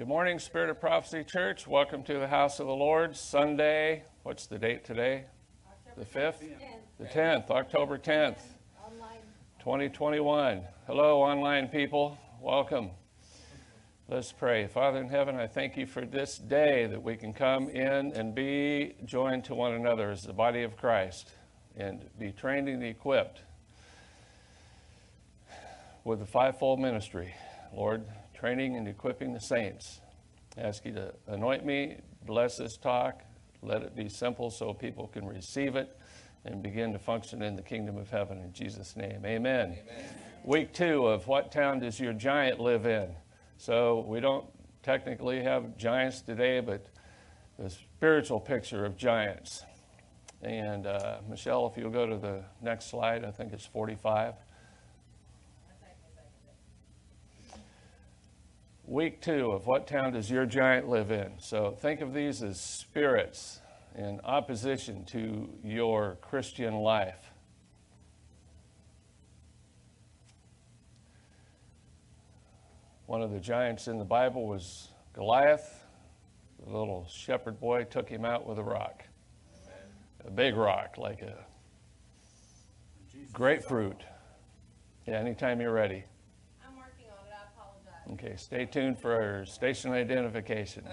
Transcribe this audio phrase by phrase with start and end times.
[0.00, 1.66] Good morning, Spirit of Prophecy Church.
[1.66, 3.14] Welcome to the house of the Lord.
[3.14, 5.26] Sunday, what's the date today?
[5.94, 6.40] The 5th?
[6.98, 8.38] The 10th, October 10th,
[9.58, 10.62] 2021.
[10.86, 12.16] Hello, online people.
[12.40, 12.92] Welcome.
[14.08, 14.66] Let's pray.
[14.68, 18.34] Father in heaven, I thank you for this day that we can come in and
[18.34, 21.28] be joined to one another as the body of Christ
[21.76, 23.42] and be trained and equipped
[26.04, 27.34] with the fivefold ministry.
[27.74, 28.06] Lord,
[28.40, 30.00] training and equipping the saints.
[30.56, 33.22] I ask you to anoint me, bless this talk,
[33.62, 35.94] let it be simple so people can receive it
[36.46, 39.26] and begin to function in the kingdom of heaven in Jesus' name.
[39.26, 39.76] Amen.
[39.78, 40.04] Amen.
[40.42, 43.10] Week two of what town does your giant live in?
[43.58, 44.46] So we don't
[44.82, 46.86] technically have giants today, but
[47.58, 49.62] the spiritual picture of giants.
[50.40, 54.32] And uh, Michelle, if you'll go to the next slide, I think it's 45.
[58.90, 61.34] Week two of what town does your giant live in?
[61.38, 63.60] So think of these as spirits
[63.94, 67.30] in opposition to your Christian life.
[73.06, 75.84] One of the giants in the Bible was Goliath.
[76.58, 79.04] The little shepherd boy took him out with a rock.
[80.26, 81.46] A big rock, like a
[83.32, 84.02] grapefruit.
[85.06, 86.02] Yeah, anytime you're ready.
[86.66, 87.32] I'm working on it.
[87.32, 87.99] I apologize.
[88.12, 90.84] Okay, stay tuned for our station identification.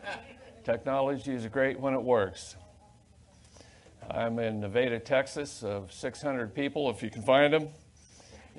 [0.64, 2.56] Technology is great when it works.
[4.10, 7.68] I'm in Nevada, Texas, of 600 people, if you can find them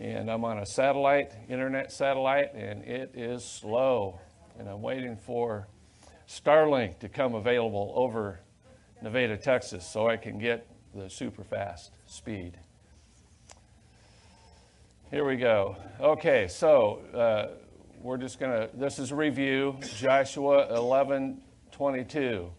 [0.01, 4.19] and I'm on a satellite, internet satellite, and it is slow.
[4.57, 5.67] And I'm waiting for
[6.27, 8.39] Starlink to come available over
[9.01, 12.57] Nevada, Texas, so I can get the super fast speed.
[15.11, 15.75] Here we go.
[15.99, 17.60] Okay, so uh,
[18.01, 22.51] we're just going to, this is a review Joshua 11 22.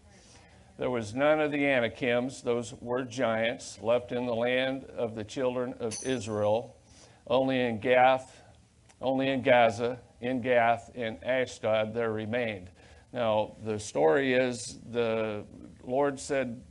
[0.77, 5.23] There was none of the Anakims, those were giants, left in the land of the
[5.23, 6.75] children of Israel
[7.27, 8.41] only in Gath,
[9.01, 12.69] only in Gaza, in Gath, and Ashdod there remained.
[13.11, 15.45] Now, the story is the
[15.83, 16.61] Lord said,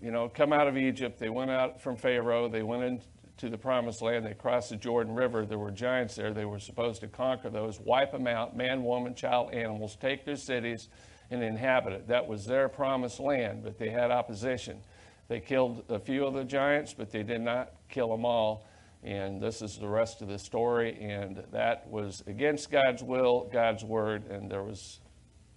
[0.00, 1.18] you know, come out of Egypt.
[1.18, 2.48] They went out from Pharaoh.
[2.48, 3.02] They went
[3.42, 4.26] into the promised land.
[4.26, 5.46] They crossed the Jordan River.
[5.46, 6.32] There were giants there.
[6.32, 10.36] They were supposed to conquer those, wipe them out, man, woman, child, animals, take their
[10.36, 10.88] cities,
[11.30, 12.08] and inhabit it.
[12.08, 14.80] That was their promised land, but they had opposition.
[15.28, 18.66] They killed a few of the giants, but they did not kill them all.
[19.02, 20.98] And this is the rest of the story.
[21.00, 25.00] And that was against God's will, God's word, and there was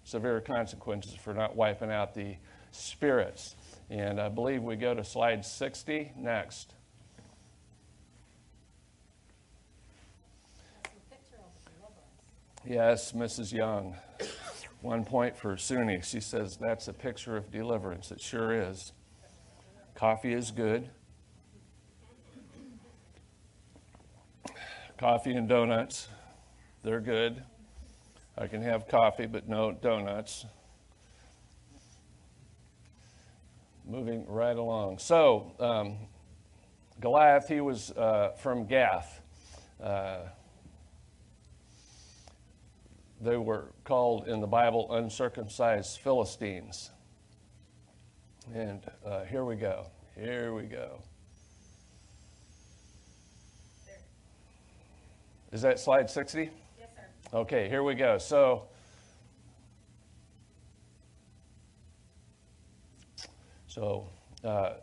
[0.06, 2.38] severe consequences for not wiping out the
[2.72, 3.56] spirits.
[3.90, 6.76] And I believe we go to slide 60 next.
[12.66, 13.52] Yes, Mrs.
[13.52, 13.96] Young.
[14.82, 16.02] One point for SUNY.
[16.04, 18.10] She says that's a picture of deliverance.
[18.12, 18.94] It sure is.
[19.96, 20.90] Coffee is good.
[24.98, 26.08] coffee and donuts.
[26.84, 27.44] They're good.
[28.38, 30.46] I can have coffee, but no donuts.
[33.86, 35.00] Moving right along.
[35.00, 35.98] So, um,
[37.02, 39.20] Goliath, he was uh, from Gath.
[39.84, 40.20] Uh,
[43.24, 46.92] they were called in the Bible uncircumcised Philistines.
[48.54, 49.88] And uh, here we go.
[50.16, 51.02] Here we go.
[55.54, 56.50] Is that slide 60?
[56.80, 57.38] Yes, sir.
[57.38, 58.18] Okay, here we go.
[58.18, 58.64] So,
[63.68, 64.08] so
[64.44, 64.74] uh,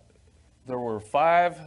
[0.67, 1.59] there were five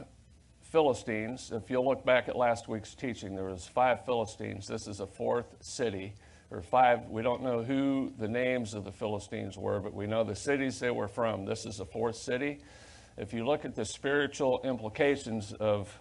[0.62, 1.52] Philistines.
[1.54, 4.68] If you'll look back at last week's teaching, there was five Philistines.
[4.68, 6.16] This is a fourth city,
[6.54, 7.10] or five.
[7.10, 10.80] We don't know who the names of the Philistines were, but we know the cities
[10.80, 11.46] they were from.
[11.46, 12.60] This is the fourth city.
[13.18, 16.00] If you look at the spiritual implications of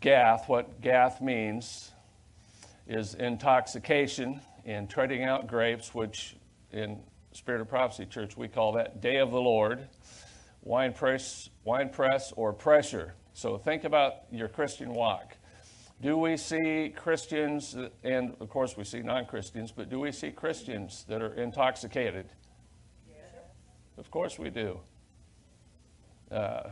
[0.00, 1.92] Gath, what Gath means,
[2.86, 6.36] is intoxication and treading out grapes, which
[6.70, 7.00] in
[7.32, 9.88] Spirit of Prophecy Church we call that Day of the Lord,
[10.62, 13.14] wine press, wine press or pressure.
[13.32, 15.36] So think about your Christian walk.
[16.00, 20.30] Do we see Christians, and of course we see non Christians, but do we see
[20.30, 22.26] Christians that are intoxicated?
[23.08, 23.16] Yes.
[23.96, 24.80] Of course we do.
[26.30, 26.70] Uh,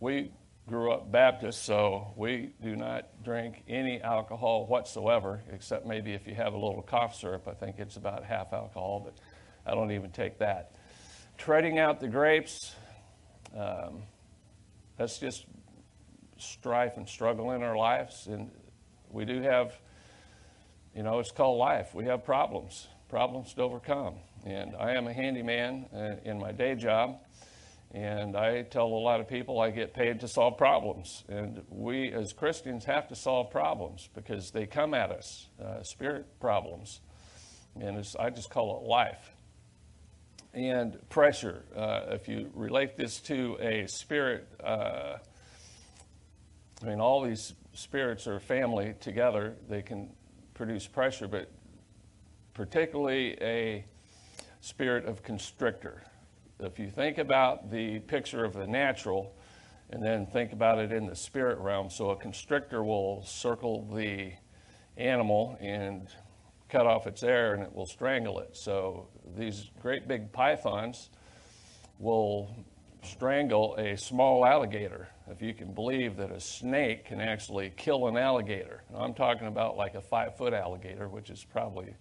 [0.00, 0.30] we
[0.66, 6.34] grew up Baptist, so we do not drink any alcohol whatsoever, except maybe if you
[6.34, 7.46] have a little cough syrup.
[7.46, 9.14] I think it's about half alcohol, but
[9.70, 10.72] I don't even take that.
[11.38, 12.74] Treading out the grapes,
[13.56, 14.02] um,
[14.96, 15.46] that's just
[16.38, 18.26] strife and struggle in our lives.
[18.26, 18.50] And
[19.10, 19.74] we do have,
[20.94, 21.94] you know, it's called life.
[21.94, 22.88] We have problems.
[23.08, 24.14] problems to overcome.
[24.44, 27.18] And I am a handyman uh, in my day job,
[27.92, 31.24] and I tell a lot of people I get paid to solve problems.
[31.28, 36.26] And we as Christians have to solve problems because they come at us, uh, spirit
[36.40, 37.00] problems.
[37.80, 39.32] And I just call it life.
[40.54, 45.18] And pressure, uh, if you relate this to a spirit, uh,
[46.82, 50.10] I mean, all these spirits are family together, they can
[50.52, 51.50] produce pressure, but
[52.52, 53.84] particularly a
[54.60, 56.02] spirit of constrictor.
[56.60, 59.34] If you think about the picture of the natural
[59.90, 64.32] and then think about it in the spirit realm, so a constrictor will circle the
[64.96, 66.08] animal and
[66.68, 68.56] cut off its air and it will strangle it.
[68.56, 71.10] So these great big pythons
[71.98, 72.54] will
[73.06, 75.08] strangle a small alligator.
[75.28, 78.82] If you can believe that a snake can actually kill an alligator.
[78.94, 81.94] I'm talking about like a five foot alligator, which is probably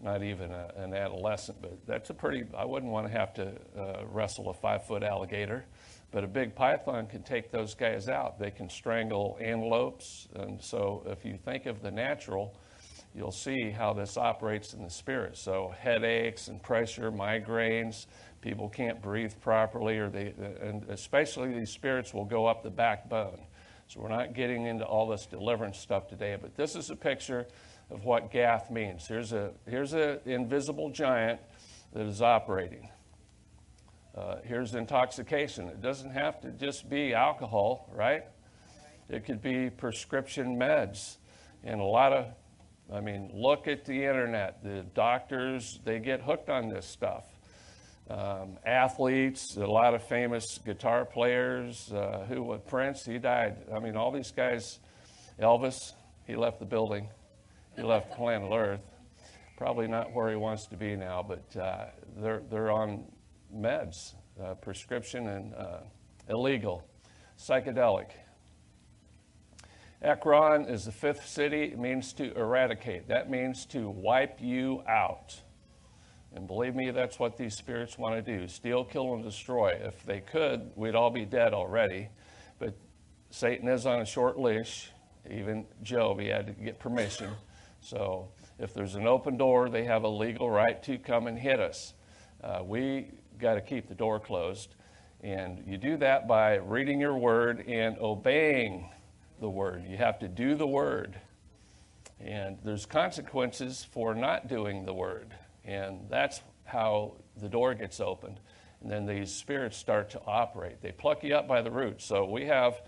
[0.00, 3.52] not even a, an adolescent, but that's a pretty, I wouldn't want to have to
[3.78, 5.64] uh, wrestle a five foot alligator.
[6.12, 8.38] But a big python can take those guys out.
[8.38, 10.26] They can strangle antelopes.
[10.34, 12.56] And so if you think of the natural,
[13.14, 15.36] you'll see how this operates in the spirit.
[15.36, 18.06] So headaches and pressure, migraines,
[18.40, 23.40] people can't breathe properly, or they, and especially these spirits will go up the backbone.
[23.88, 27.46] So we're not getting into all this deliverance stuff today, but this is a picture
[27.90, 29.06] of what Gath means.
[29.06, 31.40] Here's a here's an invisible giant
[31.92, 32.88] that is operating.
[34.16, 35.68] Uh, here's intoxication.
[35.68, 38.24] It doesn't have to just be alcohol, right?
[39.08, 41.16] It could be prescription meds,
[41.64, 42.26] and a lot of
[42.92, 44.64] I mean, look at the internet.
[44.64, 47.24] The doctors, they get hooked on this stuff.
[48.10, 51.92] Um, athletes, a lot of famous guitar players.
[51.92, 53.06] Uh, who was Prince?
[53.06, 53.58] He died.
[53.72, 54.80] I mean, all these guys.
[55.40, 55.92] Elvis,
[56.26, 57.08] he left the building.
[57.76, 58.80] He left planet Earth.
[59.56, 61.84] Probably not where he wants to be now, but uh,
[62.16, 63.04] they're, they're on
[63.54, 65.78] meds, uh, prescription and uh,
[66.28, 66.82] illegal,
[67.38, 68.08] psychedelic.
[70.02, 71.62] Ekron is the fifth city.
[71.62, 73.06] It means to eradicate.
[73.06, 75.40] That means to wipe you out.
[76.34, 79.70] And believe me, that's what these spirits want to do steal, kill, and destroy.
[79.82, 82.08] If they could, we'd all be dead already.
[82.58, 82.74] But
[83.30, 84.90] Satan is on a short leash.
[85.28, 87.30] Even Job, he had to get permission.
[87.80, 88.28] So
[88.58, 91.94] if there's an open door, they have a legal right to come and hit us.
[92.42, 94.74] Uh, we got to keep the door closed.
[95.22, 98.88] And you do that by reading your word and obeying
[99.40, 99.84] the word.
[99.86, 101.18] You have to do the word.
[102.18, 105.34] And there's consequences for not doing the word.
[105.70, 108.40] And that's how the door gets opened.
[108.82, 110.82] And then these spirits start to operate.
[110.82, 112.04] They pluck you up by the roots.
[112.04, 112.82] So we have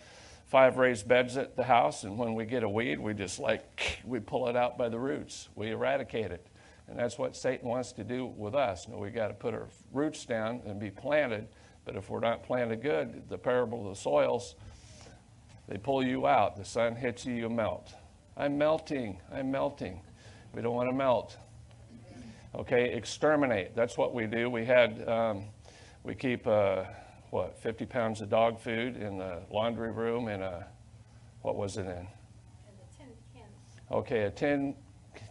[0.46, 4.00] five raised beds at the house, and when we get a weed, we just like,
[4.04, 5.48] we pull it out by the roots.
[5.54, 6.44] We eradicate it.
[6.88, 8.86] And that's what Satan wants to do with us.
[8.86, 11.46] You know, we got to put our roots down and be planted.
[11.84, 14.56] But if we're not planted good, the parable of the soils,
[15.68, 16.56] they pull you out.
[16.56, 17.94] The sun hits you, you melt.
[18.36, 19.20] I'm melting.
[19.32, 20.00] I'm melting.
[20.52, 21.36] We don't want to melt.
[22.54, 23.74] Okay, exterminate.
[23.74, 24.50] That's what we do.
[24.50, 25.44] We had, um,
[26.04, 26.84] we keep, uh,
[27.30, 30.66] what, 50 pounds of dog food in the laundry room in a,
[31.40, 31.88] what was it in?
[31.88, 32.06] And
[32.76, 33.96] the tin can.
[33.96, 34.74] Okay, a tin,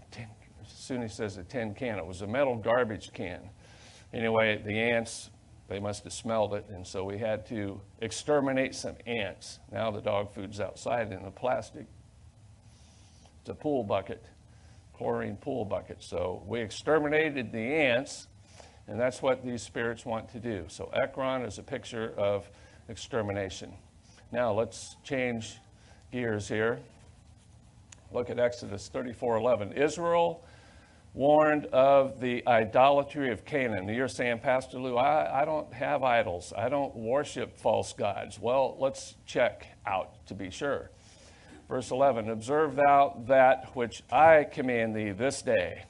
[0.10, 0.28] tin,
[0.66, 3.50] as soon as he says a tin can, it was a metal garbage can.
[4.14, 5.30] Anyway, the ants
[5.72, 9.60] they must have smelled it, and so we had to exterminate some ants.
[9.72, 11.86] Now the dog food's outside in the plastic.
[13.40, 14.22] It's a pool bucket,
[15.02, 15.98] chlorine pool bucket.
[16.04, 18.28] So we exterminated the ants,
[18.88, 20.66] and that's what these spirits want to do.
[20.68, 22.48] So Ekron is a picture of
[22.88, 23.74] extermination.
[24.32, 25.58] Now let's change
[26.12, 26.80] gears here.
[28.12, 29.74] Look at Exodus 34:11.
[29.74, 30.46] Israel
[31.16, 33.88] warned of the idolatry of Canaan.
[33.88, 36.54] You're saying, Pastor Lou, I, I don't have idols.
[36.56, 38.40] I don't worship false gods.
[38.40, 40.92] Well, let's check out to be sure.
[41.72, 45.86] Verse 11 Observe thou that which I command thee this day.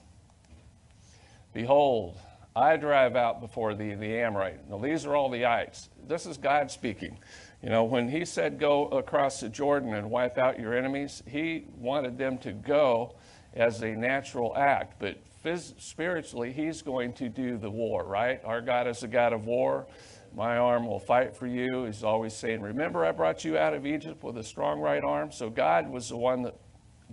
[1.56, 2.20] Behold,
[2.56, 4.70] I drive out before thee the Amorite.
[4.70, 5.90] Now, these are all the ites.
[6.08, 7.18] This is God speaking.
[7.64, 11.66] You know, when he said, Go across the Jordan and wipe out your enemies, he
[11.80, 13.16] wanted them to go
[13.56, 18.40] as a natural act, but phys- spiritually, He's going to do the war, right?
[18.46, 19.88] Our God is a God of war.
[20.36, 21.86] My arm will fight for you.
[21.86, 25.32] He's always saying, Remember, I brought you out of Egypt with a strong right arm.
[25.32, 26.56] So God was the one that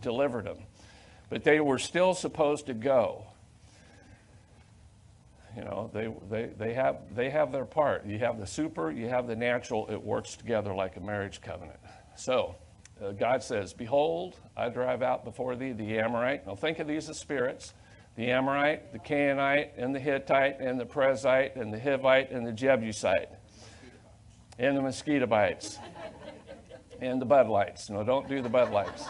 [0.01, 0.59] delivered them.
[1.29, 3.27] But they were still supposed to go.
[5.57, 8.07] You know, they, they, they, have, they have their part.
[8.07, 9.89] You have the super, you have the natural.
[9.91, 11.81] It works together like a marriage covenant.
[12.17, 12.55] So,
[13.03, 16.47] uh, God says, Behold, I drive out before thee the Amorite.
[16.47, 17.75] Now think of these as spirits.
[18.19, 22.51] The Amorite, the Canaanite, and the Hittite, and the Perizzite, and the Hivite, and the
[22.51, 23.29] Jebusite,
[24.59, 25.79] and the mosquito bites,
[27.01, 27.89] and the Bud Lights.
[27.89, 29.05] No, don't do the Bud Lights.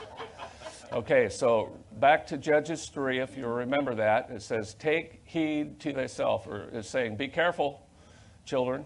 [0.92, 5.94] Okay, so back to Judges 3, if you remember that, it says, Take heed to
[5.94, 7.88] thyself, or it's saying, Be careful,
[8.44, 8.84] children,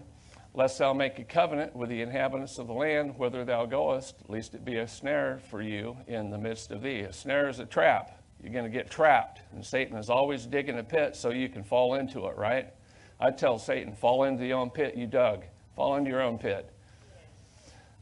[0.53, 4.55] lest thou make a covenant with the inhabitants of the land, whither thou goest, lest
[4.55, 7.01] it be a snare for you in the midst of thee.
[7.01, 8.22] A snare is a trap.
[8.43, 11.63] You're going to get trapped, and Satan is always digging a pit so you can
[11.63, 12.73] fall into it, right?
[13.19, 15.45] I tell Satan, fall into your own pit you dug.
[15.77, 16.69] Fall into your own pit.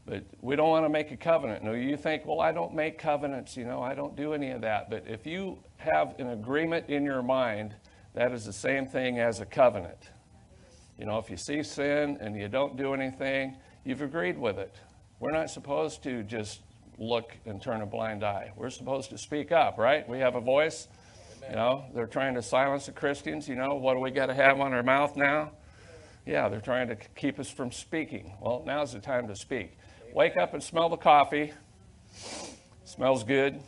[0.04, 1.62] But we don't want to make a covenant.
[1.62, 4.62] No, you think, well, I don't make covenants, you know, I don't do any of
[4.62, 4.90] that.
[4.90, 7.76] But if you have an agreement in your mind,
[8.14, 10.10] that is the same thing as a covenant.
[10.98, 14.74] You know, if you see sin and you don't do anything, you've agreed with it.
[15.20, 16.62] We're not supposed to just
[16.98, 18.52] look and turn a blind eye.
[18.56, 20.08] We're supposed to speak up, right?
[20.08, 20.88] We have a voice.
[21.48, 23.48] You know, they're trying to silence the Christians.
[23.48, 25.52] You know, what do we got to have on our mouth now?
[26.24, 28.34] Yeah, they're trying to keep us from speaking.
[28.40, 29.76] Well, now's the time to speak.
[30.14, 31.52] Wake up and smell the coffee.
[32.84, 33.60] Smells good.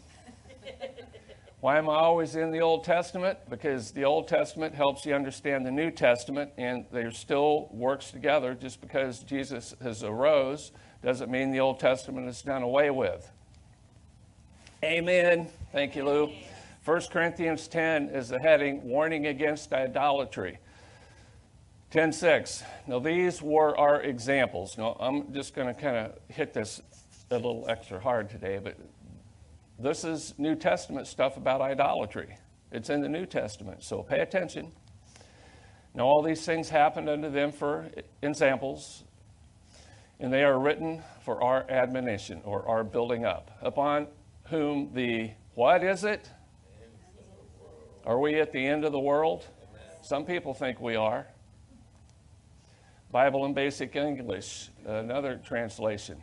[1.60, 3.38] Why am I always in the Old Testament?
[3.48, 8.54] Because the Old Testament helps you understand the New Testament, and there still works together.
[8.54, 10.72] Just because Jesus has arose
[11.04, 13.30] doesn't mean the Old Testament is done away with.
[14.82, 15.48] Amen.
[15.70, 16.32] Thank you, Lou.
[16.84, 20.58] 1 Corinthians 10 is the heading Warning Against Idolatry.
[21.90, 22.64] 10:6.
[22.86, 24.76] Now these were our examples.
[24.76, 26.82] Now I'm just going to kind of hit this
[27.30, 28.76] a little extra hard today, but
[29.78, 32.36] this is New Testament stuff about idolatry.
[32.72, 34.72] It's in the New Testament, so pay attention.
[35.94, 37.90] Now all these things happened unto them for
[38.22, 39.03] examples,
[40.20, 44.06] and they are written for our admonition or our building up, upon
[44.44, 46.30] whom the what is it?
[48.04, 49.46] Are we at the end of the world?
[50.02, 51.26] Some people think we are.
[53.10, 56.20] Bible in Basic English, another translation.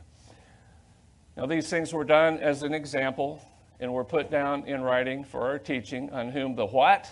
[1.37, 3.41] Now, these things were done as an example
[3.79, 7.09] and were put down in writing for our teaching, on whom the what?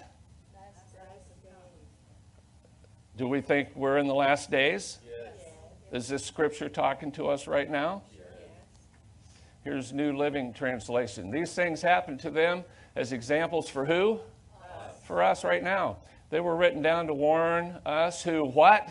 [3.17, 4.99] Do we think we're in the last days?
[5.91, 8.03] Is this scripture talking to us right now?
[9.63, 11.31] Here's New Living Translation.
[11.31, 12.63] These things happened to them
[12.95, 14.19] as examples for who?
[14.61, 14.95] Us.
[15.05, 15.97] For us right now.
[16.29, 18.87] They were written down to warn us who what?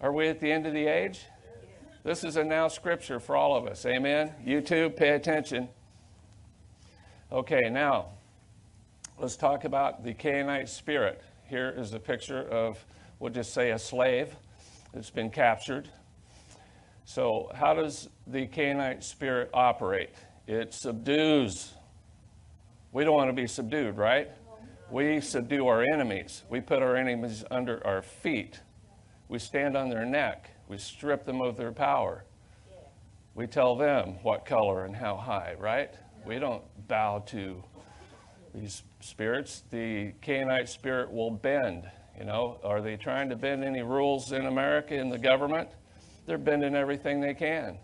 [0.00, 1.20] Are we at the end of the age?
[2.02, 3.86] This is a now scripture for all of us.
[3.86, 4.32] Amen.
[4.44, 5.68] YouTube, pay attention.
[7.30, 8.06] Okay, now
[9.18, 11.22] let's talk about the Canaanite spirit.
[11.46, 12.84] Here is a picture of,
[13.20, 14.34] we'll just say, a slave
[14.92, 15.88] that's been captured.
[17.04, 20.10] So, how does the Canaanite spirit operate?
[20.46, 21.72] It subdues.
[22.92, 24.28] We don't want to be subdued, right?
[24.90, 26.42] We subdue our enemies.
[26.48, 28.60] We put our enemies under our feet.
[29.28, 30.50] We stand on their neck.
[30.68, 32.24] We strip them of their power.
[33.34, 35.94] We tell them what color and how high, right?
[36.26, 37.62] We don't bow to
[38.54, 39.62] these spirits.
[39.70, 41.88] The Canaanite spirit will bend.
[42.20, 45.70] You know, are they trying to bend any rules in America in the government?
[46.26, 47.78] They're bending everything they can.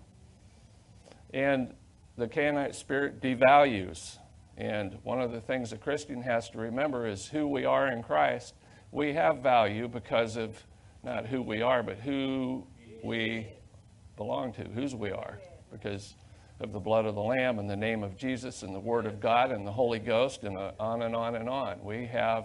[1.32, 1.72] And
[2.18, 4.18] the Canaanite spirit devalues.
[4.58, 8.02] And one of the things a Christian has to remember is who we are in
[8.02, 8.52] Christ.
[8.92, 10.62] We have value because of
[11.02, 12.66] not who we are, but who
[13.02, 13.46] we
[14.18, 15.38] belong to, whose we are,
[15.72, 16.14] because
[16.60, 19.18] of the blood of the Lamb and the name of Jesus and the Word of
[19.18, 21.82] God and the Holy Ghost and uh, on and on and on.
[21.82, 22.44] We have,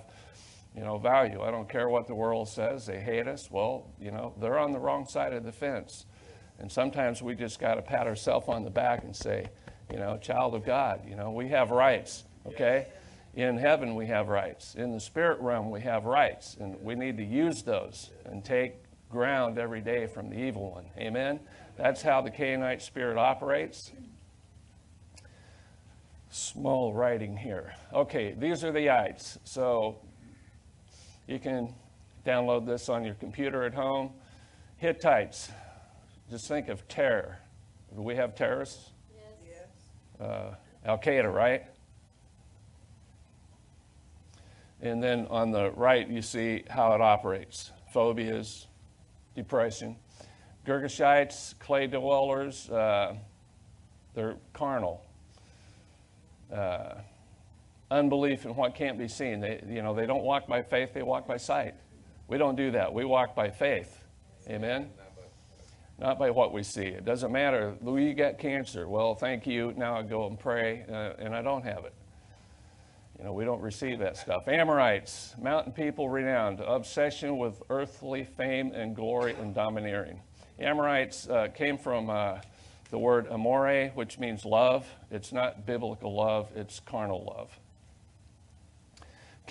[0.75, 1.42] you know, value.
[1.42, 2.86] I don't care what the world says.
[2.86, 3.50] They hate us.
[3.51, 6.06] Well, you know, they're on the wrong side of the fence.
[6.60, 9.48] And sometimes we just got to pat ourselves on the back and say,
[9.92, 12.88] you know, child of God, you know, we have rights, okay?
[13.34, 14.75] In heaven, we have rights.
[14.75, 18.75] In the spirit realm, we have rights, and we need to use those and take
[19.10, 20.86] ground every day from the evil one.
[20.98, 21.40] Amen?
[21.78, 23.92] That's how the Canaanite spirit operates.
[26.30, 27.74] Small writing here.
[27.94, 29.38] Okay, these are the ites.
[29.44, 29.98] So
[31.31, 31.73] you can
[32.25, 34.11] download this on your computer at home.
[34.75, 35.50] Hittites.
[36.29, 37.38] Just think of terror.
[37.95, 38.89] Do we have terrorists?
[39.47, 39.67] Yes.
[40.19, 41.63] Uh, Al Qaeda, right?
[44.81, 48.67] And then on the right, you see how it operates phobias,
[49.33, 49.95] depression.
[50.67, 53.15] Girgashites, clay dwellers, uh,
[54.15, 55.05] they're carnal.
[56.53, 56.95] Uh,
[57.91, 59.41] unbelief in what can't be seen.
[59.41, 61.75] They, you know, they don't walk by faith, they walk by sight.
[62.27, 62.93] We don't do that.
[62.93, 64.03] We walk by faith.
[64.50, 64.89] Amen?
[66.00, 66.86] Not by what we see.
[66.86, 67.75] It doesn't matter.
[67.81, 68.88] Louis, you got cancer.
[68.88, 69.74] Well, thank you.
[69.77, 71.93] Now I go and pray, uh, and I don't have it.
[73.19, 74.48] You know, we don't receive that stuff.
[74.48, 80.21] Amorites, mountain people renowned, obsession with earthly fame and glory and domineering.
[80.57, 82.39] Amorites uh, came from uh,
[82.89, 84.88] the word amore, which means love.
[85.12, 87.60] It's not biblical love, it's carnal love.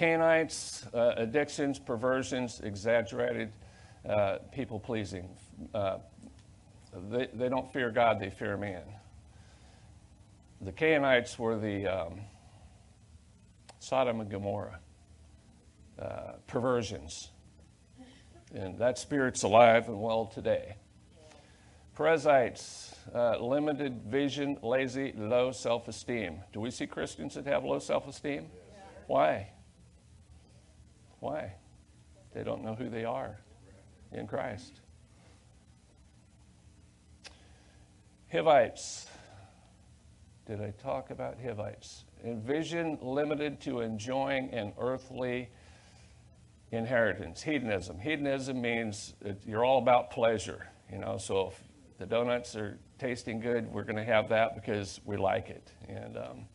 [0.01, 3.53] Canaanites, uh, addictions, perversions, exaggerated
[4.09, 5.29] uh, people pleasing.
[5.75, 5.99] Uh,
[7.11, 8.81] they, they don't fear God, they fear man.
[10.63, 12.21] The Canaanites were the um,
[13.79, 14.79] Sodom and Gomorrah
[16.01, 17.29] uh, perversions.
[18.55, 20.77] And that spirit's alive and well today.
[21.95, 26.41] Perizzites, uh, limited vision, lazy, low self esteem.
[26.55, 28.47] Do we see Christians that have low self esteem?
[29.07, 29.51] Why?
[31.21, 31.53] Why?
[32.35, 33.39] They don't know who they are
[34.13, 34.81] in Christ.
[38.31, 39.07] Hivites.
[40.47, 42.05] Did I talk about Hivites?
[42.25, 45.49] In vision limited to enjoying an earthly
[46.73, 47.43] inheritance.
[47.43, 47.99] Hedonism.
[47.99, 49.15] Hedonism means
[49.47, 50.69] you're all about pleasure.
[50.93, 51.63] You know, so if
[51.99, 55.71] the donuts are tasting good, we're going to have that because we like it.
[55.89, 56.47] And, um,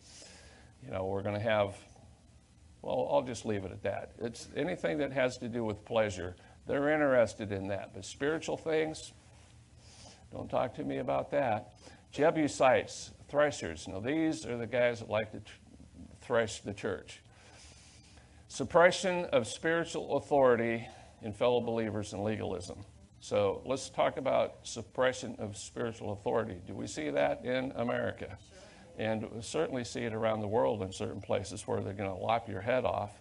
[0.84, 1.76] you know, we're going to have,
[2.86, 4.12] well, I'll just leave it at that.
[4.20, 6.36] It's anything that has to do with pleasure.
[6.68, 7.96] They're interested in that.
[7.96, 9.12] But spiritual things,
[10.32, 11.74] don't talk to me about that.
[12.12, 13.88] Jebusites, threshers.
[13.88, 15.42] Now, these are the guys that like to
[16.22, 17.24] thresh the church.
[18.50, 20.88] Suppression of spiritual authority
[21.24, 22.86] in fellow believers and legalism.
[23.20, 26.62] So let's talk about suppression of spiritual authority.
[26.68, 28.38] Do we see that in America?
[28.98, 32.48] And certainly see it around the world in certain places where they're going to lop
[32.48, 33.12] your head off,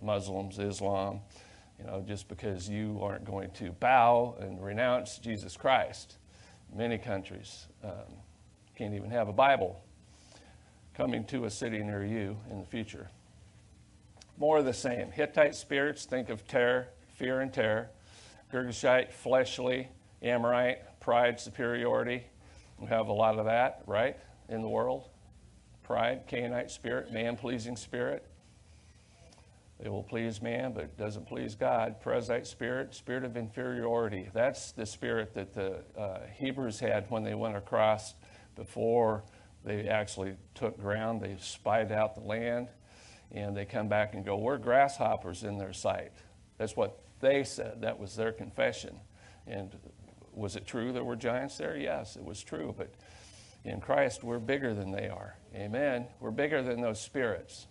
[0.00, 1.20] Muslims, Islam,
[1.78, 6.16] you know, just because you aren't going to bow and renounce Jesus Christ.
[6.74, 7.90] Many countries um,
[8.74, 9.82] can't even have a Bible
[10.94, 13.08] coming to a city near you in the future.
[14.38, 15.10] More of the same.
[15.10, 17.90] Hittite spirits, think of terror, fear and terror.
[18.52, 19.88] Girgashite, fleshly,
[20.22, 22.24] Amorite, pride, superiority.
[22.78, 24.16] We have a lot of that, right,
[24.48, 25.08] in the world.
[25.88, 28.22] Pride, Canaanite spirit, man pleasing spirit.
[29.80, 32.02] They will please man, but doesn't please God.
[32.04, 34.28] Perizzite spirit, spirit of inferiority.
[34.34, 38.12] That's the spirit that the uh, Hebrews had when they went across
[38.54, 39.22] before
[39.64, 41.22] they actually took ground.
[41.22, 42.68] They spied out the land,
[43.32, 46.12] and they come back and go, We're grasshoppers in their sight.
[46.58, 47.80] That's what they said.
[47.80, 49.00] That was their confession.
[49.46, 49.74] And
[50.34, 51.78] was it true there were giants there?
[51.78, 52.74] Yes, it was true.
[52.76, 52.92] But
[53.64, 55.36] in Christ, we're bigger than they are.
[55.54, 56.06] Amen.
[56.20, 57.66] We're bigger than those spirits.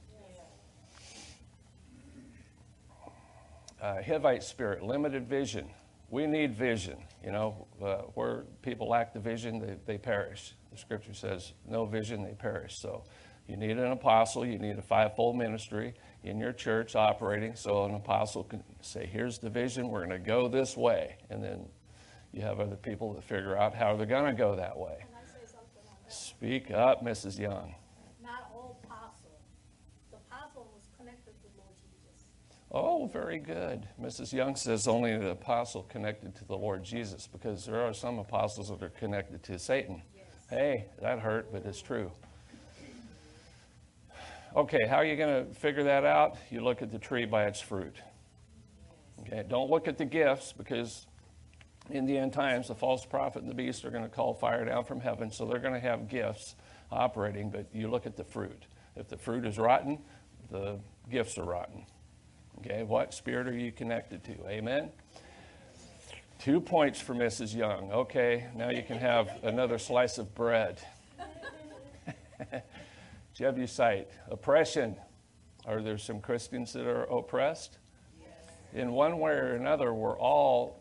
[3.81, 5.69] Uh, Hivite spirit, limited vision.
[6.09, 6.97] We need vision.
[7.23, 10.53] You know, uh, where people lack the vision, they, they perish.
[10.71, 12.77] The scripture says, no vision, they perish.
[12.79, 13.03] So
[13.47, 17.95] you need an apostle, you need a fivefold ministry in your church operating so an
[17.95, 21.15] apostle can say, here's the vision, we're going to go this way.
[21.29, 21.65] And then
[22.33, 24.97] you have other people that figure out how they're going to go that way.
[24.99, 25.96] Can I say something on that?
[26.07, 27.37] Speak up, Mrs.
[27.37, 27.75] Young.
[28.23, 29.39] Not all apostle.
[30.11, 32.25] The apostle was connected to Lord Jesus.
[32.71, 33.87] Oh, very good.
[34.01, 34.31] Mrs.
[34.31, 38.69] Young says only the apostle connected to the Lord Jesus because there are some apostles
[38.69, 40.01] that are connected to Satan.
[40.49, 42.11] Hey, that hurt, but it's true.
[44.55, 46.37] Okay, how are you going to figure that out?
[46.49, 47.97] You look at the tree by its fruit.
[49.21, 51.05] Okay, don't look at the gifts because
[51.89, 54.65] in the end times, the false prophet and the beast are going to call fire
[54.65, 56.55] down from heaven, so they're going to have gifts
[56.91, 58.65] operating, but you look at the fruit.
[58.95, 59.99] If the fruit is rotten,
[60.49, 61.85] the gifts are rotten.
[62.59, 64.47] Okay, what spirit are you connected to?
[64.47, 64.89] Amen?
[66.39, 67.55] Two points for Mrs.
[67.55, 67.91] Young.
[67.91, 70.79] Okay, now you can have another slice of bread.
[73.33, 74.95] Jebusite, oppression.
[75.65, 77.77] Are there some Christians that are oppressed?
[78.73, 80.79] In one way or another, we're all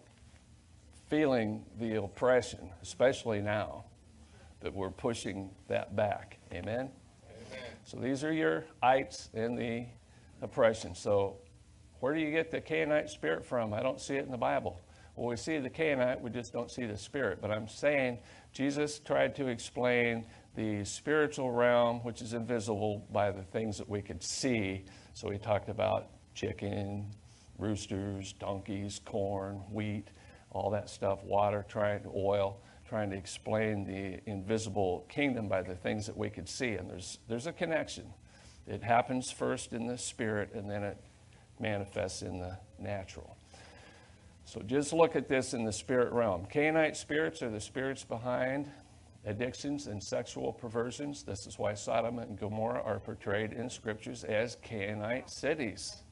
[1.09, 3.85] feeling the oppression, especially now,
[4.61, 6.38] that we're pushing that back.
[6.53, 6.90] Amen?
[7.29, 7.64] Amen.
[7.85, 9.87] So these are your ites in the
[10.42, 10.95] oppression.
[10.95, 11.37] So
[12.01, 13.73] where do you get the Canaanite spirit from?
[13.73, 14.81] I don't see it in the Bible.
[15.14, 17.38] Well, we see the Canaanite, we just don't see the spirit.
[17.40, 18.19] But I'm saying
[18.53, 24.03] Jesus tried to explain the spiritual realm, which is invisible by the things that we
[24.03, 24.85] could see.
[25.14, 27.11] So he talked about chicken,
[27.59, 30.09] roosters, donkeys, corn, wheat,
[30.57, 35.75] all that stuff, water, trying to oil, trying to explain the invisible kingdom by the
[35.75, 36.71] things that we could see.
[36.71, 38.05] And there's there's a connection.
[38.66, 40.99] It happens first in the spirit, and then it
[41.61, 43.37] manifests in the natural.
[44.45, 46.47] So just look at this in the spirit realm.
[46.47, 48.71] Canaanite spirits are the spirits behind
[49.25, 51.25] addictions and sexual perversions.
[51.25, 56.03] This is why Sodom and Gomorrah are portrayed in scriptures as Canaanite cities.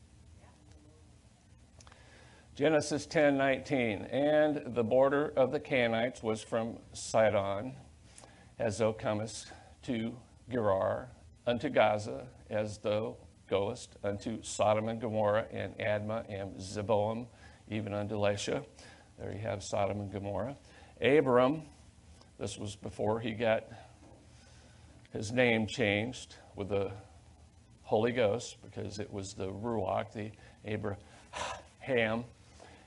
[2.57, 7.75] Genesis 10:19, and the border of the Canaanites was from Sidon,
[8.61, 9.51] as thou comest
[9.83, 10.17] to
[10.49, 11.09] Gerar,
[11.49, 13.17] unto Gaza, as thou
[13.49, 17.27] goest unto Sodom and Gomorrah, and Admah and Zeboim,
[17.69, 18.65] even unto Lasha.
[19.19, 20.57] There you have Sodom and Gomorrah.
[21.01, 21.63] Abram,
[22.39, 23.65] this was before he got
[25.13, 26.93] his name changed with the
[27.83, 30.31] Holy Ghost, because it was the Ruach, the
[30.65, 32.25] Abraham.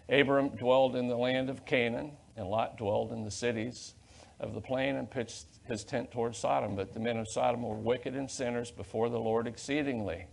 [0.10, 3.96] Abram dwelled in the land of Canaan, and Lot dwelled in the cities
[4.40, 6.76] of the plain and pitched his tent towards Sodom.
[6.76, 10.28] But the men of Sodom were wicked and sinners before the Lord exceedingly.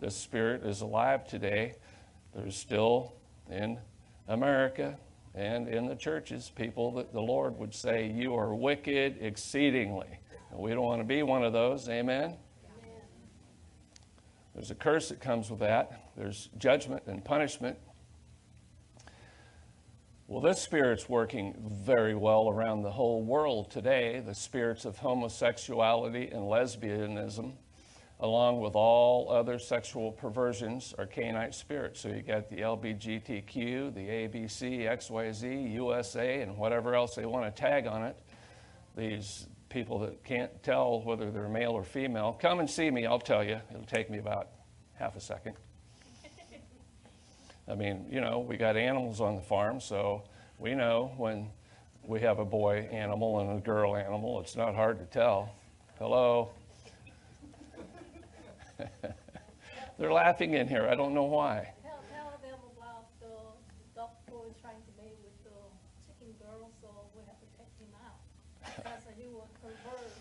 [0.00, 1.74] This spirit is alive today.
[2.34, 3.14] There's still
[3.50, 3.78] in
[4.28, 4.96] America
[5.34, 10.18] and in the churches people that the Lord would say, You are wicked exceedingly.
[10.50, 11.88] And we don't want to be one of those.
[11.88, 12.36] Amen?
[14.54, 16.10] There's a curse that comes with that.
[16.16, 17.78] There's judgment and punishment.
[20.32, 24.22] Well, this spirit's working very well around the whole world today.
[24.24, 27.52] The spirits of homosexuality and lesbianism,
[28.18, 32.00] along with all other sexual perversions, are Canaanite spirits.
[32.00, 37.62] So you got the LBGTQ, the ABC, XYZ, USA, and whatever else they want to
[37.62, 38.16] tag on it.
[38.96, 43.20] These people that can't tell whether they're male or female, come and see me, I'll
[43.20, 43.60] tell you.
[43.68, 44.48] It'll take me about
[44.94, 45.56] half a second.
[47.72, 50.24] I mean, you know, we got animals on the farm, so
[50.58, 51.48] we know when
[52.06, 54.42] we have a boy animal and a girl animal.
[54.42, 55.54] It's not hard to tell.
[55.98, 56.50] Hello?
[59.98, 60.86] They're laughing in here.
[60.86, 61.72] I don't know why.
[61.82, 63.32] Tell, tell them about the
[63.96, 65.56] duck boy trying to mate with the
[66.06, 68.20] chicken girl, so we have to take him out.
[68.76, 70.12] Because he will convert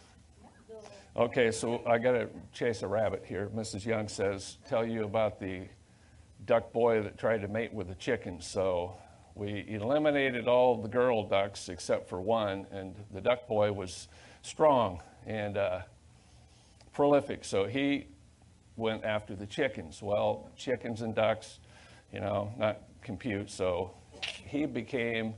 [1.18, 3.50] Okay, so I got to chase a rabbit here.
[3.54, 3.86] Mrs.
[3.86, 5.64] Young says, tell you about the
[6.46, 8.48] duck boy that tried to mate with the chickens.
[8.48, 8.96] So
[9.36, 14.08] we eliminated all the girl ducks except for one, and the duck boy was
[14.42, 15.82] strong and uh,
[16.94, 17.46] prolific.
[17.46, 18.08] So he
[18.76, 20.02] went after the chickens.
[20.02, 21.60] Well, chickens and ducks,
[22.12, 23.50] you know, not compute.
[23.50, 23.92] So
[24.46, 25.36] he became,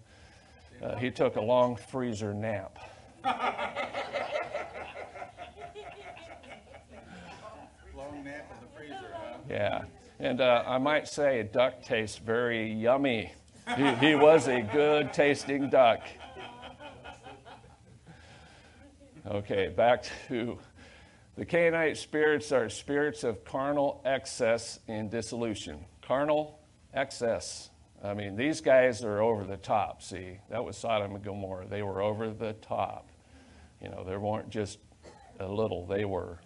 [0.82, 2.78] uh, he took a long freezer nap.
[7.96, 9.38] Long nap in the freezer, huh?
[9.50, 9.84] Yeah.
[10.24, 13.34] And uh, I might say a duck tastes very yummy.
[13.76, 16.00] He, he was a good tasting duck.
[19.28, 20.58] Okay, back to
[21.36, 25.84] the Canaanite spirits are spirits of carnal excess and dissolution.
[26.02, 26.58] Carnal
[26.94, 27.70] excess.
[28.02, 30.02] I mean, these guys are over the top.
[30.02, 31.68] See, that was Sodom and Gomorrah.
[31.68, 33.10] They were over the top.
[33.82, 34.80] You know, they weren't just
[35.42, 36.40] a little, they were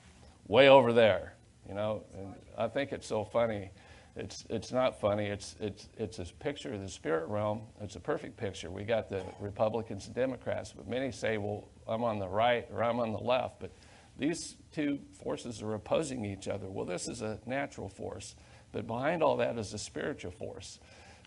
[0.47, 1.36] way over there.
[1.67, 3.71] You know, and I think it's so funny.
[4.15, 5.27] It's, it's not funny.
[5.27, 7.61] It's, it's, it's a picture of the spirit realm.
[7.81, 8.71] It's a perfect picture.
[8.71, 12.83] We got the Republicans and Democrats, but many say, well, I'm on the right or
[12.83, 13.59] I'm on the left.
[13.59, 13.71] But
[14.17, 16.67] these two forces are opposing each other.
[16.67, 18.35] Well, this is a natural force,
[18.71, 20.79] but behind all that is a spiritual force.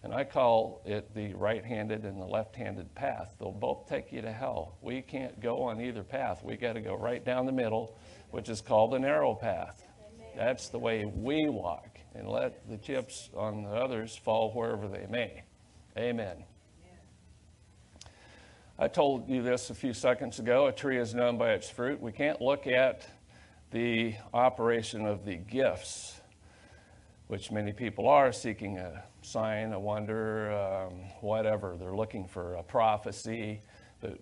[0.03, 3.37] And I call it the right handed and the left handed path.
[3.38, 4.79] They'll both take you to hell.
[4.81, 6.42] We can't go on either path.
[6.42, 7.96] We got to go right down the middle,
[8.31, 9.85] which is called the narrow path.
[10.40, 15.05] That's the way we walk, and let the chips on the others fall wherever they
[15.07, 15.42] may.
[15.98, 16.44] Amen.
[18.79, 20.68] I told you this a few seconds ago.
[20.68, 22.00] A tree is known by its fruit.
[22.00, 23.07] We can't look at
[23.70, 26.18] the operation of the gifts,
[27.26, 31.76] which many people are seeking a sign, a wonder, um, whatever.
[31.79, 33.61] They're looking for a prophecy,
[34.00, 34.18] but,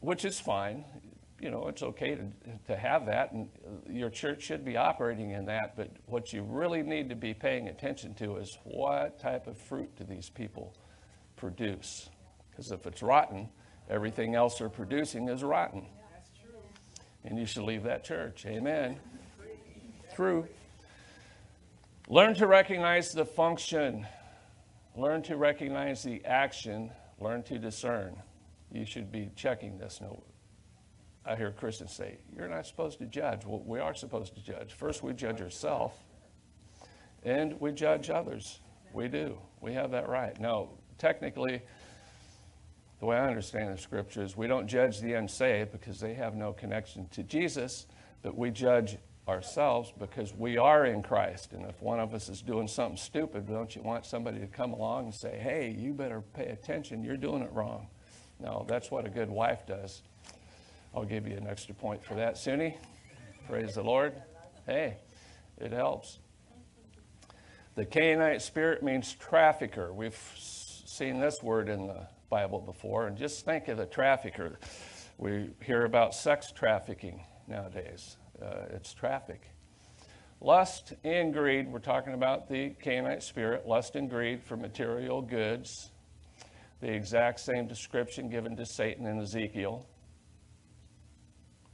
[0.00, 0.86] which is fine.
[1.40, 2.26] You know, it's okay to,
[2.66, 3.48] to have that, and
[3.88, 5.74] your church should be operating in that.
[5.74, 9.90] But what you really need to be paying attention to is what type of fruit
[9.96, 10.74] do these people
[11.36, 12.10] produce?
[12.50, 13.48] Because if it's rotten,
[13.88, 15.86] everything else they're producing is rotten.
[17.24, 18.44] And you should leave that church.
[18.46, 18.98] Amen.
[20.14, 20.46] True.
[22.08, 24.06] Learn to recognize the function,
[24.96, 28.16] learn to recognize the action, learn to discern.
[28.72, 30.00] You should be checking this.
[30.00, 30.22] No,
[31.24, 33.44] I hear Christians say, You're not supposed to judge.
[33.44, 34.72] Well, we are supposed to judge.
[34.72, 35.94] First, we judge ourselves,
[37.24, 38.60] and we judge others.
[38.92, 39.38] We do.
[39.60, 40.38] We have that right.
[40.40, 41.62] Now, technically,
[42.98, 46.34] the way I understand the scripture is we don't judge the unsaved because they have
[46.34, 47.86] no connection to Jesus,
[48.22, 51.52] but we judge ourselves because we are in Christ.
[51.52, 54.72] And if one of us is doing something stupid, don't you want somebody to come
[54.72, 57.86] along and say, hey, you better pay attention, you're doing it wrong?
[58.38, 60.02] No, that's what a good wife does.
[60.94, 62.74] I'll give you an extra point for that, Suni.
[63.48, 64.12] Praise the Lord.
[64.66, 64.96] Hey,
[65.58, 66.18] it helps.
[67.76, 69.92] The Canaanite spirit means trafficker.
[69.92, 74.58] We've seen this word in the Bible before, and just think of the trafficker.
[75.16, 78.16] We hear about sex trafficking nowadays.
[78.42, 79.42] Uh, it's traffic.
[80.40, 85.90] Lust and greed, we're talking about the Canaanite spirit, lust and greed for material goods.
[86.80, 89.86] The exact same description given to Satan in Ezekiel.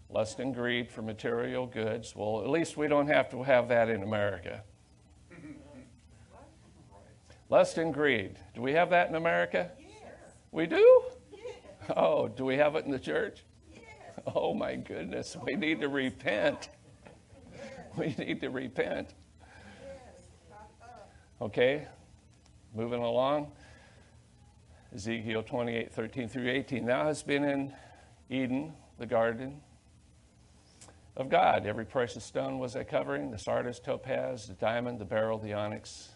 [0.08, 2.14] Lust and greed for material goods.
[2.14, 4.62] Well, at least we don't have to have that in America.
[7.48, 8.38] Lust and greed.
[8.54, 9.70] Do we have that in America?
[9.78, 9.90] Yes.
[10.50, 11.02] We do?
[11.32, 11.54] Yes.
[11.96, 13.44] Oh, do we have it in the church?
[13.72, 13.82] Yes.
[14.34, 15.36] Oh my goodness.
[15.44, 16.68] We need to repent.
[17.96, 19.14] We need to repent.
[21.40, 21.86] Okay,
[22.74, 23.52] moving along.
[24.94, 26.84] Ezekiel 28 13 through 18.
[26.84, 27.72] Thou hast been in
[28.28, 29.62] Eden, the garden
[31.16, 31.66] of God.
[31.66, 36.10] Every precious stone was a covering the sardis, topaz, the diamond, the beryl, the onyx,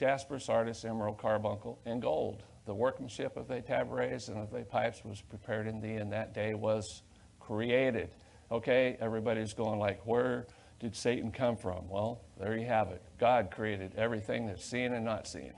[0.00, 2.42] jasper, sardis, emerald, carbuncle, and gold.
[2.64, 6.34] The workmanship of the tabrets and of the pipes was prepared in thee, and that
[6.34, 7.02] day was
[7.38, 8.10] created.
[8.50, 10.46] Okay, everybody's going like, where
[10.80, 11.88] did Satan come from?
[11.88, 13.02] Well, there you have it.
[13.18, 15.52] God created everything that's seen and not seen.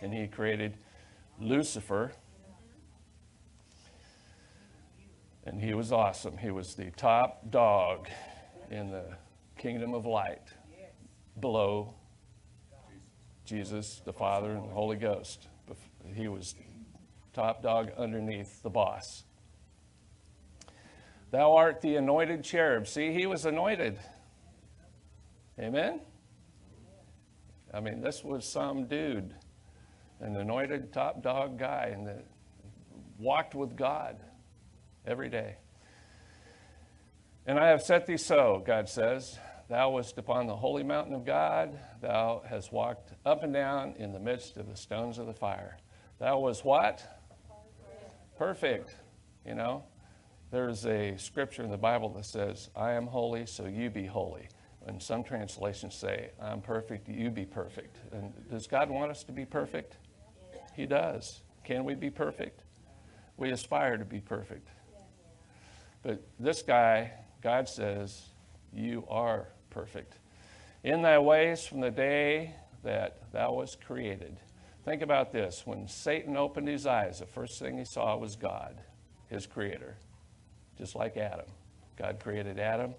[0.00, 0.76] And he created
[1.40, 2.12] Lucifer.
[5.44, 6.38] And he was awesome.
[6.38, 8.08] He was the top dog
[8.74, 9.04] in the
[9.56, 10.42] kingdom of light
[11.40, 11.94] below
[13.44, 15.48] Jesus, the Father, and the Holy Ghost.
[16.14, 16.54] He was
[17.32, 19.24] top dog underneath the boss.
[21.30, 22.86] Thou art the anointed cherub.
[22.86, 23.98] See, he was anointed.
[25.58, 26.00] Amen?
[27.72, 29.34] I mean, this was some dude,
[30.20, 32.24] an anointed top dog guy, and that
[33.18, 34.16] walked with God
[35.06, 35.56] every day.
[37.46, 39.38] And I have set thee so, God says.
[39.68, 41.78] Thou wast upon the holy mountain of God.
[42.00, 45.78] Thou hast walked up and down in the midst of the stones of the fire.
[46.18, 47.02] Thou was what?
[48.38, 48.94] Perfect.
[49.46, 49.84] You know,
[50.50, 54.48] there's a scripture in the Bible that says, I am holy, so you be holy.
[54.86, 57.96] And some translations say, I'm perfect, you be perfect.
[58.12, 59.96] And does God want us to be perfect?
[60.74, 61.42] He does.
[61.64, 62.62] Can we be perfect?
[63.36, 64.68] We aspire to be perfect.
[66.02, 67.12] But this guy,
[67.44, 68.22] God says,
[68.72, 70.14] You are perfect.
[70.82, 74.38] In thy ways from the day that thou was created.
[74.86, 75.66] Think about this.
[75.66, 78.80] When Satan opened his eyes, the first thing he saw was God,
[79.28, 79.94] his creator,
[80.78, 81.46] just like Adam.
[81.96, 82.94] God created Adam.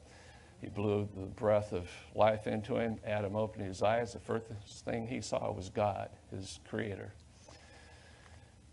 [0.62, 3.00] He blew the breath of life into him.
[3.04, 4.14] Adam opened his eyes.
[4.14, 4.46] The first
[4.86, 7.14] thing he saw was God, his creator.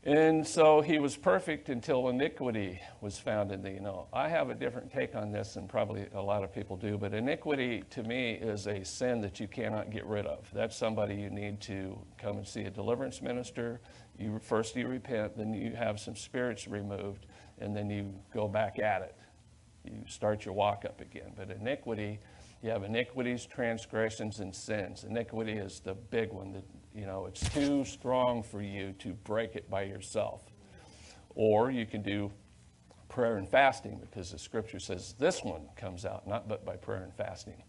[0.04, 3.74] And so he was perfect until iniquity was found in thee.
[3.74, 6.76] You know, I have a different take on this than probably a lot of people
[6.76, 10.50] do, but iniquity to me is a sin that you cannot get rid of.
[10.52, 13.80] That's somebody you need to come and see a deliverance minister.
[14.18, 17.26] You first you repent, then you have some spirits removed,
[17.60, 19.14] and then you go back at it.
[19.84, 21.32] You start your walk up again.
[21.36, 22.18] But iniquity,
[22.60, 25.04] you have iniquities, transgressions, and sins.
[25.04, 29.56] Iniquity is the big one that you know, it's too strong for you to break
[29.56, 30.42] it by yourself.
[31.34, 32.30] Or you can do
[33.08, 37.02] prayer and fasting because the scripture says this one comes out not but by prayer
[37.02, 37.62] and fasting.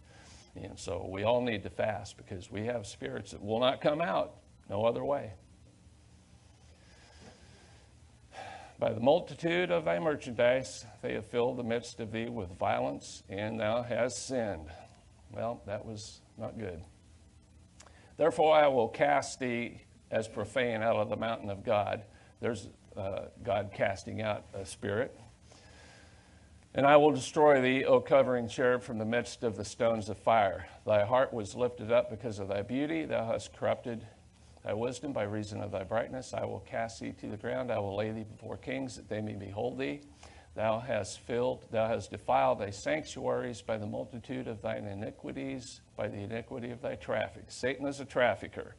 [0.56, 4.02] And so we all need to fast because we have spirits that will not come
[4.02, 4.36] out
[4.70, 5.34] no other way.
[8.80, 13.24] By the multitude of thy merchandise, they have filled the midst of thee with violence,
[13.30, 14.68] and thou hast sinned.
[15.32, 16.84] Well, that was not good.
[18.18, 22.04] Therefore, I will cast thee as profane out of the mountain of God.
[22.40, 25.18] There's uh, God casting out a spirit.
[26.76, 30.18] And I will destroy thee, O covering cherub, from the midst of the stones of
[30.18, 30.68] fire.
[30.86, 33.06] Thy heart was lifted up because of thy beauty.
[33.06, 34.06] Thou hast corrupted
[34.64, 36.34] thy wisdom by reason of thy brightness.
[36.34, 37.72] I will cast thee to the ground.
[37.72, 40.02] I will lay thee before kings that they may behold thee.
[40.56, 46.08] Thou hast filled, thou hast defiled thy sanctuaries by the multitude of thine iniquities, by
[46.08, 47.46] the iniquity of thy traffic.
[47.48, 48.76] Satan is a trafficker.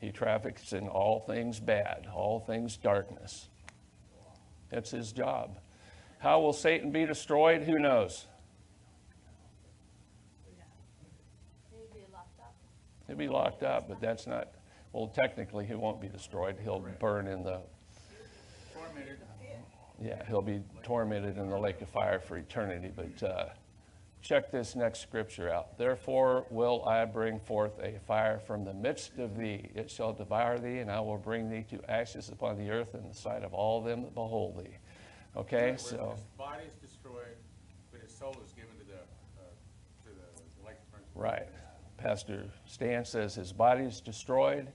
[0.00, 3.48] He traffics in all things bad, all things darkness.
[4.70, 5.58] That's his job.
[6.18, 7.62] How will Satan be destroyed?
[7.62, 8.26] Who knows?
[11.70, 12.54] He'll be locked up.
[13.06, 14.48] He'll be locked up, but that's not,
[14.92, 16.56] well, technically, he won't be destroyed.
[16.62, 17.60] He'll burn in the,
[18.74, 19.18] Tormented.
[20.00, 22.90] yeah, he'll be tormented in the lake of fire for eternity.
[22.94, 23.46] But uh,
[24.22, 25.78] check this next scripture out.
[25.78, 29.70] Therefore will I bring forth a fire from the midst of thee.
[29.74, 33.08] It shall devour thee, and I will bring thee to ashes upon the earth in
[33.08, 34.76] the sight of all them that behold thee.
[35.36, 37.36] Okay, When so, his body is destroyed,
[37.92, 40.76] but his soul is given to the, uh, to the lake.
[41.14, 41.48] Right.
[41.96, 44.72] Pastor Stan says his body is destroyed,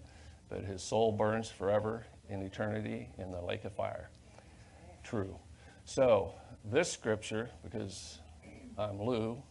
[0.50, 4.10] but his soul burns forever in eternity in the lake of fire.
[5.04, 5.38] True.
[5.86, 8.20] So, this scripture, because
[8.78, 9.42] I'm Lou,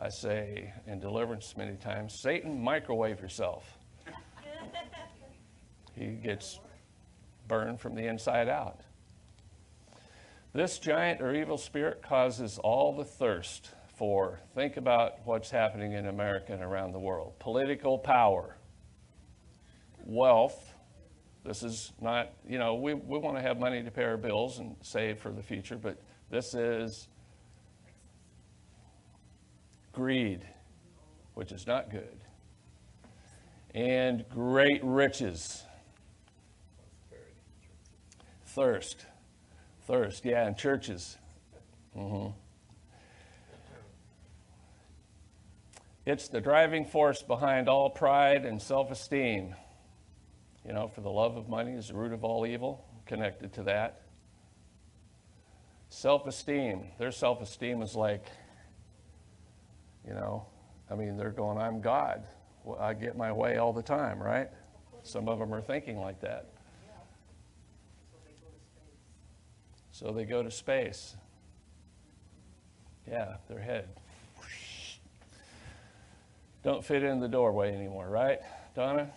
[0.00, 3.76] I say in deliverance many times Satan, microwave yourself.
[5.94, 6.58] he gets
[7.46, 8.80] burned from the inside out.
[10.54, 16.06] This giant or evil spirit causes all the thirst for, think about what's happening in
[16.06, 18.56] America and around the world political power,
[20.06, 20.72] wealth.
[21.44, 24.58] This is not, you know, we, we want to have money to pay our bills
[24.58, 27.08] and save for the future, but this is
[29.98, 30.46] greed,
[31.34, 32.20] which is not good,
[33.74, 35.64] and great riches.
[38.46, 39.06] Thirst.
[39.88, 41.18] Thirst, yeah, in churches.
[41.94, 42.28] hmm
[46.06, 49.56] It's the driving force behind all pride and self esteem.
[50.64, 53.64] You know, for the love of money is the root of all evil, connected to
[53.64, 54.02] that.
[55.88, 56.84] Self esteem.
[57.00, 58.26] Their self esteem is like,
[60.08, 60.46] you know,
[60.90, 62.24] I mean, they're going, I'm God.
[62.64, 64.48] Well, I get my way all the time, right?
[65.02, 66.46] Some of them are thinking like that.
[69.90, 71.16] So they go to space.
[73.10, 73.88] Yeah, their head.
[76.62, 78.40] Don't fit in the doorway anymore, right,
[78.74, 79.10] Donna?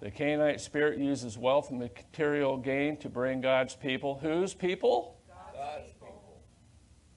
[0.00, 4.18] The Canaanite spirit uses wealth and material gain to bring God's people.
[4.18, 5.16] Whose people?
[5.54, 5.97] God's people.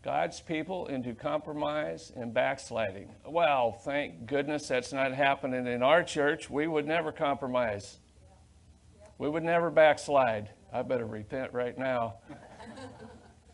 [0.04, 3.10] God's people into compromise and backsliding.
[3.24, 6.50] Well, thank goodness that's not happening in our church.
[6.50, 8.00] We would never compromise.
[9.20, 10.50] We would never backslide.
[10.74, 12.16] I better repent right now.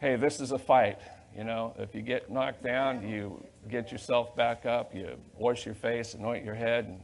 [0.00, 1.00] hey, this is a fight.
[1.36, 5.74] You know, if you get knocked down, you get yourself back up, you wash your
[5.74, 7.00] face, anoint your head, and,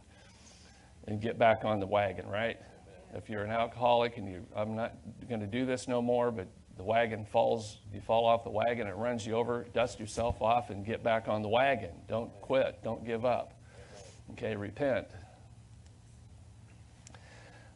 [1.09, 2.61] and get back on the wagon, right?
[3.15, 4.95] If you're an alcoholic and you, I'm not
[5.29, 6.47] going to do this no more, but
[6.83, 10.69] the wagon falls, you fall off the wagon, it runs you over, dust yourself off,
[10.69, 11.91] and get back on the wagon.
[12.09, 13.55] Don't quit, don't give up.
[14.33, 15.07] Okay, repent.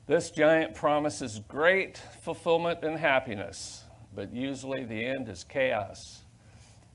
[0.09, 6.23] This giant promises great fulfillment and happiness, but usually the end is chaos.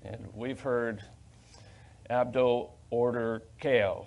[0.04, 1.02] And we've heard
[2.10, 4.06] Abdo order chaos,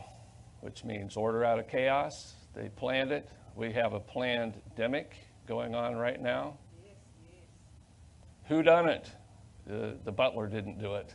[0.60, 2.34] which means order out of chaos.
[2.54, 3.30] They planned it.
[3.56, 5.06] We have a planned demic
[5.46, 6.58] going on right now.
[8.48, 9.10] Who done it?
[9.66, 11.14] The, the butler didn't do it.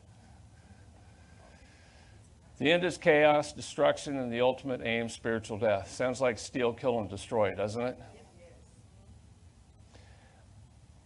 [2.57, 5.91] The end is chaos, destruction, and the ultimate aim, spiritual death.
[5.91, 7.97] Sounds like steal, kill, and destroy, doesn't it?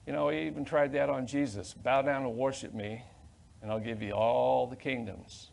[0.07, 1.73] You know, he even tried that on Jesus.
[1.73, 3.03] Bow down and worship me,
[3.62, 5.51] and I'll give you all the kingdoms.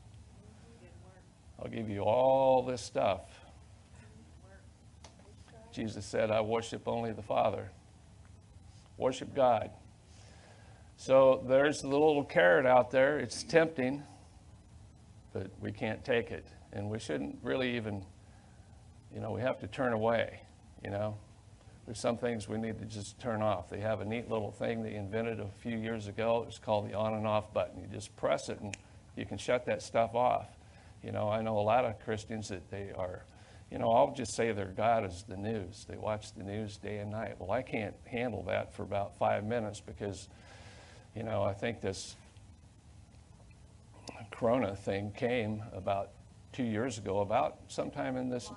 [1.63, 3.21] I'll give you all this stuff.
[5.73, 7.71] Jesus said, I worship only the Father.
[8.97, 9.71] Worship God.
[11.01, 13.19] So there's the little carrot out there.
[13.19, 14.03] It's tempting,
[15.33, 16.45] but we can't take it.
[16.75, 18.05] And we shouldn't really even,
[19.15, 20.43] you know, we have to turn away,
[20.85, 21.17] you know.
[21.87, 23.71] There's some things we need to just turn off.
[23.71, 26.45] They have a neat little thing they invented a few years ago.
[26.47, 27.81] It's called the on and off button.
[27.81, 28.77] You just press it and
[29.17, 30.49] you can shut that stuff off.
[31.03, 33.25] You know, I know a lot of Christians that they are,
[33.73, 35.87] you know, I'll just say their God is the news.
[35.89, 37.37] They watch the news day and night.
[37.39, 40.29] Well, I can't handle that for about five minutes because,
[41.15, 42.17] you know, I think this
[44.31, 46.11] Corona thing came about
[46.53, 48.51] two years ago, about sometime in this.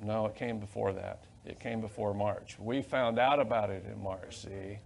[0.00, 1.24] No, it came before that.
[1.44, 2.56] It came before March.
[2.58, 4.38] We found out about it in March.
[4.38, 4.78] See,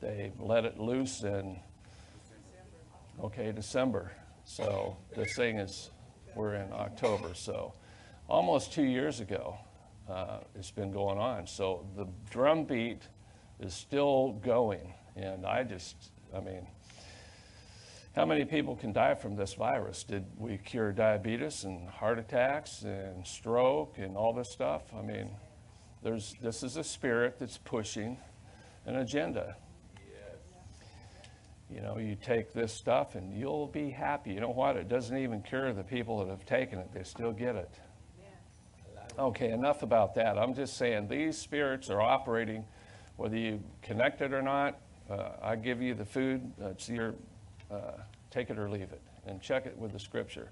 [0.00, 1.58] they let it loose in,
[3.22, 4.10] okay, December.
[4.44, 5.90] So this thing is,
[6.34, 7.34] we're in October.
[7.34, 7.72] So
[8.28, 9.56] almost two years ago,
[10.08, 11.46] uh, it's been going on.
[11.46, 13.02] So the drumbeat
[13.60, 14.92] is still going.
[15.14, 16.66] And I just, I mean,
[18.14, 20.04] how many people can die from this virus?
[20.04, 24.82] Did we cure diabetes and heart attacks and stroke and all this stuff?
[24.96, 25.30] I mean,
[26.02, 28.18] there's, this is a spirit that's pushing
[28.86, 29.56] an agenda.
[31.70, 34.34] You know, you take this stuff and you'll be happy.
[34.34, 34.76] You know what?
[34.76, 37.70] It doesn't even cure the people that have taken it, they still get it.
[39.18, 40.38] Okay, enough about that.
[40.38, 42.64] I'm just saying these spirits are operating,
[43.16, 44.80] whether you connect it or not.
[45.12, 47.14] Uh, I give you the food, it's your,
[47.70, 47.98] uh,
[48.30, 50.48] take it or leave it, and check it with the scripture.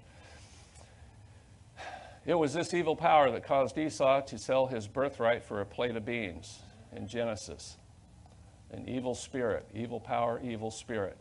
[2.27, 5.95] It was this evil power that caused Esau to sell his birthright for a plate
[5.95, 6.59] of beans
[6.95, 7.77] in Genesis.
[8.69, 11.17] An evil spirit, evil power, evil spirit.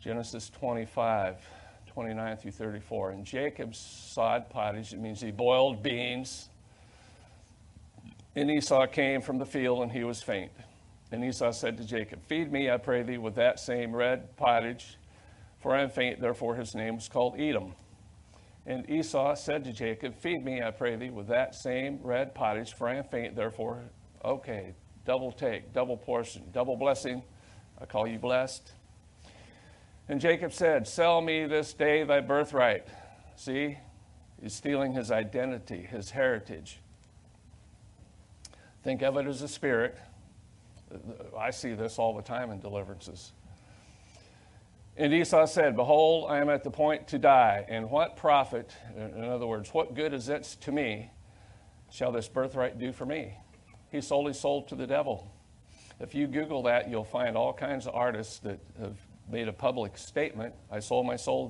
[0.00, 1.36] Genesis 25,
[1.86, 3.10] 29 through 34.
[3.10, 6.48] And Jacob sod pottage, it means he boiled beans.
[8.34, 10.50] And Esau came from the field, and he was faint.
[11.14, 14.98] And Esau said to Jacob, Feed me, I pray thee, with that same red pottage,
[15.60, 16.20] for I am faint.
[16.20, 17.74] Therefore his name was called Edom.
[18.66, 22.72] And Esau said to Jacob, Feed me, I pray thee, with that same red pottage,
[22.72, 23.36] for I am faint.
[23.36, 23.84] Therefore,
[24.24, 24.74] okay,
[25.06, 27.22] double take, double portion, double blessing.
[27.80, 28.72] I call you blessed.
[30.08, 32.88] And Jacob said, Sell me this day thy birthright.
[33.36, 33.78] See,
[34.42, 36.80] he's stealing his identity, his heritage.
[38.82, 39.96] Think of it as a spirit.
[41.38, 43.32] I see this all the time in deliverances.
[44.96, 49.24] And Esau said, Behold, I am at the point to die, and what profit, in
[49.24, 51.10] other words, what good is it to me,
[51.90, 53.36] shall this birthright do for me?
[53.90, 55.30] He sold his soul to the devil.
[56.00, 58.96] If you Google that, you'll find all kinds of artists that have
[59.30, 60.54] made a public statement.
[60.70, 61.48] I sold my soul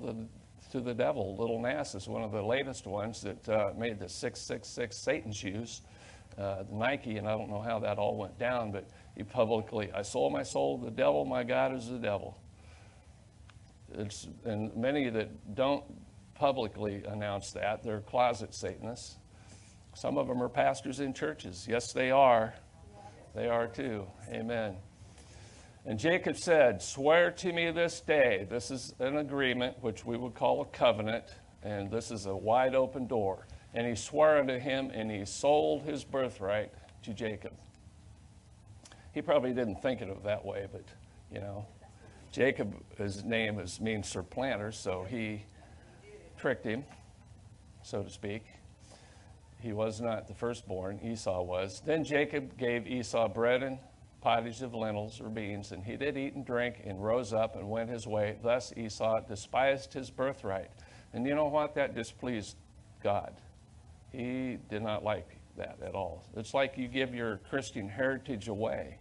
[0.71, 1.37] to the, devil.
[1.37, 5.83] Little Nas is one of the latest ones that uh, made the 666 Satan shoes,
[6.37, 8.89] uh, the Nike, and I don't know how that all went down, but
[9.23, 12.37] publicly, I sold my soul to the devil, my God is the devil.
[13.93, 15.85] It's, and many that don't
[16.35, 19.17] publicly announce that, they're closet Satanists.
[19.95, 21.67] Some of them are pastors in churches.
[21.69, 22.55] Yes, they are.
[23.35, 24.07] They are too.
[24.29, 24.77] Amen.
[25.87, 28.47] And Jacob said, Swear to me this day.
[28.49, 31.25] This is an agreement, which we would call a covenant,
[31.63, 33.47] and this is a wide open door.
[33.75, 37.53] And he swore unto him, and he sold his birthright to Jacob.
[39.15, 40.85] He probably didn't think of it that way, but,
[41.33, 41.65] you know,
[42.33, 45.45] Jacob, his name is, means supplanter, so he
[46.37, 46.85] tricked him,
[47.85, 48.45] so to speak.
[49.61, 51.81] He was not the firstborn, Esau was.
[51.87, 53.79] Then Jacob gave Esau bread and
[54.21, 57.71] pottage of lentils or beans, and he did eat and drink and rose up and
[57.71, 58.37] went his way.
[58.43, 60.71] Thus Esau despised his birthright.
[61.13, 61.77] And you know what?
[61.77, 62.57] That displeased
[63.01, 63.35] God.
[64.11, 66.25] He did not like that at all.
[66.37, 68.99] It's like you give your Christian heritage away.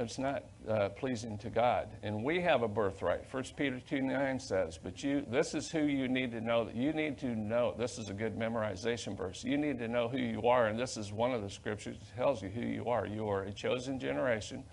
[0.00, 1.88] It's not uh, pleasing to God.
[2.02, 3.30] And we have a birthright.
[3.30, 6.70] 1 Peter 2 9 says, But you, this is who you need to know.
[6.72, 7.74] You need to know.
[7.76, 9.44] This is a good memorization verse.
[9.44, 10.68] You need to know who you are.
[10.68, 13.06] And this is one of the scriptures that tells you who you are.
[13.06, 14.64] You are a chosen generation,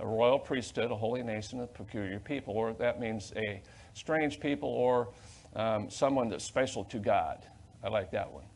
[0.00, 2.54] a royal priesthood, a holy nation, a peculiar people.
[2.54, 3.62] Or that means a
[3.92, 5.10] strange people or
[5.54, 7.46] um, someone that's special to God.
[7.84, 8.46] I like that one.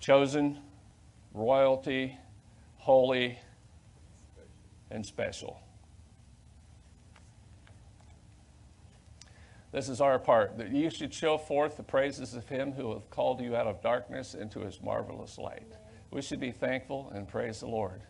[0.00, 0.58] Chosen,
[1.32, 2.14] royalty,
[2.76, 3.38] holy,
[4.94, 5.60] and special.
[9.72, 13.10] This is our part, that you should show forth the praises of him who hath
[13.10, 15.66] called you out of darkness into his marvelous light.
[16.12, 18.02] We should be thankful and praise the Lord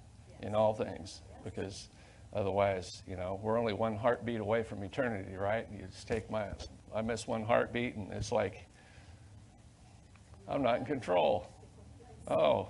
[0.43, 1.89] in all things, because
[2.35, 5.67] otherwise, you know, we're only one heartbeat away from eternity, right?
[5.73, 6.49] You just take my,
[6.95, 8.67] I miss one heartbeat, and it's like,
[10.47, 11.49] I'm not in control.
[12.29, 12.69] Oh,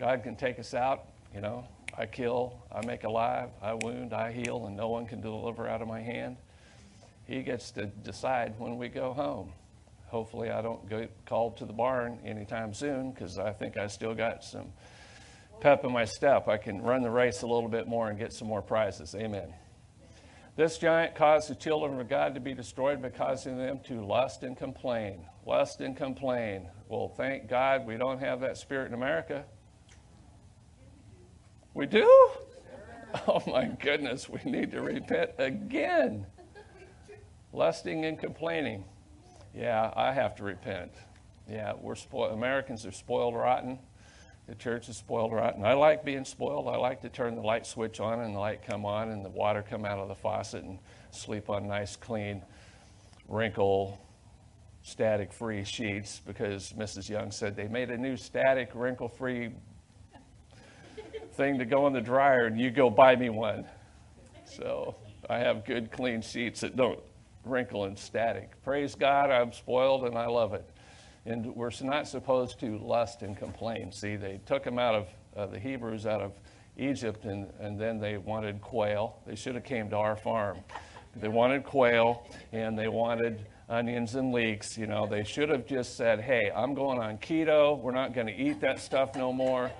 [0.00, 1.64] God can take us out, you know,
[1.96, 5.82] I kill, I make alive, I wound, I heal, and no one can deliver out
[5.82, 6.36] of my hand.
[7.26, 9.52] He gets to decide when we go home.
[10.06, 14.14] Hopefully, I don't get called to the barn anytime soon because I think I still
[14.14, 14.72] got some
[15.60, 16.48] pep in my step.
[16.48, 19.14] I can run the race a little bit more and get some more prizes.
[19.14, 19.54] Amen.
[20.54, 24.42] This giant caused the children of God to be destroyed by causing them to lust
[24.42, 25.24] and complain.
[25.46, 26.68] Lust and complain.
[26.88, 29.44] Well, thank God we don't have that spirit in America.
[31.74, 32.30] We do?
[33.28, 36.26] Oh my goodness, we need to repent again.
[37.52, 38.84] Lusting and complaining.
[39.54, 40.92] Yeah, I have to repent.
[41.48, 42.32] Yeah, we're spoiled.
[42.32, 43.78] Americans are spoiled rotten.
[44.46, 45.64] The church is spoiled rotten.
[45.64, 46.68] I like being spoiled.
[46.68, 49.30] I like to turn the light switch on and the light come on and the
[49.30, 50.78] water come out of the faucet and
[51.10, 52.42] sleep on nice, clean,
[53.28, 54.00] wrinkle,
[54.82, 57.08] static free sheets because Mrs.
[57.08, 59.50] Young said they made a new static, wrinkle free
[61.34, 63.64] thing to go in the dryer and you go buy me one.
[64.44, 64.96] So
[65.28, 67.00] I have good, clean sheets that don't
[67.44, 68.62] wrinkle and static.
[68.62, 70.68] Praise God, I'm spoiled and I love it.
[71.24, 73.92] And we're not supposed to lust and complain.
[73.92, 76.32] See, they took them out of uh, the Hebrews out of
[76.76, 79.18] Egypt and, and then they wanted quail.
[79.26, 80.58] They should have came to our farm.
[81.16, 84.76] They wanted quail and they wanted onions and leeks.
[84.76, 87.78] You know, they should have just said, hey, I'm going on keto.
[87.78, 89.70] We're not going to eat that stuff no more.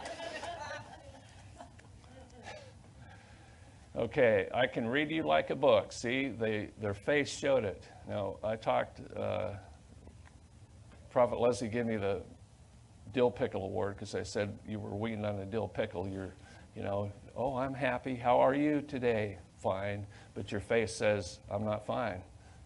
[3.95, 5.93] Okay, I can read you like a book.
[5.93, 7.87] See, they, their face showed it.
[8.09, 9.51] Now, I talked, uh,
[11.11, 12.23] Prophet Leslie gave me the
[13.13, 16.09] dill pickle award because I said you were weaned on a dill pickle.
[16.09, 16.33] You're,
[16.75, 18.17] you know, oh, I'm happy.
[18.17, 19.39] How are you today?
[19.63, 22.21] fine, but your face says, I'm not fine,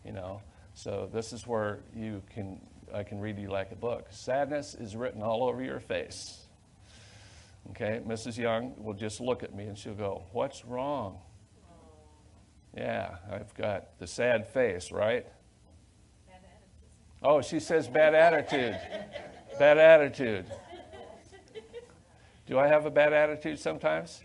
[0.05, 0.41] you know?
[0.74, 2.61] So this is where you can,
[2.93, 4.07] I can read you like a book.
[4.11, 6.45] Sadness is written all over your face.
[7.70, 8.38] Okay, Mrs.
[8.38, 11.18] Young will just look at me and she'll go, What's wrong?
[12.76, 15.26] Yeah, I've got the sad face, right?
[17.22, 18.78] Oh, she says bad attitude.
[19.58, 20.46] Bad attitude.
[22.46, 24.22] Do I have a bad attitude sometimes?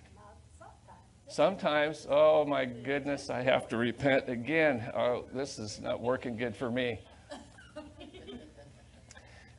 [1.27, 2.05] Sometimes.
[2.09, 4.91] Oh my goodness, I have to repent again.
[4.93, 6.99] Oh, this is not working good for me.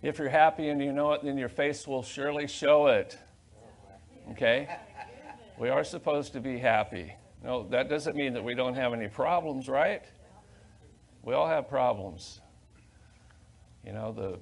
[0.03, 3.17] If you're happy and you know it, then your face will surely show it.
[4.31, 4.69] Okay?
[5.59, 7.13] We are supposed to be happy.
[7.43, 10.03] No, that doesn't mean that we don't have any problems, right?
[11.23, 12.41] We all have problems.
[13.85, 14.39] You know, the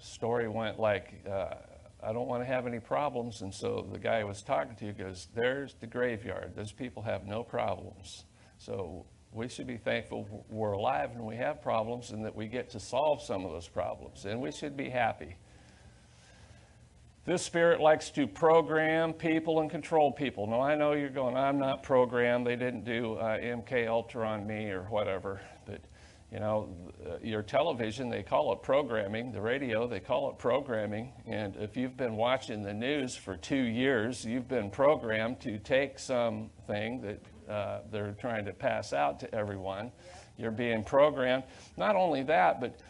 [0.00, 1.54] story went like, uh,
[2.02, 3.42] I don't want to have any problems.
[3.42, 6.54] And so the guy I was talking to goes, There's the graveyard.
[6.56, 8.24] Those people have no problems.
[8.58, 12.70] So we should be thankful we're alive and we have problems and that we get
[12.70, 14.24] to solve some of those problems.
[14.24, 15.36] And we should be happy.
[17.30, 20.48] This spirit likes to program people and control people.
[20.48, 22.44] Now, I know you're going, I'm not programmed.
[22.44, 25.40] They didn't do uh, MK Ultra on me or whatever.
[25.64, 25.80] But,
[26.32, 26.74] you know,
[27.22, 29.30] your television, they call it programming.
[29.30, 31.12] The radio, they call it programming.
[31.24, 36.00] And if you've been watching the news for two years, you've been programmed to take
[36.00, 39.92] something that uh, they're trying to pass out to everyone.
[40.36, 41.44] You're being programmed.
[41.76, 42.80] Not only that, but,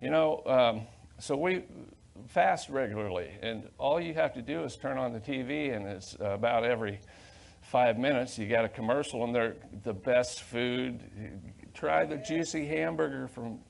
[0.00, 0.86] you know, um,
[1.18, 1.64] so we
[2.28, 6.16] fast regularly, and all you have to do is turn on the TV, and it's
[6.20, 7.00] about every
[7.62, 11.00] five minutes you got a commercial, and they're the best food.
[11.74, 13.60] Try the juicy hamburger from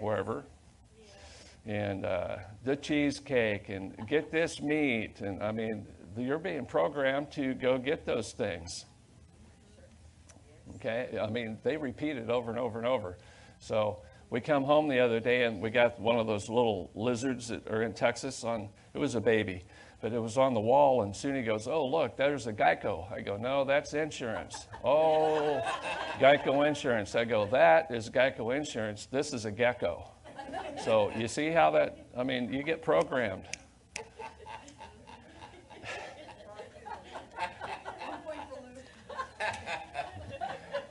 [0.00, 0.44] wherever,
[1.66, 5.86] and uh, the cheesecake, and get this meat, and I mean,
[6.16, 8.84] you're being programmed to go get those things.
[10.76, 13.18] Okay, I mean, they repeat it over and over and over.
[13.58, 14.00] So
[14.30, 17.66] we come home the other day and we got one of those little lizards that
[17.68, 19.64] are in Texas on, it was a baby,
[20.02, 21.02] but it was on the wall.
[21.02, 23.10] And soon he goes, Oh, look, there's a Geico.
[23.10, 24.66] I go, No, that's insurance.
[24.84, 25.62] oh,
[26.18, 27.14] Geico insurance.
[27.14, 29.06] I go, That is Geico insurance.
[29.06, 30.10] This is a gecko.
[30.84, 33.44] So you see how that, I mean, you get programmed.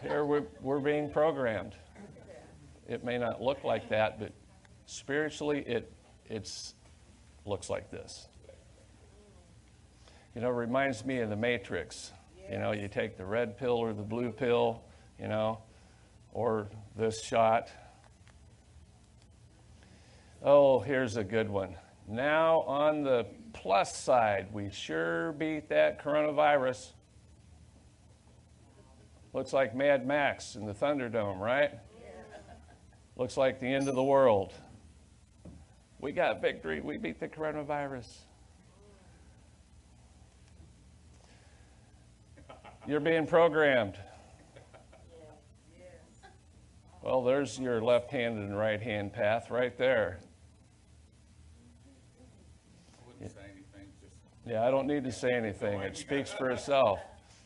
[0.02, 1.74] Here we're, we're being programmed.
[2.88, 4.32] It may not look like that, but
[4.86, 5.92] spiritually it
[6.30, 6.74] it's
[7.46, 8.28] looks like this.
[10.36, 12.12] You know, reminds me of the Matrix.
[12.50, 14.84] You know, you take the red pill or the blue pill,
[15.20, 15.60] you know,
[16.32, 17.70] or this shot.
[20.44, 21.76] Oh, here's a good one.
[22.08, 26.92] Now, on the plus side, we sure beat that coronavirus.
[29.34, 31.72] Looks like Mad Max in the Thunderdome, right?
[33.18, 34.54] Looks like the end of the world.
[36.00, 36.82] We got victory.
[36.82, 38.06] We beat the coronavirus.
[42.88, 43.96] You're being programmed.
[47.02, 50.20] Well, there's your left hand and right hand path right there.
[54.46, 55.82] Yeah, I don't need to say anything.
[55.82, 57.00] It speaks for itself.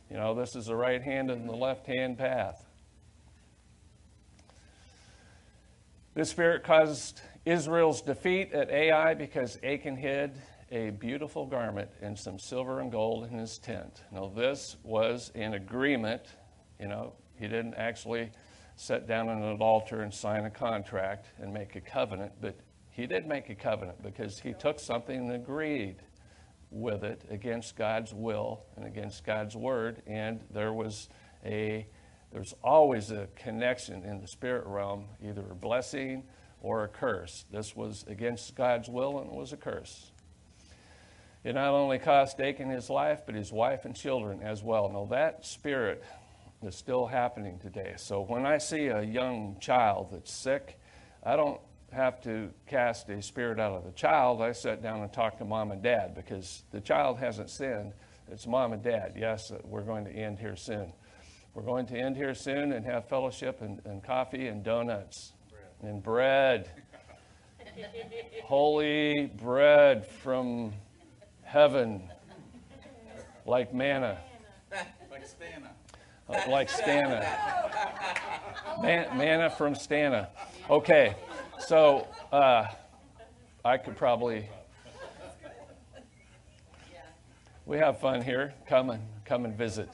[0.10, 2.71] You know, this is the right hand and the left hand path.
[6.14, 10.34] This spirit caused Israel's defeat at Ai because Achan hid
[10.70, 14.02] a beautiful garment and some silver and gold in his tent.
[14.12, 16.24] Now, this was an agreement.
[16.82, 18.30] You know, he didn't actually
[18.76, 22.60] sit down on an altar and sign a contract and make a covenant, but
[22.90, 25.96] he did make a covenant because he took something and agreed
[26.72, 31.08] with it against God's will and against God's word, and there was
[31.46, 31.88] a
[32.32, 36.24] there's always a connection in the spirit realm, either a blessing
[36.62, 37.46] or a curse.
[37.52, 40.12] This was against God's will and it was a curse.
[41.44, 44.90] It not only cost Achan his life, but his wife and children as well.
[44.90, 46.04] Now, that spirit
[46.62, 47.96] is still happening today.
[47.98, 50.80] So, when I see a young child that's sick,
[51.24, 51.60] I don't
[51.92, 54.42] have to cast a spirit out of the child.
[54.42, 57.94] I sit down and talk to mom and dad because the child hasn't sinned.
[58.32, 59.14] It's mom and dad.
[59.18, 60.94] Yes, we're going to end here soon.
[61.54, 65.92] We're going to end here soon and have fellowship and, and coffee and donuts bread.
[65.92, 66.72] and bread.
[68.46, 70.74] Holy bread from
[71.44, 72.10] heaven,
[73.46, 74.18] like manna,
[75.12, 75.70] Like Stana.
[76.30, 77.22] uh, like Stana.
[78.82, 80.28] Man, manna from Stana.
[80.70, 81.16] Okay,
[81.60, 82.68] so uh,
[83.64, 84.50] I could probably.
[87.66, 88.54] We have fun here.
[88.68, 89.90] Come and come and visit.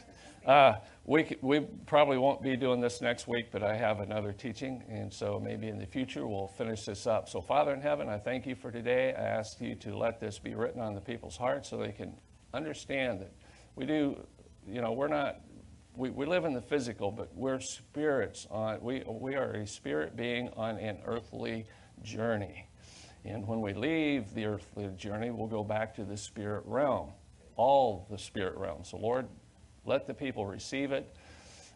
[0.45, 0.75] Uh,
[1.07, 5.11] we, we probably won't be doing this next week, but I have another teaching, and
[5.11, 7.29] so maybe in the future we'll finish this up.
[7.29, 9.15] So, Father in heaven, I thank you for today.
[9.17, 12.13] I ask you to let this be written on the people's hearts so they can
[12.53, 13.31] understand that
[13.77, 14.17] we do,
[14.67, 15.39] you know, we're not,
[15.95, 20.17] we, we live in the physical, but we're spirits on, we, we are a spirit
[20.17, 21.67] being on an earthly
[22.03, 22.67] journey.
[23.23, 27.13] And when we leave the earthly journey, we'll go back to the spirit realm,
[27.55, 28.83] all the spirit realm.
[28.83, 29.29] So, Lord,
[29.87, 31.15] let the people receive it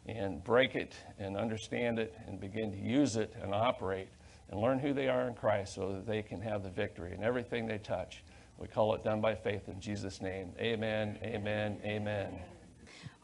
[0.05, 4.09] and break it and understand it and begin to use it and operate
[4.49, 7.23] and learn who they are in Christ so that they can have the victory in
[7.23, 8.23] everything they touch.
[8.57, 10.51] We call it done by faith in Jesus' name.
[10.59, 12.37] Amen, amen, amen.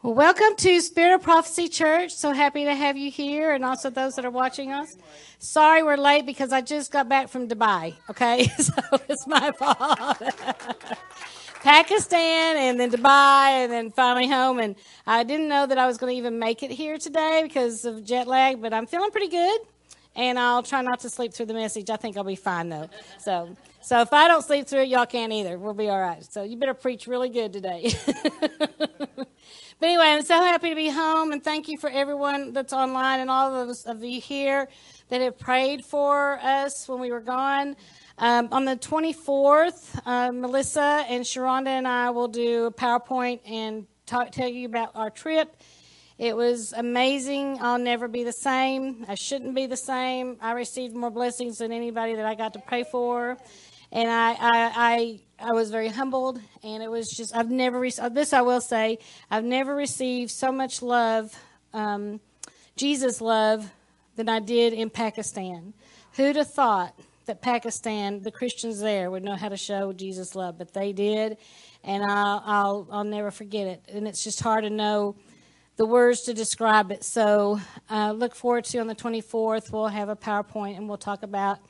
[0.02, 2.12] Well, welcome to Spirit of Prophecy Church.
[2.12, 4.96] So happy to have you here and also those that are watching us.
[5.38, 8.48] Sorry we're late because I just got back from Dubai, okay?
[8.58, 8.72] So
[9.08, 10.22] it's my fault.
[11.60, 14.58] Pakistan and then Dubai and then finally home.
[14.58, 17.84] And I didn't know that I was going to even make it here today because
[17.84, 19.60] of jet lag, but I'm feeling pretty good.
[20.16, 21.90] And I'll try not to sleep through the message.
[21.90, 22.88] I think I'll be fine though.
[23.18, 25.58] So, so if I don't sleep through it, y'all can't either.
[25.58, 26.24] We'll be all right.
[26.24, 27.92] So you better preach really good today.
[29.80, 33.20] But anyway, I'm so happy to be home, and thank you for everyone that's online
[33.20, 34.66] and all those of you here
[35.08, 37.76] that have prayed for us when we were gone.
[38.20, 43.86] Um, on the 24th, uh, Melissa and Sharonda and I will do a PowerPoint and
[44.06, 45.54] talk, tell you about our trip.
[46.18, 47.58] It was amazing.
[47.60, 49.06] I'll never be the same.
[49.06, 50.36] I shouldn't be the same.
[50.40, 53.38] I received more blessings than anybody that I got to pray for.
[53.92, 57.92] And I, I, I, I was very humbled, and it was just, I've never, re-
[58.10, 58.98] this I will say,
[59.30, 61.32] I've never received so much love,
[61.72, 62.18] um,
[62.74, 63.70] Jesus love,
[64.16, 65.72] than I did in Pakistan.
[66.14, 66.98] Who'd have thought
[67.28, 70.58] that Pakistan, the Christians there, would know how to show Jesus love?
[70.58, 71.38] But they did,
[71.84, 73.84] and I'll, I'll, I'll never forget it.
[73.88, 75.14] And it's just hard to know
[75.76, 77.04] the words to describe it.
[77.04, 81.22] So uh, look forward to on the 24th, we'll have a PowerPoint and we'll talk
[81.22, 81.60] about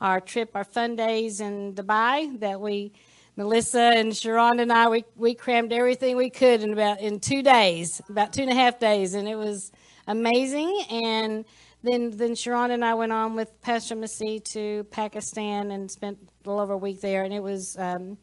[0.00, 2.92] our trip, our fun days in Dubai that we,
[3.36, 7.42] Melissa and Sharonda and I, we, we crammed everything we could in about in two
[7.42, 9.72] days, about two and a half days, and it was
[10.06, 10.84] amazing.
[10.88, 11.44] And
[11.82, 16.48] then then Sharonda and I went on with Pastor Massey to Pakistan and spent a
[16.48, 18.18] little over a week there, and it was um,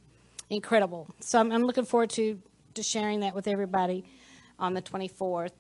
[0.50, 1.08] incredible.
[1.22, 2.40] So I'm, I'm looking forward to
[2.74, 4.06] to sharing that with everybody
[4.60, 5.52] on the 24th.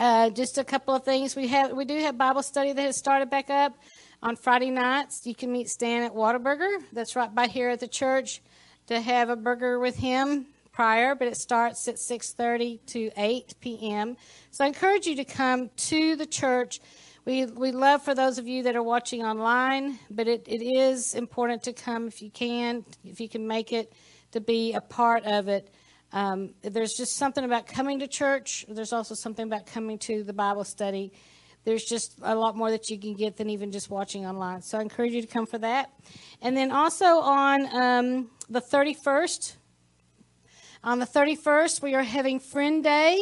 [0.00, 1.36] Uh, just a couple of things.
[1.36, 3.76] We have we do have Bible study that has started back up
[4.22, 5.26] on Friday nights.
[5.26, 6.82] You can meet Stan at Whataburger.
[6.92, 8.42] That's right by here at the church
[8.88, 10.46] to have a burger with him
[10.78, 14.16] prior, but it starts at 6:30 to 8 p.m.
[14.52, 16.78] So I encourage you to come to the church.
[17.24, 21.16] We we love for those of you that are watching online, but it, it is
[21.16, 23.92] important to come if you can, if you can make it,
[24.30, 25.68] to be a part of it.
[26.12, 28.64] Um, there's just something about coming to church.
[28.68, 31.12] There's also something about coming to the Bible study.
[31.64, 34.62] There's just a lot more that you can get than even just watching online.
[34.62, 35.90] So I encourage you to come for that.
[36.40, 39.56] And then also on um, the 31st,
[40.88, 43.20] on the 31st, we are having Friend Day.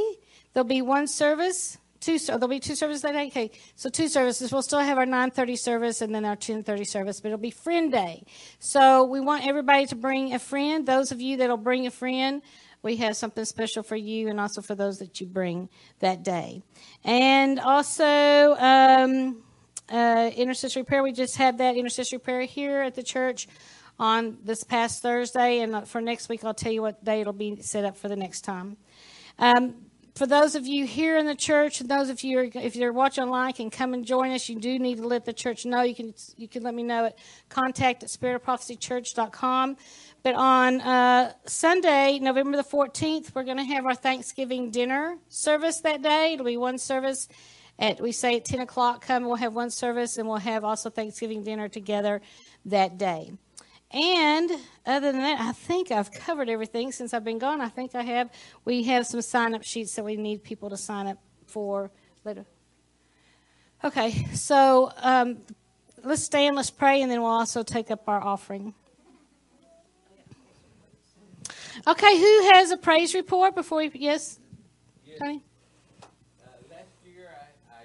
[0.53, 1.79] There'll be one service.
[1.99, 3.27] Two, there'll be two services that day.
[3.27, 4.53] Okay, so two services.
[4.53, 7.91] We'll still have our 9:30 service and then our 10:30 service, but it'll be Friend
[7.91, 8.23] Day.
[8.61, 10.87] So we want everybody to bring a friend.
[10.87, 12.41] Those of you that'll bring a friend,
[12.83, 16.63] we have something special for you and also for those that you bring that day.
[17.03, 19.43] And also, um,
[19.89, 21.03] uh, intercessory prayer.
[21.03, 23.49] We just had that intercessory prayer here at the church
[23.99, 25.61] on this past Thursday.
[25.61, 28.17] And for next week, I'll tell you what day it'll be set up for the
[28.17, 28.77] next time.
[29.39, 29.75] Um,
[30.15, 32.93] for those of you here in the church, and those of you, are, if you're
[32.93, 34.49] watching online, can come and join us.
[34.49, 35.83] You do need to let the church know.
[35.83, 37.19] You can you can let me know at
[37.51, 39.77] contact at spiritofprophecychurch.com.
[40.23, 45.81] But on uh, Sunday, November the 14th, we're going to have our Thanksgiving dinner service
[45.83, 46.33] that day.
[46.33, 47.29] It'll be one service
[47.79, 50.91] at, we say at 10 o'clock, come, we'll have one service, and we'll have also
[50.91, 52.23] Thanksgiving dinner together
[52.65, 53.33] that day.
[53.93, 54.51] And
[54.85, 57.61] other than that, I think I've covered everything since I've been gone.
[57.61, 58.31] I think I have.
[58.65, 61.91] We have some sign up sheets that we need people to sign up for
[62.25, 62.45] later.
[63.85, 65.39] Okay, so um,
[66.03, 68.75] let's stand, let's pray, and then we'll also take up our offering.
[71.87, 73.91] Okay, who has a praise report before we?
[73.95, 74.41] Yes,
[75.05, 75.19] Yes.
[75.21, 75.45] Tony?
[76.03, 76.07] Uh,
[76.69, 77.85] last year, I, I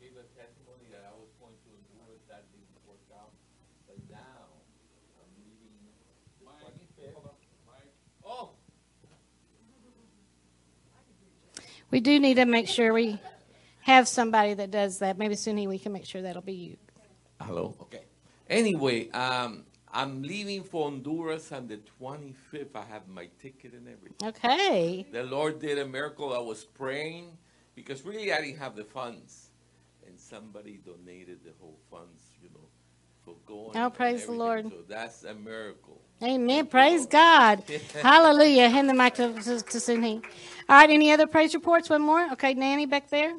[0.00, 3.32] gave a testimony that I was going to endure that didn't work out,
[3.88, 4.54] but now
[5.18, 7.16] I'm leaving the twenty-fifth.
[8.24, 8.50] Oh,
[11.94, 13.20] We do need to make sure we
[13.82, 15.16] have somebody that does that.
[15.16, 16.76] Maybe Suni, we can make sure that'll be you.
[17.40, 18.02] hello, okay.
[18.50, 22.74] Anyway, um, I'm leaving for Honduras on the 25th.
[22.74, 24.28] I have my ticket and everything.
[24.28, 25.06] Okay.
[25.12, 26.34] The Lord did a miracle.
[26.34, 27.38] I was praying
[27.76, 29.50] because really I didn't have the funds,
[30.04, 32.66] and somebody donated the whole funds, you know,
[33.24, 33.76] for going.
[33.76, 34.32] Oh, praise the.
[34.32, 34.68] Lord.
[34.68, 35.93] So that's a miracle.
[36.22, 36.66] Amen.
[36.66, 37.64] Praise God.
[38.02, 38.68] Hallelujah.
[38.68, 40.22] Hand the mic to, to, to Cindy.
[40.68, 40.90] All right.
[40.90, 41.90] Any other praise reports?
[41.90, 42.32] One more.
[42.32, 43.34] Okay, Nanny back there.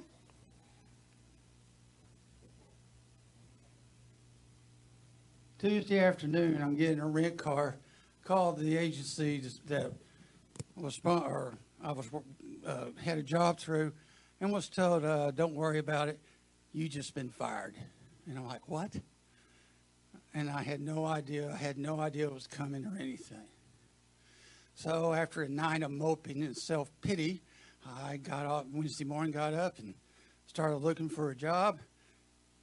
[5.58, 7.78] Tuesday afternoon, I'm getting a rent car.
[8.24, 9.92] Called the agency that
[10.76, 11.54] was, spon- or
[11.84, 12.10] I was,
[12.66, 13.94] uh, had a job through
[14.42, 16.20] and was told, uh, don't worry about it.
[16.74, 17.76] You just been fired.
[18.28, 18.92] And I'm like, what?
[20.36, 21.50] And I had no idea.
[21.50, 23.48] I had no idea it was coming or anything.
[24.74, 27.42] So after a night of moping and self pity,
[28.04, 29.94] I got up Wednesday morning, got up and
[30.48, 31.80] started looking for a job.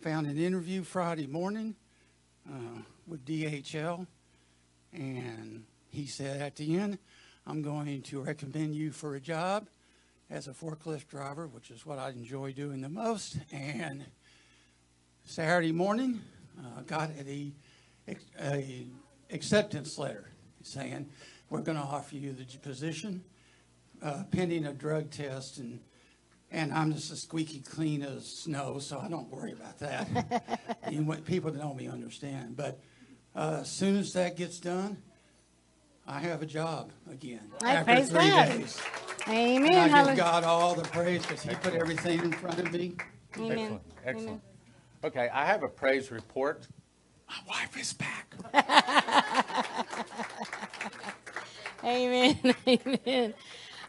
[0.03, 1.75] Found an interview Friday morning
[2.47, 4.07] uh, with DHL,
[4.93, 6.99] and he said at the end,
[7.47, 9.69] I'm going to recommend you for a job
[10.29, 13.39] as a forklift driver, which is what I enjoy doing the most.
[13.51, 14.05] And
[15.25, 16.21] Saturday morning,
[16.59, 17.53] uh, got a,
[18.41, 18.87] a
[19.31, 20.31] acceptance letter
[20.63, 21.09] saying,
[21.51, 23.23] we're going to offer you the position
[24.03, 25.81] uh, pending a drug test and
[26.55, 30.79] and I'm just as squeaky clean as snow, so I don't worry about that.
[30.91, 32.59] you want people to know me understand.
[32.59, 32.79] But
[33.35, 34.99] uh, as soon as that gets done,
[36.07, 38.49] I have a job again Hey, after praise three God.
[38.49, 38.81] days.
[39.29, 39.73] Amen.
[39.73, 42.97] And I give God all the praise because He put everything in front of me.
[43.39, 43.59] Amen.
[43.59, 44.43] Excellent, excellent.
[45.05, 46.69] Okay, I have a praise report.
[47.29, 48.37] My wife is back.
[51.85, 52.39] Amen.
[52.69, 53.35] Amen.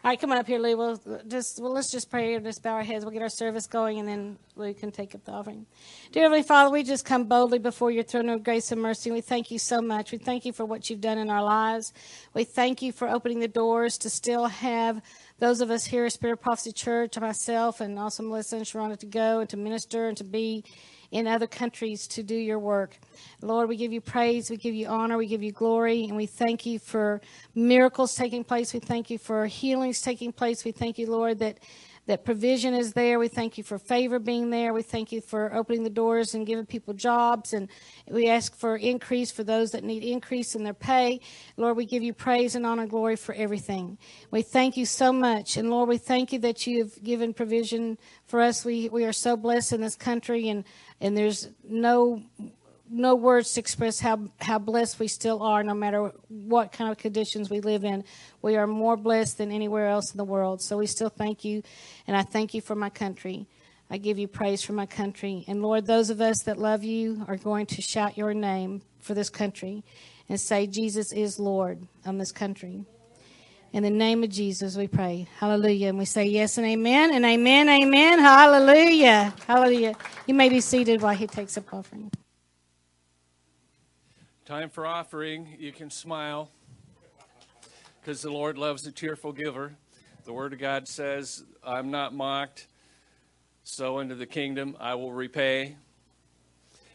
[0.02, 0.76] All right, come on up here, Lou.
[0.76, 3.04] We'll just well, let's just pray and just bow our heads.
[3.04, 5.66] We'll get our service going, and then Lou can take up the offering.
[6.10, 9.12] Dear Heavenly Father, we just come boldly before your throne of grace and mercy.
[9.12, 10.10] We thank you so much.
[10.10, 11.92] We thank you for what you've done in our lives.
[12.34, 15.00] We thank you for opening the doors to still have
[15.38, 18.98] those of us here at Spirit of Prophecy Church, myself, and also Melissa and Sharonda
[18.98, 20.64] to go and to minister and to be
[21.14, 22.98] in other countries to do your work.
[23.40, 26.26] Lord, we give you praise, we give you honor, we give you glory, and we
[26.26, 27.20] thank you for
[27.54, 28.74] miracles taking place.
[28.74, 30.64] We thank you for healings taking place.
[30.64, 31.60] We thank you, Lord, that
[32.06, 33.18] that provision is there.
[33.18, 34.74] We thank you for favor being there.
[34.74, 37.54] We thank you for opening the doors and giving people jobs.
[37.54, 37.68] And
[38.10, 41.20] we ask for increase for those that need increase in their pay.
[41.56, 43.96] Lord, we give you praise and honor and glory for everything.
[44.30, 45.56] We thank you so much.
[45.56, 47.96] And Lord, we thank you that you have given provision
[48.26, 48.66] for us.
[48.66, 50.64] We, we are so blessed in this country and,
[51.00, 52.22] and there's no
[52.90, 56.98] no words to express how, how blessed we still are, no matter what kind of
[56.98, 58.04] conditions we live in.
[58.42, 60.62] We are more blessed than anywhere else in the world.
[60.62, 61.62] So we still thank you,
[62.06, 63.48] and I thank you for my country.
[63.90, 65.44] I give you praise for my country.
[65.48, 69.14] And Lord, those of us that love you are going to shout your name for
[69.14, 69.84] this country
[70.28, 72.84] and say, Jesus is Lord on this country.
[73.74, 75.26] In the name of Jesus, we pray.
[75.40, 75.88] Hallelujah.
[75.88, 78.20] And we say yes and amen and amen, amen.
[78.20, 79.34] Hallelujah.
[79.48, 79.96] Hallelujah.
[80.28, 82.08] You may be seated while he takes up offering.
[84.44, 85.56] Time for offering.
[85.58, 86.50] You can smile
[88.00, 89.74] because the Lord loves a cheerful giver.
[90.24, 92.68] The Word of God says, I'm not mocked.
[93.64, 95.74] So into the kingdom I will repay.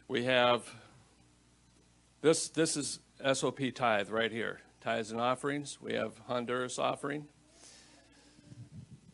[0.07, 0.63] We have
[2.21, 2.99] this this is
[3.33, 4.61] SOP tithe right here.
[4.81, 5.77] Tithes and offerings.
[5.81, 7.27] We have Honduras offering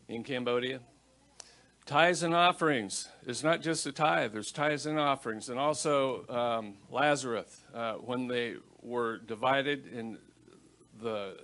[0.08, 0.82] in Cambodia.
[1.88, 5.50] Tithes and offerings is not just a tithe, there's tithes and offerings.
[5.50, 10.20] And also um, Lazarus, uh, when they were divided and
[11.02, 11.38] the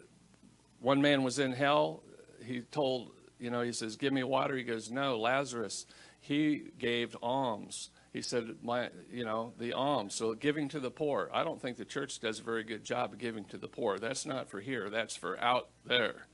[0.79, 2.03] one man was in hell,
[2.43, 4.55] he told, you know, he says, Give me water.
[4.55, 5.87] He goes, No, Lazarus,
[6.19, 7.89] he gave alms.
[8.13, 10.15] He said, my, you know, the alms.
[10.15, 11.29] So giving to the poor.
[11.33, 13.99] I don't think the church does a very good job of giving to the poor.
[13.99, 16.27] That's not for here, that's for out there.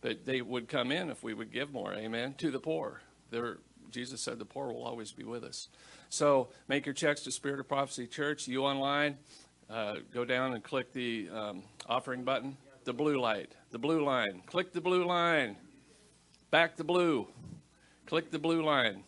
[0.00, 3.00] But they would come in if we would give more, amen, to the poor.
[3.30, 3.58] They're,
[3.90, 5.68] Jesus said the poor will always be with us.
[6.08, 8.46] So make your checks to Spirit of Prophecy Church.
[8.46, 9.16] You online,
[9.68, 14.42] uh, go down and click the um, offering button, the blue light, the blue line.
[14.46, 15.56] Click the blue line.
[16.52, 17.26] Back the blue.
[18.06, 19.02] Click the blue line.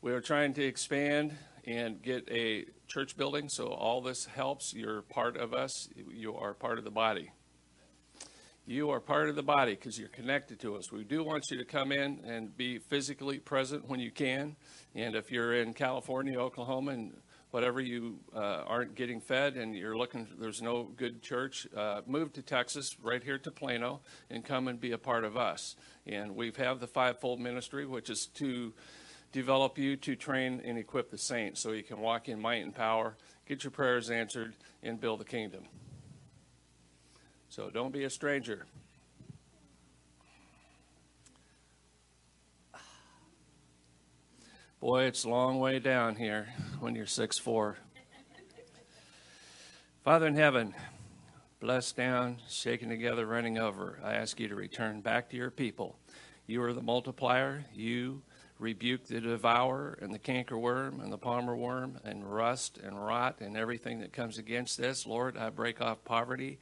[0.00, 4.72] We are trying to expand and get a church building, so all this helps.
[4.72, 5.88] You're part of us.
[6.14, 7.32] You are part of the body.
[8.64, 10.92] You are part of the body because you're connected to us.
[10.92, 14.54] We do want you to come in and be physically present when you can.
[14.94, 17.16] And if you're in California, Oklahoma, and
[17.50, 22.32] whatever you uh, aren't getting fed and you're looking, there's no good church, uh, move
[22.34, 25.74] to Texas, right here to Plano, and come and be a part of us.
[26.06, 28.74] And we have the fivefold ministry, which is to
[29.32, 32.74] develop you to train and equip the saints so you can walk in might and
[32.74, 33.16] power,
[33.46, 35.64] get your prayers answered, and build the kingdom.
[37.48, 38.66] So don't be a stranger.
[44.80, 46.46] Boy, it's a long way down here
[46.78, 47.76] when you're six four.
[50.04, 50.72] Father in heaven,
[51.58, 55.98] blessed down, shaken together, running over, I ask you to return back to your people.
[56.46, 57.64] You are the multiplier.
[57.74, 58.22] You
[58.58, 63.56] rebuke the devourer and the cankerworm and the palmer worm and rust and rot and
[63.56, 65.06] everything that comes against this.
[65.06, 66.58] Lord, I break off poverty,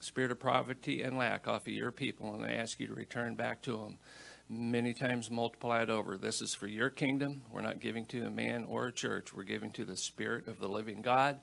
[0.00, 3.34] spirit of poverty and lack off of your people, and I ask you to return
[3.34, 3.98] back to them
[4.48, 6.16] many times multiplied over.
[6.16, 7.42] This is for your kingdom.
[7.50, 9.32] We're not giving to a man or a church.
[9.34, 11.40] We're giving to the Spirit of the living God.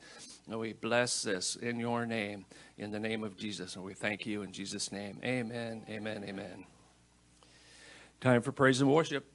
[0.47, 2.45] And we bless this in your name,
[2.78, 3.76] in the name of Jesus.
[3.76, 5.20] And we thank you in Jesus' name.
[5.24, 6.66] Amen, amen, amen.
[8.20, 9.26] Time for praise and worship.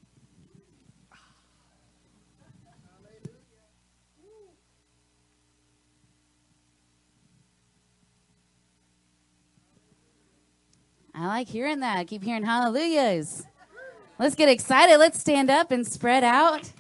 [11.19, 11.97] I like hearing that.
[11.97, 13.47] I keep hearing hallelujahs.
[14.19, 14.99] Let's get excited.
[14.99, 16.71] Let's stand up and spread out.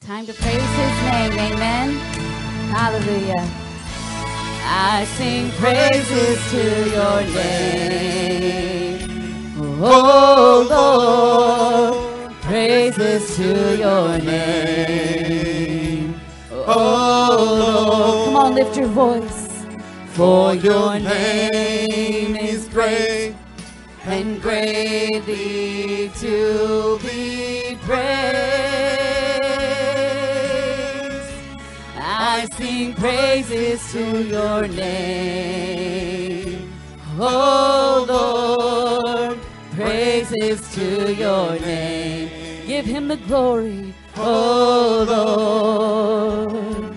[0.00, 1.32] Time to praise his name.
[1.32, 1.90] Amen.
[2.70, 3.46] Hallelujah.
[4.64, 8.98] I sing praises to your name.
[9.82, 16.14] Oh Lord, praises to your name.
[16.50, 19.46] Oh Lord, come on, lift your voice.
[20.14, 22.36] For your name
[22.76, 23.34] great
[24.04, 28.04] and greatly to be praised.
[31.98, 35.90] I sing praises to your name.
[37.18, 39.38] Oh Lord,
[39.70, 42.28] praises to your name.
[42.66, 43.94] Give him the glory.
[44.18, 45.06] Oh
[46.68, 46.94] Lord,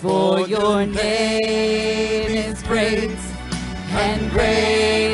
[0.00, 3.18] for your name is great
[3.90, 5.05] and greatly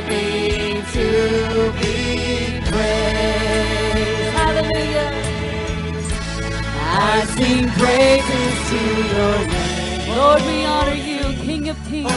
[7.42, 8.80] sing praises to
[9.14, 10.16] your name.
[10.16, 12.12] Lord, we honor you, King of kings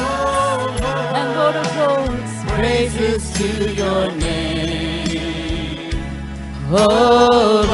[1.20, 2.32] and Lord of lords.
[2.56, 3.50] Praises to
[3.82, 5.94] your name.
[6.72, 7.66] Oh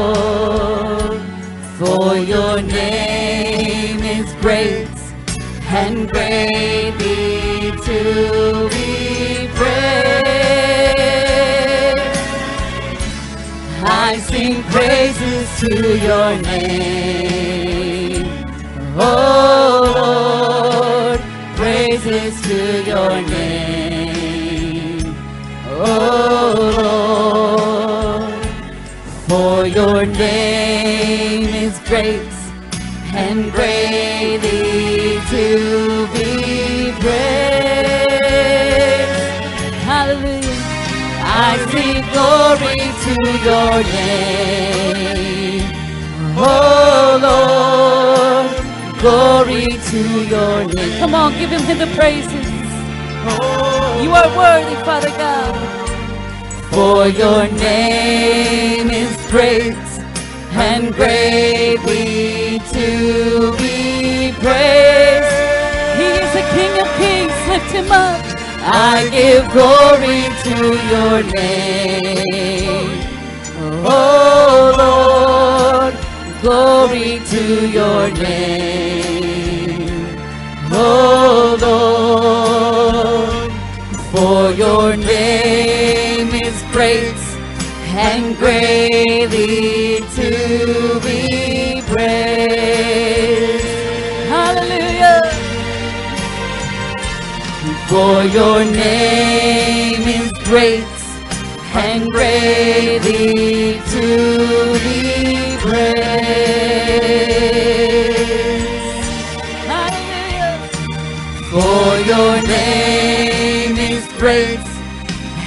[0.00, 1.20] Lord,
[1.78, 4.96] for your name is great
[5.82, 7.98] and greatly to
[8.74, 8.88] be
[9.58, 10.10] praised.
[13.82, 15.19] I sing praises
[15.60, 18.26] to your name.
[18.96, 21.20] Oh Lord,
[21.54, 25.14] praises to your name.
[25.68, 26.54] Oh
[28.16, 28.44] Lord,
[29.28, 32.32] for your name is great
[33.12, 35.46] and greatly to
[36.14, 38.00] be praised.
[39.84, 40.56] Hallelujah.
[41.22, 44.69] I sing glory to your name.
[46.42, 48.50] Oh Lord,
[49.00, 50.98] glory to your name.
[50.98, 52.46] Come on, give him the praises.
[54.02, 55.54] You are worthy, Father God.
[56.72, 59.76] For your name is great
[60.52, 65.36] and greatly to be praised.
[65.98, 68.20] He is the King of kings, lift him up.
[68.62, 70.56] I give glory to
[70.92, 72.88] your name.
[73.84, 75.94] Oh Lord,
[76.40, 79.90] glory to your name.
[80.72, 81.56] Oh
[82.40, 83.52] Lord,
[84.12, 87.14] for your name is great
[87.92, 93.64] and greatly to be praised.
[94.28, 95.20] Hallelujah.
[97.88, 100.84] For your name is great
[101.74, 104.06] and greatly to
[104.84, 106.09] be praised.
[109.72, 110.58] Hallelujah.
[111.50, 114.60] For your name is great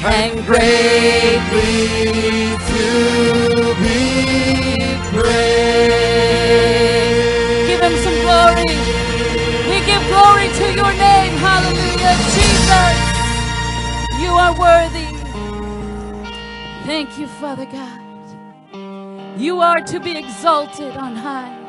[0.05, 1.88] and greatly
[2.72, 2.86] to
[3.84, 3.99] be
[5.11, 5.93] praised.
[7.68, 8.76] Give him some glory.
[9.70, 11.34] We give glory to your name.
[11.47, 12.16] Hallelujah.
[12.36, 12.95] Jesus,
[14.22, 15.09] you are worthy.
[16.86, 18.01] Thank you, Father God.
[19.39, 21.62] You are to be exalted on high.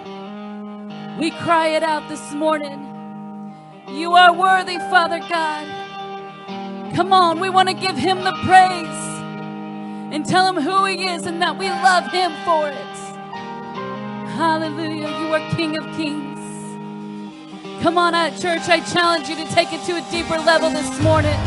[1.19, 3.55] We cry it out this morning.
[3.89, 5.67] You are worthy, Father God.
[6.97, 9.05] Come on, we want to give him the praise
[10.13, 12.95] and tell him who he is and that we love him for it.
[14.35, 15.07] Hallelujah.
[15.07, 16.41] You are King of Kings.
[17.81, 18.69] Come on out, church.
[18.69, 21.39] I challenge you to take it to a deeper level this morning.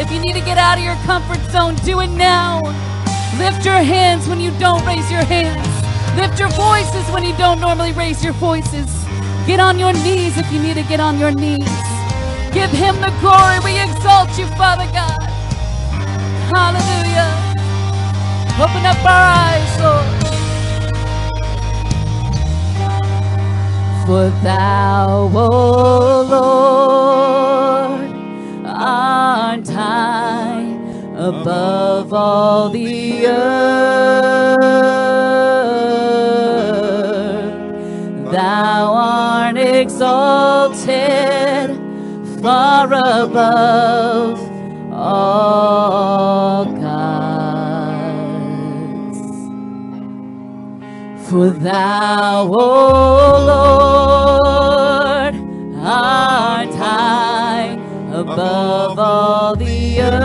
[0.00, 2.62] If you need to get out of your comfort zone, do it now.
[3.36, 5.77] Lift your hands when you don't raise your hands.
[6.18, 8.90] Lift your voices when you don't normally raise your voices.
[9.46, 11.70] Get on your knees if you need to get on your knees.
[12.52, 13.60] Give him the glory.
[13.62, 15.22] We exalt you, Father God.
[16.50, 17.30] Hallelujah.
[18.58, 20.08] Open up our eyes, Lord.
[24.04, 25.46] For thou, O
[26.34, 28.10] Lord,
[28.66, 30.66] art high
[31.14, 34.37] above all the earth.
[42.48, 44.38] far above
[44.90, 47.98] all gods.
[51.28, 52.68] For thou, O
[53.52, 55.34] Lord,
[55.84, 57.70] art high
[58.22, 60.18] above all the earth.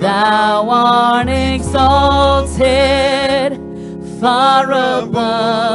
[0.00, 2.68] Thou art exalted
[4.20, 5.67] far above.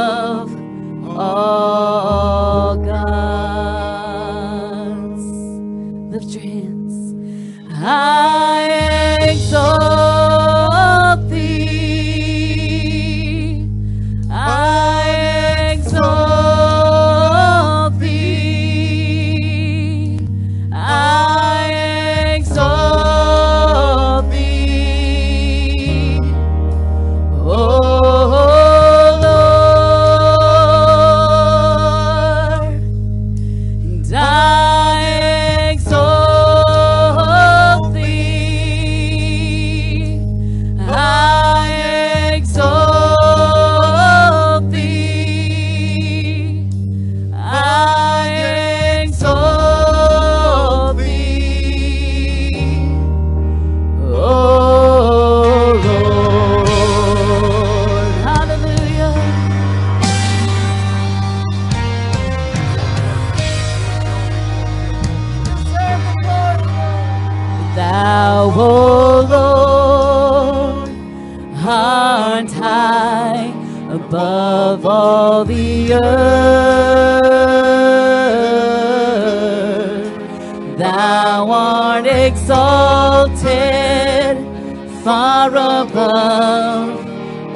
[85.04, 87.06] far above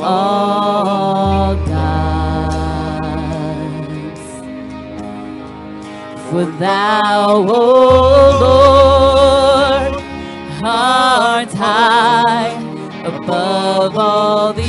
[0.03, 3.01] all gods.
[6.28, 7.61] For thou, O
[8.44, 9.92] Lord,
[10.62, 12.53] art high
[13.07, 14.67] above all the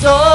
[0.00, 0.29] 더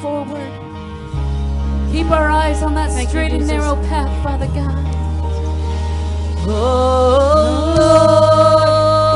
[0.00, 0.50] forward.
[1.92, 4.84] Keep our eyes on that Thank you, straight and narrow path, Father God.
[6.48, 7.76] Oh,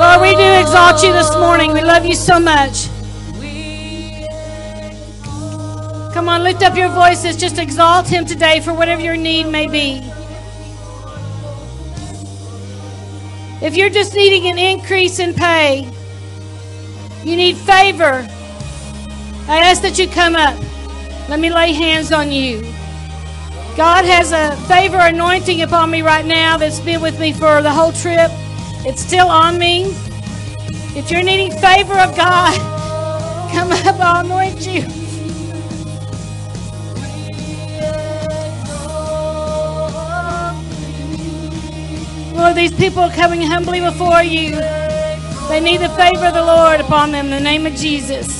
[0.01, 1.73] Lord, we do exalt you this morning.
[1.73, 2.89] We love you so much.
[6.13, 7.37] Come on, lift up your voices.
[7.37, 10.03] Just exalt him today for whatever your need may be.
[13.63, 15.89] If you're just needing an increase in pay,
[17.23, 18.27] you need favor,
[19.49, 20.59] I ask that you come up.
[21.31, 22.61] Let me lay hands on you.
[23.77, 27.71] God has a favor anointing upon me right now that's been with me for the
[27.71, 28.33] whole trip.
[28.85, 29.85] It's still on me.
[30.97, 32.59] If you're needing favor of God,
[33.53, 34.83] come up, I'll anoint you.
[42.37, 44.57] Lord, these people are coming humbly before you.
[45.49, 48.40] They need the favor of the Lord upon them in the name of Jesus.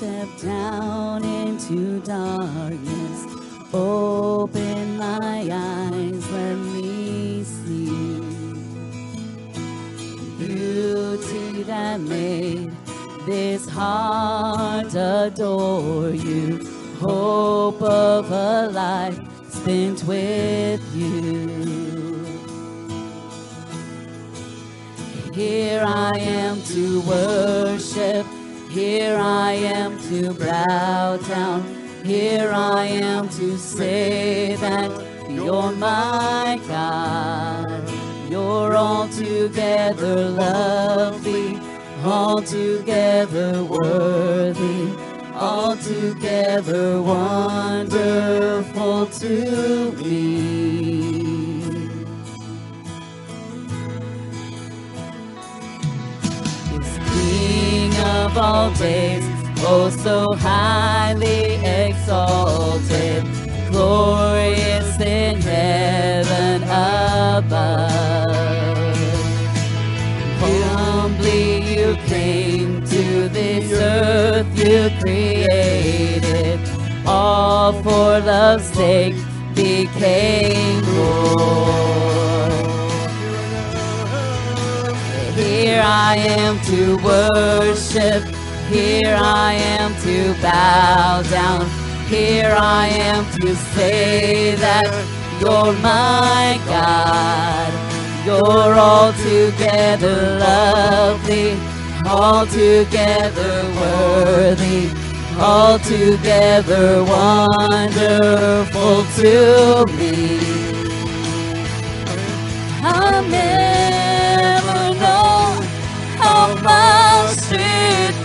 [0.00, 2.79] Step down into darkness.
[30.10, 31.62] To bow down.
[32.02, 34.90] Here I am to say that
[35.30, 37.88] you're my God.
[38.28, 41.60] You're altogether lovely,
[42.04, 44.92] altogether worthy,
[45.32, 47.86] altogether wonderful
[49.06, 51.20] to me.
[57.12, 59.29] King of all days,
[59.62, 63.24] oh so highly exalted,
[63.70, 68.30] glorious in heaven above.
[70.40, 76.60] Humbly you came to this earth you created,
[77.06, 79.14] all for love's sake
[79.54, 82.50] became born.
[85.34, 88.39] Here I am to worship.
[88.70, 91.66] Here I am to bow down.
[92.06, 94.86] Here I am to say that
[95.40, 97.72] you're my God.
[98.24, 101.58] You're altogether lovely,
[102.06, 104.88] altogether worthy,
[105.36, 110.38] altogether wonderful to me.
[112.84, 115.60] I'll never know
[116.18, 117.09] how much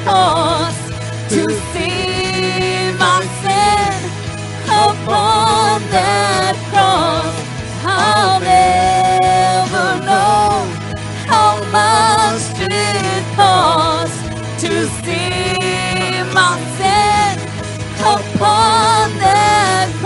[0.06, 0.82] force
[1.34, 1.41] to
[1.73, 3.98] see my sin
[4.68, 7.36] upon that cross.
[7.84, 10.52] I'll never know
[11.32, 14.19] how much it cost
[14.64, 15.57] to see
[16.40, 17.34] my sin
[17.99, 20.05] upon that cross.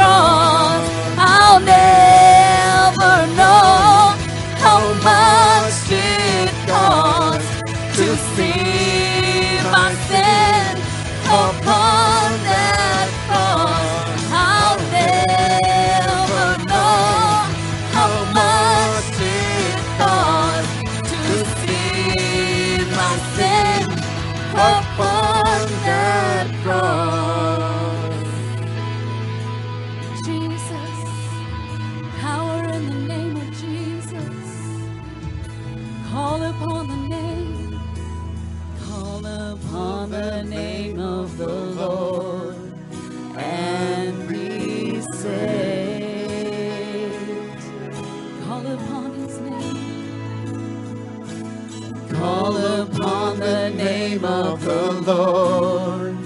[54.10, 56.18] name of the Lord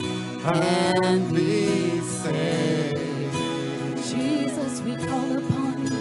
[0.45, 3.27] and be saved.
[4.09, 5.99] Jesus, we call upon you.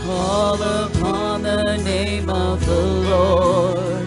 [0.00, 4.06] Call upon the name of the Lord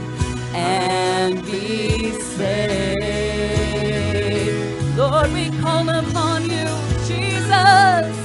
[0.53, 2.97] and be saved.
[4.95, 6.67] Lord, we call upon you,
[7.07, 8.15] Jesus.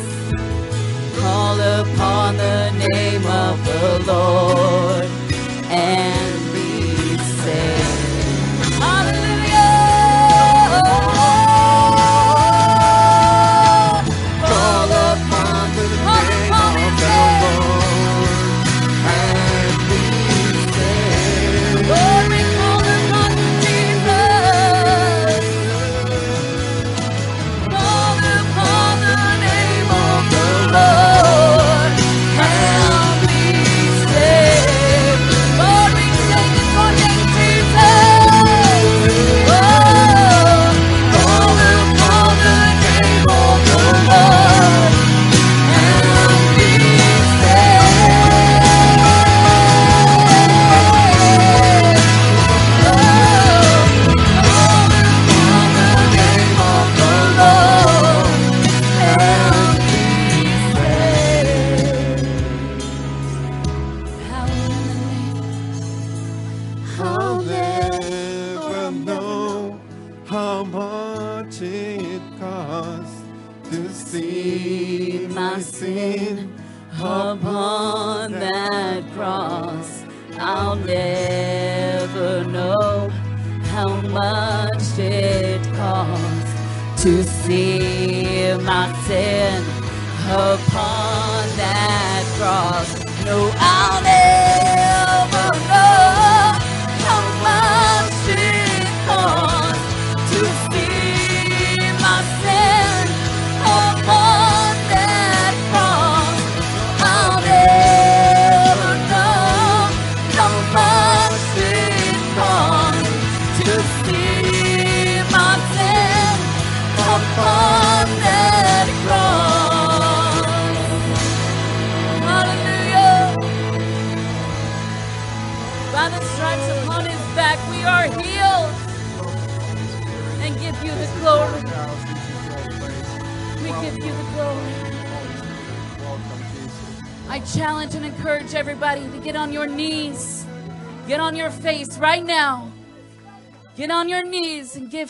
[1.18, 4.63] Call upon the name of the Lord.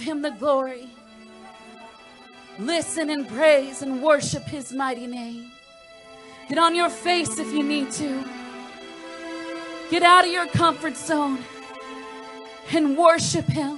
[0.05, 0.89] him the glory.
[2.59, 5.51] Listen and praise and worship his mighty name.
[6.48, 8.24] Get on your face if you need to.
[9.90, 11.39] Get out of your comfort zone
[12.72, 13.74] and worship him.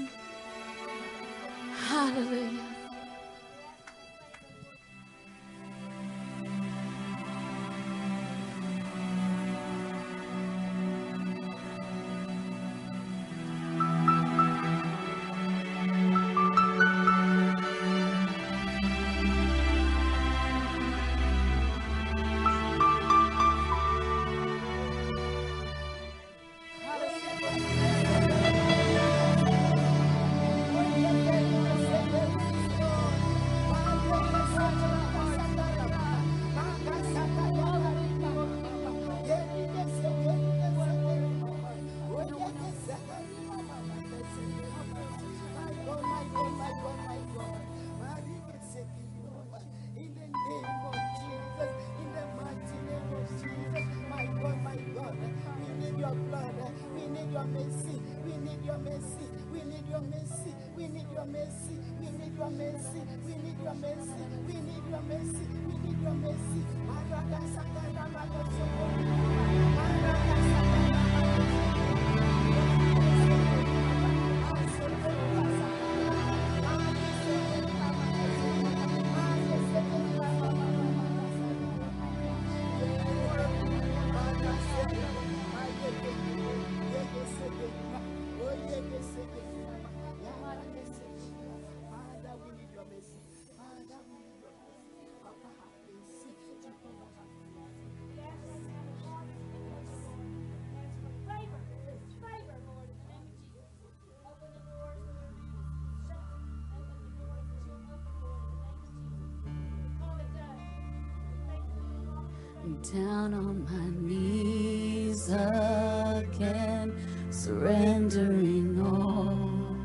[112.96, 116.94] down on my knees again,
[117.28, 119.76] surrendering all,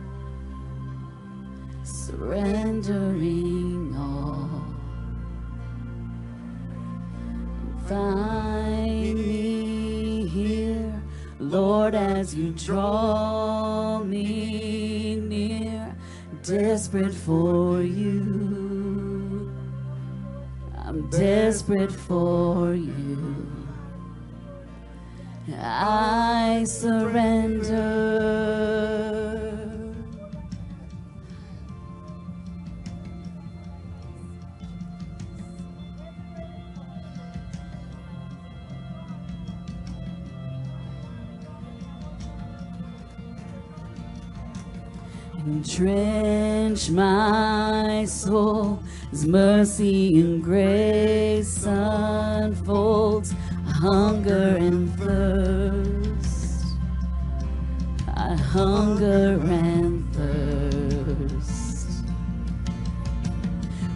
[1.84, 4.64] surrendering all.
[7.86, 11.04] Find me here,
[11.40, 15.98] Lord, as you draw me near,
[16.44, 18.51] desperate for you
[21.12, 23.36] desperate for you.
[25.60, 28.12] I surrender.
[45.48, 48.80] Entrench my soul
[49.12, 53.34] as mercy and grace unfolds
[53.66, 56.78] hunger and thirst.
[58.08, 62.04] I hunger and thirst.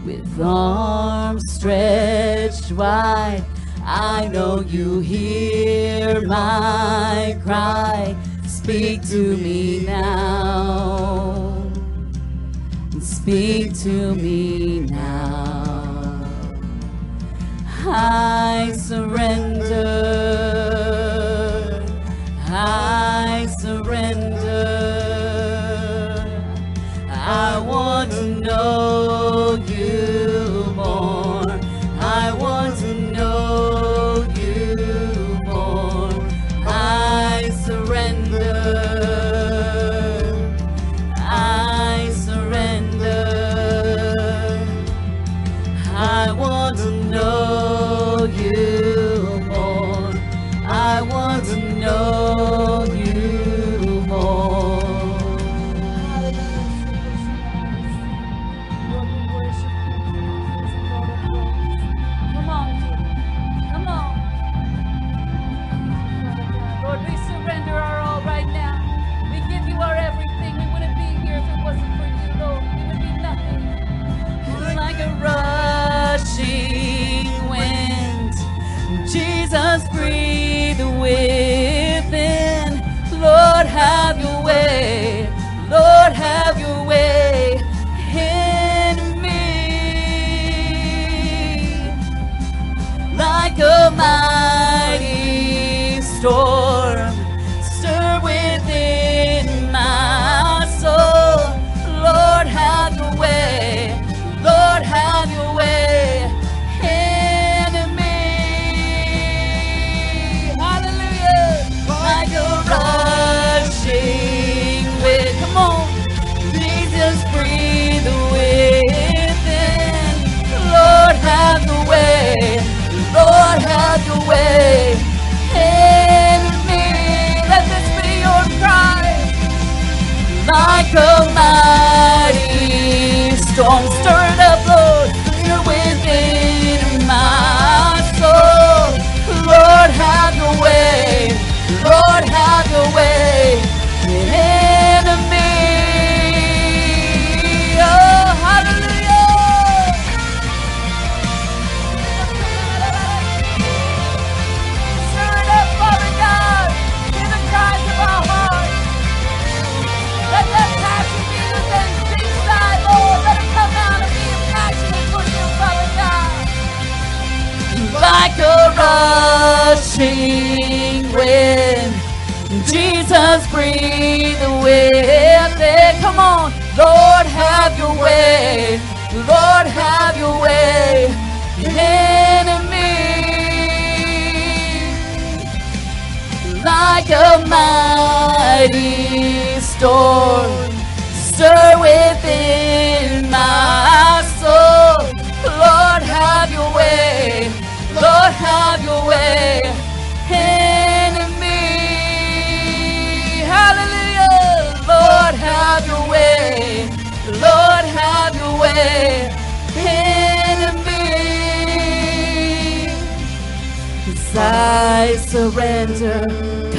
[0.04, 3.46] With arms stretched wide,
[3.84, 8.16] I know you hear my cry
[8.66, 11.62] Speak to me now.
[13.00, 16.26] Speak to me now.
[17.86, 19.86] I surrender.
[22.48, 24.66] I surrender.
[27.12, 29.25] I want to know.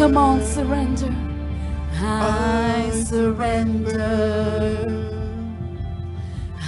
[0.07, 1.13] Come on, surrender.
[1.95, 4.87] I surrender.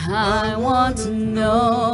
[0.09, 1.88] I want to know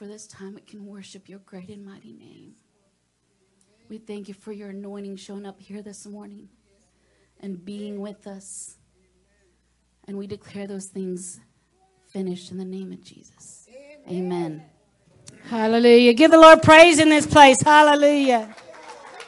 [0.00, 2.54] for this time we can worship your great and mighty name.
[3.90, 6.48] We thank you for your anointing showing up here this morning
[7.40, 8.76] and being with us.
[10.08, 11.40] And we declare those things
[12.08, 13.68] finished in the name of Jesus.
[14.10, 14.62] Amen.
[15.50, 16.14] Hallelujah.
[16.14, 17.60] Give the Lord praise in this place.
[17.60, 18.56] Hallelujah.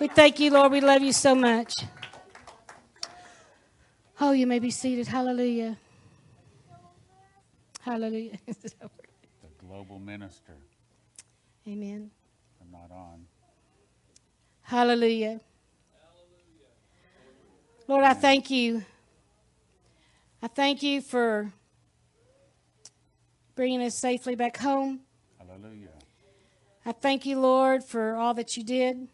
[0.01, 0.73] We thank you, Lord.
[0.73, 1.85] We love you so much.
[4.19, 5.07] Oh, you may be seated.
[5.07, 5.77] Hallelujah.
[7.83, 8.39] Hallelujah.
[9.73, 10.53] Global minister.
[11.67, 12.11] Amen.
[12.61, 13.25] I'm not on.
[14.61, 15.41] Hallelujah.
[17.89, 18.85] Lord, I thank you.
[20.43, 21.55] I thank you for
[23.55, 25.01] bringing us safely back home.
[25.39, 25.89] Hallelujah.
[26.85, 29.09] I thank you, Lord, for all that you did.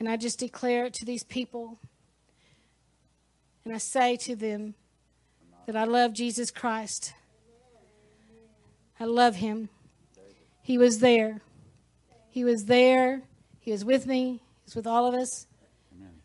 [0.00, 1.78] And I just declare it to these people.
[3.66, 4.72] And I say to them
[5.66, 7.12] that I love Jesus Christ.
[9.00, 9.68] I love him.
[10.62, 11.40] He was there.
[12.30, 13.22] He was there.
[13.60, 14.40] He was with me.
[14.64, 15.46] He's with all of us,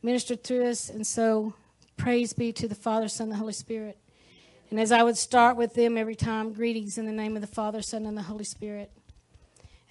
[0.01, 0.89] ministered to us.
[0.89, 1.53] And so,
[1.97, 3.97] praise be to the Father, Son, and the Holy Spirit.
[4.69, 7.47] And as I would start with them every time, greetings in the name of the
[7.47, 8.91] Father, Son, and the Holy Spirit.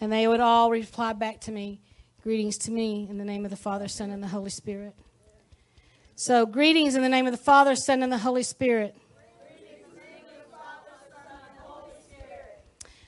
[0.00, 1.80] And they would all reply back to me,
[2.22, 4.94] greetings to me in the name of the Father, Son, and the Holy Spirit.
[6.16, 8.96] So, greetings in the name of the Father, Son, and the Holy Spirit.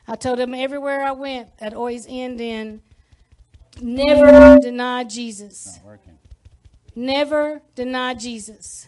[0.06, 2.82] I told them everywhere I went, I'd always end in
[3.80, 5.76] never deny Jesus.
[5.76, 6.18] Not working.
[6.94, 8.86] Never deny Jesus.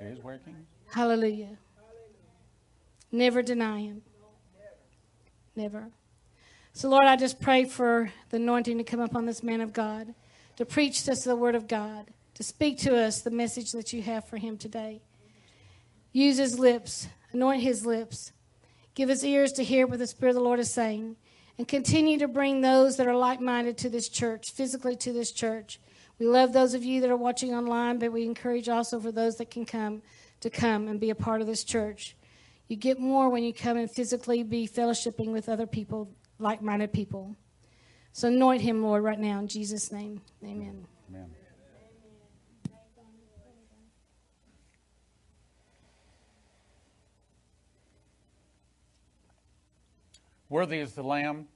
[0.00, 0.56] It is working.
[0.92, 1.58] Hallelujah.
[3.12, 4.02] Never deny him.
[5.54, 5.90] Never.
[6.72, 10.14] So, Lord, I just pray for the anointing to come upon this man of God,
[10.56, 13.92] to preach to us the word of God, to speak to us the message that
[13.92, 15.02] you have for him today.
[16.12, 18.32] Use his lips, anoint his lips,
[19.00, 21.16] give us ears to hear what the Spirit of the Lord is saying,
[21.56, 25.32] and continue to bring those that are like minded to this church, physically to this
[25.32, 25.80] church.
[26.18, 29.38] We love those of you that are watching online, but we encourage also for those
[29.38, 30.02] that can come
[30.40, 32.14] to come and be a part of this church.
[32.68, 36.92] You get more when you come and physically be fellowshipping with other people, like minded
[36.92, 37.34] people.
[38.12, 40.20] So anoint him, Lord, right now in Jesus' name.
[40.44, 40.86] Amen.
[41.08, 41.30] Amen.
[50.50, 51.46] Worthy is the Lamb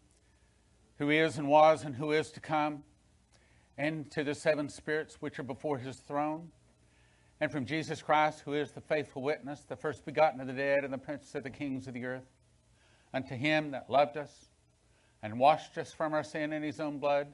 [0.99, 2.85] who is and was and who is to come,
[3.77, 6.53] and to the seven spirits which are before his throne,
[7.41, 10.85] and from Jesus Christ, who is the faithful witness, the first begotten of the dead,
[10.85, 12.31] and the prince of the kings of the earth,
[13.13, 14.49] unto him that loved us
[15.25, 17.27] and washed us from our sin in his own blood,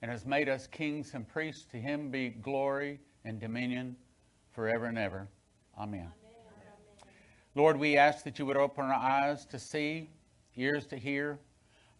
[0.00, 3.96] and has made us kings and priests, to him be glory and dominion
[4.52, 5.26] forever and ever.
[5.76, 6.12] Amen.
[7.56, 10.10] Lord, we ask that you would open our eyes to see,
[10.56, 11.38] ears to hear,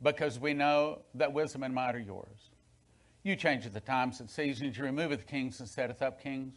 [0.02, 2.50] because we know that wisdom and might are yours.
[3.22, 6.54] You changeth the times and seasons, you removeth kings and setteth up kings.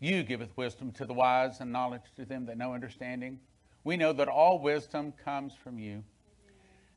[0.00, 3.38] You giveth wisdom to the wise and knowledge to them that know understanding.
[3.84, 6.02] We know that all wisdom comes from you.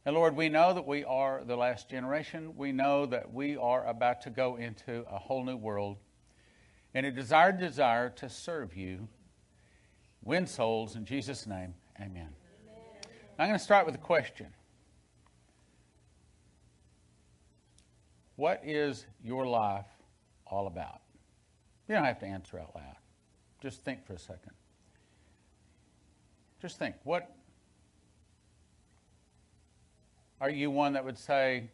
[0.05, 2.55] And Lord, we know that we are the last generation.
[2.57, 5.97] We know that we are about to go into a whole new world.
[6.93, 9.07] And a desired desire to serve you,
[10.23, 11.75] win souls in Jesus' name.
[12.01, 12.29] Amen.
[13.40, 14.48] I'm going to start with a question.
[18.40, 19.86] what is your life
[20.48, 21.02] all about?
[21.90, 22.95] You don't have to answer out loud.
[23.61, 24.53] Just think for a second.
[26.61, 27.36] Just think, what
[30.40, 31.70] are you one that would say,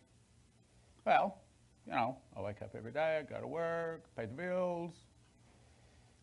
[1.06, 1.38] well,
[1.86, 4.94] you know, I wake up every day, I go to work, pay the bills,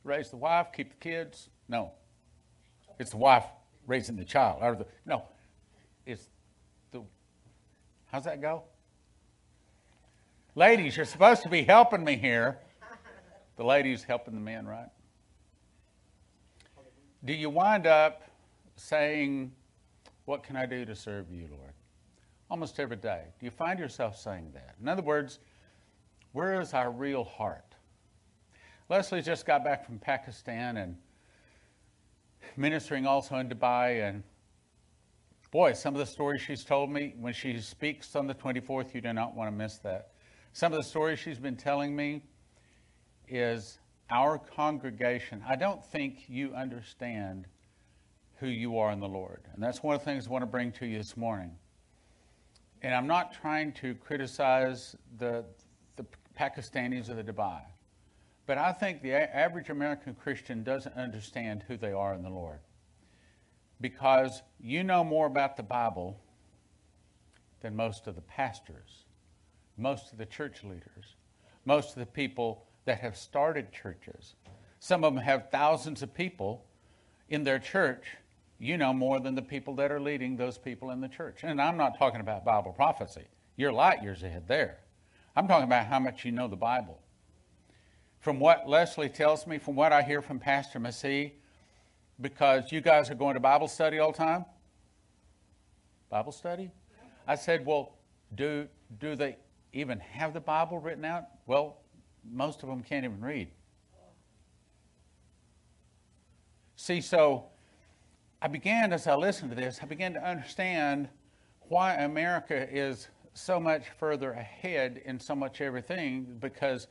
[0.02, 1.50] raise the wife, keep the kids?
[1.68, 1.92] No.
[2.98, 3.44] It's the wife
[3.86, 4.58] raising the child.
[4.60, 5.22] Or the, no.
[6.06, 6.28] It's
[6.90, 7.02] the,
[8.10, 8.64] how's that go?
[10.54, 12.58] Ladies, you're supposed to be helping me here.
[13.56, 14.88] The ladies helping the men, right?
[17.24, 18.22] Do you wind up
[18.76, 19.52] saying,
[20.24, 21.72] What can I do to serve you, Lord?
[22.50, 23.22] Almost every day.
[23.38, 24.74] Do you find yourself saying that?
[24.80, 25.38] In other words,
[26.32, 27.74] where is our real heart?
[28.88, 30.96] Leslie just got back from Pakistan and
[32.56, 34.06] ministering also in Dubai.
[34.06, 34.22] And
[35.52, 39.02] boy, some of the stories she's told me when she speaks on the 24th, you
[39.02, 40.08] do not want to miss that.
[40.54, 42.22] Some of the stories she's been telling me
[43.28, 43.78] is
[44.10, 45.42] our congregation.
[45.46, 47.46] I don't think you understand
[48.36, 49.42] who you are in the Lord.
[49.52, 51.52] And that's one of the things I want to bring to you this morning.
[52.80, 55.44] And I'm not trying to criticize the,
[55.96, 56.04] the
[56.38, 57.60] Pakistanis or the Dubai,
[58.46, 62.58] but I think the average American Christian doesn't understand who they are in the Lord.
[63.80, 66.20] Because you know more about the Bible
[67.60, 69.04] than most of the pastors,
[69.76, 71.16] most of the church leaders,
[71.64, 74.34] most of the people that have started churches.
[74.80, 76.64] Some of them have thousands of people
[77.28, 78.16] in their church.
[78.58, 81.40] You know more than the people that are leading those people in the church.
[81.42, 83.24] And I'm not talking about Bible prophecy.
[83.56, 84.78] You're light years ahead there.
[85.34, 87.00] I'm talking about how much you know the Bible.
[88.20, 91.34] From what Leslie tells me, from what I hear from Pastor Massey,
[92.22, 94.44] because you guys are going to Bible study all the time?
[96.08, 96.70] Bible study?
[97.26, 97.96] I said, well,
[98.34, 98.68] do,
[98.98, 99.36] do they
[99.72, 101.24] even have the Bible written out?
[101.46, 101.78] Well,
[102.30, 103.48] most of them can't even read.
[106.76, 107.46] See, so
[108.40, 111.08] I began, as I listened to this, I began to understand
[111.68, 116.86] why America is so much further ahead in so much everything because,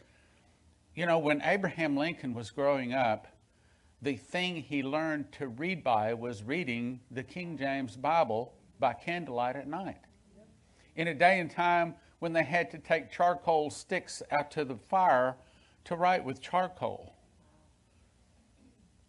[0.96, 3.28] you know, when Abraham Lincoln was growing up,
[4.02, 9.56] the thing he learned to read by was reading the King James Bible by candlelight
[9.56, 10.00] at night.
[10.96, 14.76] In a day and time when they had to take charcoal sticks out to the
[14.76, 15.36] fire
[15.86, 17.14] to write with charcoal.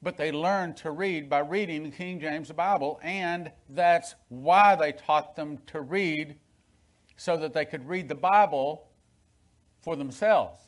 [0.03, 4.93] But they learned to read by reading the King James Bible, and that's why they
[4.93, 6.37] taught them to read
[7.17, 8.89] so that they could read the Bible
[9.81, 10.63] for themselves.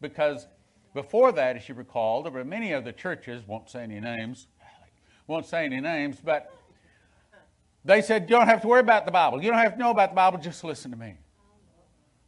[0.00, 0.46] Because
[1.02, 4.48] before that, as you recall, there were many other churches, won't say any names,
[5.28, 6.52] won't say any names, but
[7.84, 9.40] they said, You don't have to worry about the Bible.
[9.40, 11.14] You don't have to know about the Bible, just listen to me.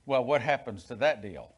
[0.06, 1.52] Well, what happens to that deal?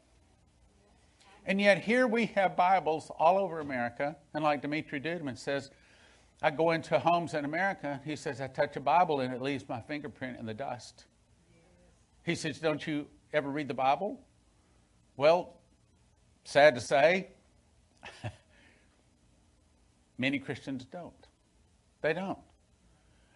[1.45, 4.15] And yet, here we have Bibles all over America.
[4.33, 5.69] And like Dimitri Duduman says,
[6.41, 8.01] I go into homes in America.
[8.03, 11.05] He says, I touch a Bible and it leaves my fingerprint in the dust.
[12.25, 14.19] He says, Don't you ever read the Bible?
[15.15, 15.59] Well,
[16.43, 17.29] sad to say,
[20.17, 21.13] many Christians don't.
[22.01, 22.39] They don't.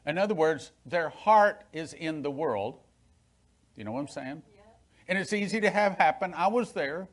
[0.05, 2.79] In other words, their heart is in the world.
[3.75, 4.41] You know what I'm saying?
[5.07, 6.33] And it's easy to have happen.
[6.33, 7.07] I was there.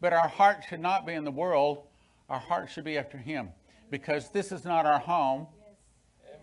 [0.00, 1.84] But our heart should not be in the world.
[2.28, 3.50] Our heart should be after Him.
[3.90, 5.46] Because this is not our home.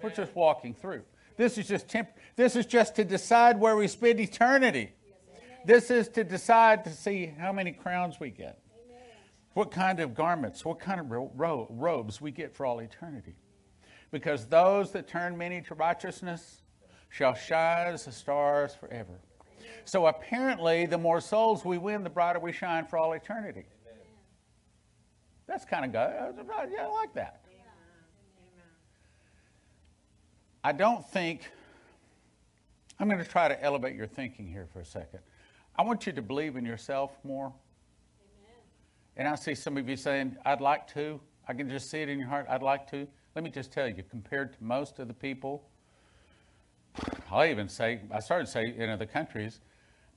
[0.02, 1.02] We're just walking through.
[1.38, 4.94] This is just temp- this is just to decide where we spend eternity.
[5.65, 8.60] This is to decide to see how many crowns we get.
[9.53, 13.36] What kind of garments, what kind of ro- ro- robes we get for all eternity.
[14.11, 16.61] Because those that turn many to righteousness
[17.10, 19.19] shall shine as the stars forever.
[19.86, 23.65] So apparently, the more souls we win, the brighter we shine for all eternity.
[25.48, 26.45] That's kind of good.
[26.72, 27.41] Yeah, I like that.
[30.64, 31.49] I don't think,
[32.99, 35.19] I'm going to try to elevate your thinking here for a second.
[35.80, 37.46] I want you to believe in yourself more.
[37.46, 38.58] Amen.
[39.16, 41.22] And I see some of you saying, I'd like to.
[41.48, 42.48] I can just see it in your heart.
[42.50, 43.08] I'd like to.
[43.34, 45.70] Let me just tell you, compared to most of the people,
[47.32, 49.62] I'll even say, I started to say in other countries,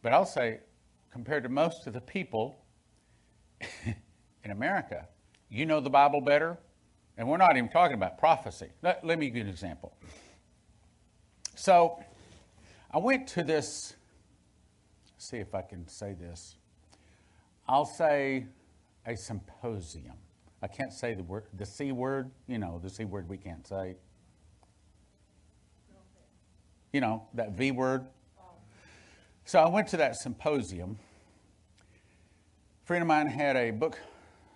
[0.03, 0.59] but I'll say,
[1.13, 2.59] compared to most of the people
[4.45, 5.07] in America,
[5.49, 6.59] you know the Bible better.
[7.17, 8.71] And we're not even talking about prophecy.
[8.83, 9.95] Let, let me give you an example.
[11.55, 12.03] So
[12.91, 13.95] I went to this,
[15.23, 16.57] see if I can say this.
[17.69, 18.47] I'll say
[19.07, 20.17] a symposium.
[20.61, 23.67] I can't say the word, the C word, you know, the C word we can't
[23.67, 23.97] say.
[26.93, 28.05] You know, that V word.
[29.45, 30.99] So I went to that symposium.
[32.83, 33.99] A friend of mine had a book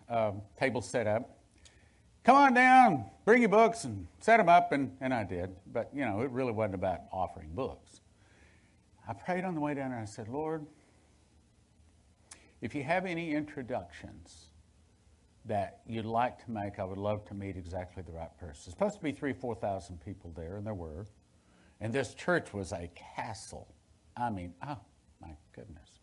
[0.09, 1.39] um, table set up.
[2.25, 5.55] Come on down, bring your books and set them up, and, and I did.
[5.73, 8.01] But, you know, it really wasn't about offering books.
[9.09, 10.67] I prayed on the way down and I said, Lord,
[12.61, 14.47] if you have any introductions
[15.45, 18.65] that you'd like to make, I would love to meet exactly the right person.
[18.67, 21.07] It's supposed to be three, 4,000 people there, and there were.
[21.81, 23.69] And this church was a castle.
[24.17, 24.79] I mean, oh
[25.21, 26.01] my goodness.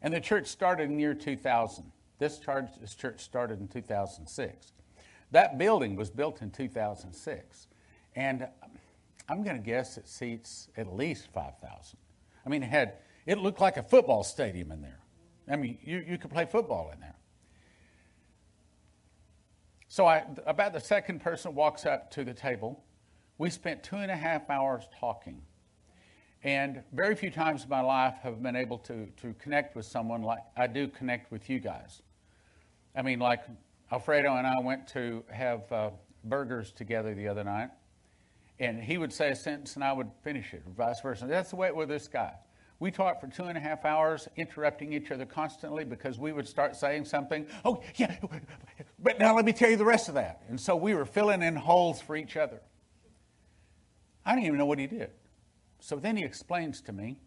[0.00, 1.92] And the church started in the year 2000.
[2.18, 4.72] This church, this church started in 2006.
[5.32, 7.68] That building was built in 2006.
[8.16, 8.48] And
[9.28, 11.98] I'm going to guess it seats at least 5,000.
[12.48, 12.94] I mean, it had,
[13.26, 15.00] it looked like a football stadium in there.
[15.50, 17.14] I mean, you, you could play football in there.
[19.88, 22.82] So I, about the second person walks up to the table.
[23.36, 25.42] We spent two and a half hours talking.
[26.42, 30.22] And very few times in my life have been able to, to connect with someone
[30.22, 32.00] like I do connect with you guys.
[32.96, 33.42] I mean, like
[33.92, 35.90] Alfredo and I went to have uh,
[36.24, 37.68] burgers together the other night,
[38.60, 41.26] and he would say a sentence and I would finish it, or vice versa.
[41.26, 42.34] That's the way it was with this guy.
[42.80, 46.46] We talked for two and a half hours, interrupting each other constantly because we would
[46.46, 47.46] start saying something.
[47.64, 48.16] Oh, yeah,
[49.00, 50.42] but now let me tell you the rest of that.
[50.48, 52.60] And so we were filling in holes for each other.
[54.24, 55.10] I didn't even know what he did.
[55.80, 57.18] So then he explains to me,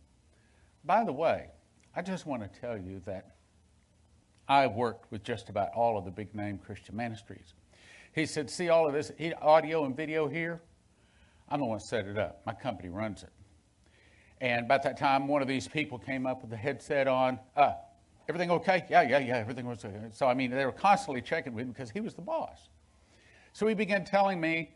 [0.85, 1.47] by the way,
[1.95, 3.35] I just want to tell you that
[4.47, 7.53] I've worked with just about all of the big name Christian ministries.
[8.13, 10.61] He said, See all of this audio and video here?
[11.51, 12.41] I'm the one set it up.
[12.45, 13.29] My company runs it.
[14.39, 17.39] And about that time, one of these people came up with the headset on.
[17.55, 17.73] Uh,
[18.29, 18.85] everything okay?
[18.89, 20.07] Yeah, yeah, yeah, everything was okay.
[20.13, 22.69] So, I mean, they were constantly checking with him because he was the boss.
[23.53, 24.71] So he began telling me,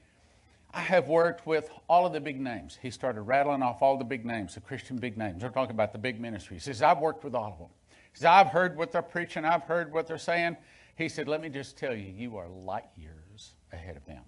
[0.74, 2.78] I have worked with all of the big names.
[2.82, 5.40] He started rattling off all the big names, the Christian big names.
[5.40, 6.66] They're talking about the big ministries.
[6.66, 7.70] He says, I've worked with all of them.
[8.12, 10.58] He says, I've heard what they're preaching, I've heard what they're saying.
[10.98, 14.24] He said, Let me just tell you, you are light years ahead of them.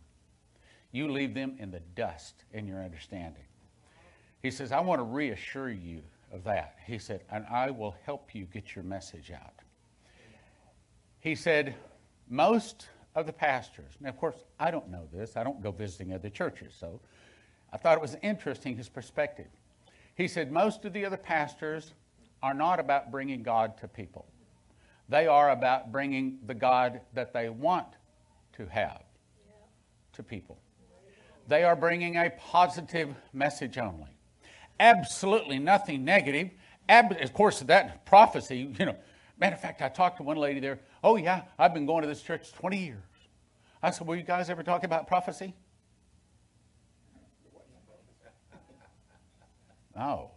[0.98, 3.44] You leave them in the dust in your understanding.
[4.42, 6.02] He says, I want to reassure you
[6.34, 6.78] of that.
[6.88, 9.54] He said, and I will help you get your message out.
[11.20, 11.76] He said,
[12.28, 16.16] most of the pastors, now of course, I don't know this, I don't go visiting
[16.16, 17.00] other churches, so
[17.72, 19.52] I thought it was interesting his perspective.
[20.16, 21.94] He said, most of the other pastors
[22.42, 24.26] are not about bringing God to people,
[25.10, 27.86] they are about bringing the God that they want
[28.54, 29.04] to have
[30.14, 30.58] to people.
[31.48, 34.18] They are bringing a positive message only
[34.80, 36.52] absolutely nothing negative.
[36.90, 38.96] Ab- of course, that prophecy, you know,
[39.38, 40.80] matter of fact, I talked to one lady there.
[41.04, 43.04] Oh, yeah, I've been going to this church 20 years.
[43.82, 45.54] I said, Will you guys ever talk about prophecy?
[49.96, 50.30] No.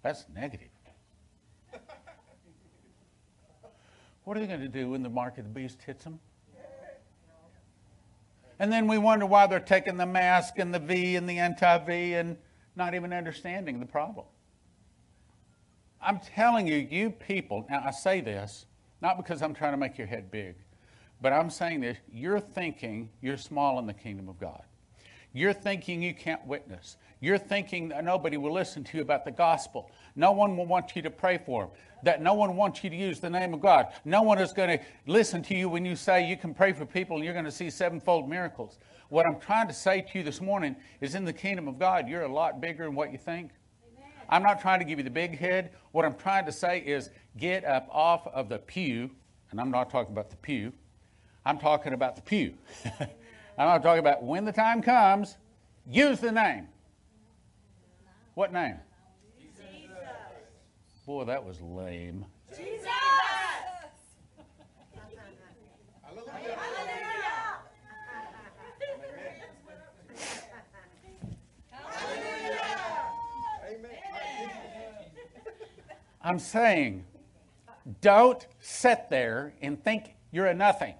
[0.00, 0.68] That's negative.
[4.22, 6.20] What are they going to do when the mark of the beast hits them?
[8.58, 11.78] And then we wonder why they're taking the mask and the V and the anti
[11.78, 12.36] V and
[12.76, 14.26] not even understanding the problem.
[16.00, 18.66] I'm telling you, you people, now I say this
[19.00, 20.56] not because I'm trying to make your head big,
[21.20, 24.62] but I'm saying this you're thinking you're small in the kingdom of God.
[25.38, 26.96] You're thinking you can't witness.
[27.20, 29.88] You're thinking that nobody will listen to you about the gospel.
[30.16, 31.70] No one will want you to pray for them.
[32.02, 33.86] That no one wants you to use the name of God.
[34.04, 36.84] No one is going to listen to you when you say you can pray for
[36.84, 38.78] people and you're going to see sevenfold miracles.
[39.10, 42.08] What I'm trying to say to you this morning is in the kingdom of God,
[42.08, 43.52] you're a lot bigger than what you think.
[43.96, 44.10] Amen.
[44.28, 45.70] I'm not trying to give you the big head.
[45.92, 49.08] What I'm trying to say is get up off of the pew,
[49.52, 50.72] and I'm not talking about the pew,
[51.46, 52.54] I'm talking about the pew.
[53.58, 55.36] I'm not talking about when the time comes,
[55.84, 56.68] use the name.
[58.34, 58.76] What name?
[59.36, 59.98] Jesus.
[61.04, 62.24] Boy, that was lame.
[62.56, 62.88] Jesus.
[76.20, 77.04] I'm saying,
[78.02, 80.94] don't sit there and think you're a nothing.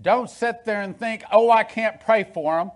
[0.00, 2.70] Don't sit there and think, oh, I can't pray for them.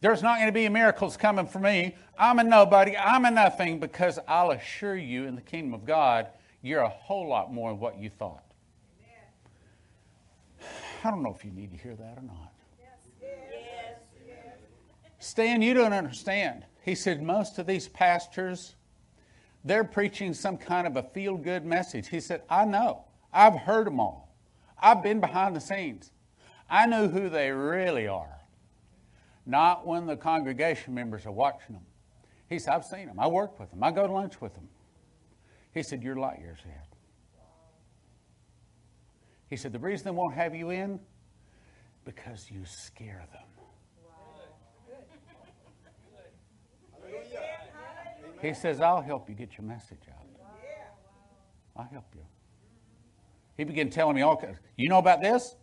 [0.00, 1.94] There's not going to be miracles coming for me.
[2.18, 2.96] I'm a nobody.
[2.96, 6.28] I'm a nothing because I'll assure you in the kingdom of God,
[6.62, 8.44] you're a whole lot more than what you thought.
[11.04, 12.52] I don't know if you need to hear that or not.
[15.18, 16.64] Stan, you don't understand.
[16.82, 18.74] He said most of these pastors
[19.64, 22.08] they're preaching some kind of a feel good message.
[22.08, 23.04] He said, I know.
[23.32, 24.34] I've heard them all.
[24.80, 26.10] I've been behind the scenes.
[26.70, 28.38] I knew who they really are.
[29.44, 31.84] Not when the congregation members are watching them.
[32.48, 33.18] He said, I've seen them.
[33.18, 33.82] I work with them.
[33.82, 34.68] I go to lunch with them.
[35.74, 36.86] He said, You're light years ahead.
[39.48, 41.00] He said, The reason they won't have you in,
[42.04, 43.42] because you scare them.
[48.40, 50.26] He says, I'll help you get your message out.
[51.76, 52.22] I'll help you.
[53.56, 54.58] He began telling me all kinds.
[54.76, 55.56] You know about this?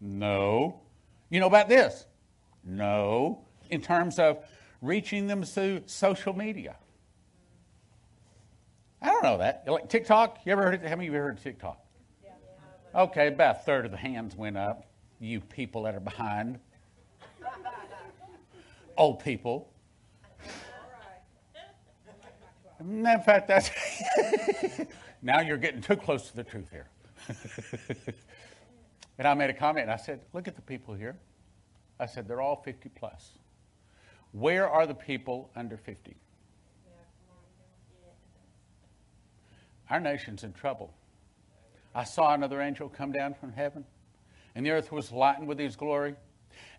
[0.00, 0.80] No.
[1.30, 2.06] You know about this?
[2.64, 3.44] No.
[3.70, 4.44] In terms of
[4.82, 6.76] reaching them through social media.
[9.00, 9.64] I don't know that.
[9.66, 10.38] Like TikTok?
[10.44, 10.88] You ever heard of it?
[10.88, 11.78] How many of you heard of TikTok?
[12.94, 14.86] Okay, about a third of the hands went up.
[15.20, 16.58] You people that are behind.
[18.96, 19.70] Old people.
[22.80, 23.70] In fact, that's
[25.22, 26.88] now you're getting too close to the truth here.
[29.18, 29.88] and I made a comment.
[29.88, 31.18] I said, "Look at the people here."
[31.98, 33.38] I said, "They're all 50 plus.
[34.32, 36.16] Where are the people under 50?"
[39.88, 40.92] Our nation's in trouble.
[41.94, 43.86] I saw another angel come down from heaven,
[44.54, 46.16] and the earth was lightened with his glory.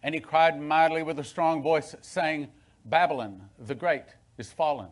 [0.03, 2.51] And he cried mightily with a strong voice, saying,
[2.85, 4.89] Babylon the Great is fallen,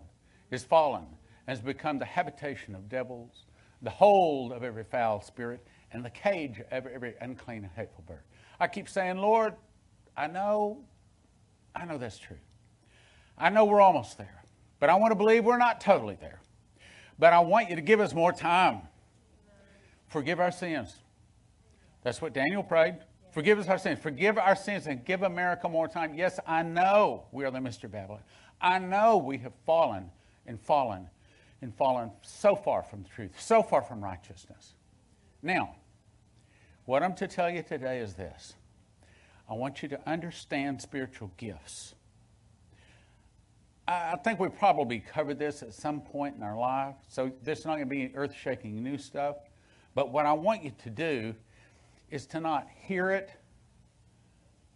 [0.52, 1.06] is fallen,
[1.48, 3.46] and has become the habitation of devils,
[3.82, 5.66] the hold of every foul spirit,
[5.96, 8.24] and the cage of every unclean and hateful bird.
[8.60, 9.54] I keep saying, Lord,
[10.16, 10.84] I know,
[11.74, 12.38] I know that's true.
[13.38, 14.44] I know we're almost there,
[14.80, 16.42] but I want to believe we're not totally there.
[17.18, 18.82] But I want you to give us more time.
[20.08, 20.94] Forgive our sins.
[22.04, 22.98] That's what Daniel prayed.
[23.32, 24.00] Forgive us our sins.
[24.00, 26.14] Forgive our sins and give America more time.
[26.14, 28.22] Yes, I know we are the Mystery Babylon.
[28.60, 30.12] I know we have fallen
[30.46, 31.08] and fallen
[31.62, 34.74] and fallen so far from the truth, so far from righteousness.
[35.42, 35.76] Now,
[36.86, 38.56] what I'm to tell you today is this
[39.50, 41.96] I want you to understand spiritual gifts.
[43.88, 47.66] I think we probably covered this at some point in our life, so this is
[47.66, 49.36] not going to be earth shaking new stuff.
[49.94, 51.36] But what I want you to do
[52.10, 53.30] is to not hear it,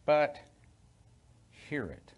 [0.06, 0.38] but
[1.50, 2.14] hear it.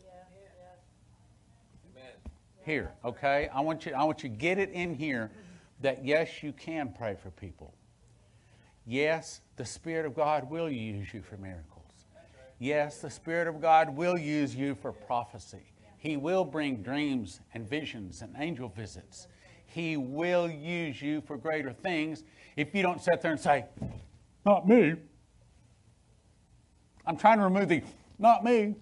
[2.63, 3.49] Here, okay?
[3.53, 5.31] I want you I want you to get it in here
[5.79, 7.73] that yes, you can pray for people.
[8.85, 12.05] Yes, the Spirit of God will use you for miracles.
[12.59, 15.73] Yes, the Spirit of God will use you for prophecy.
[15.97, 19.27] He will bring dreams and visions and angel visits.
[19.65, 22.23] He will use you for greater things
[22.55, 23.65] if you don't sit there and say,
[24.45, 24.95] Not me.
[27.05, 27.81] I'm trying to remove the
[28.19, 28.75] not me.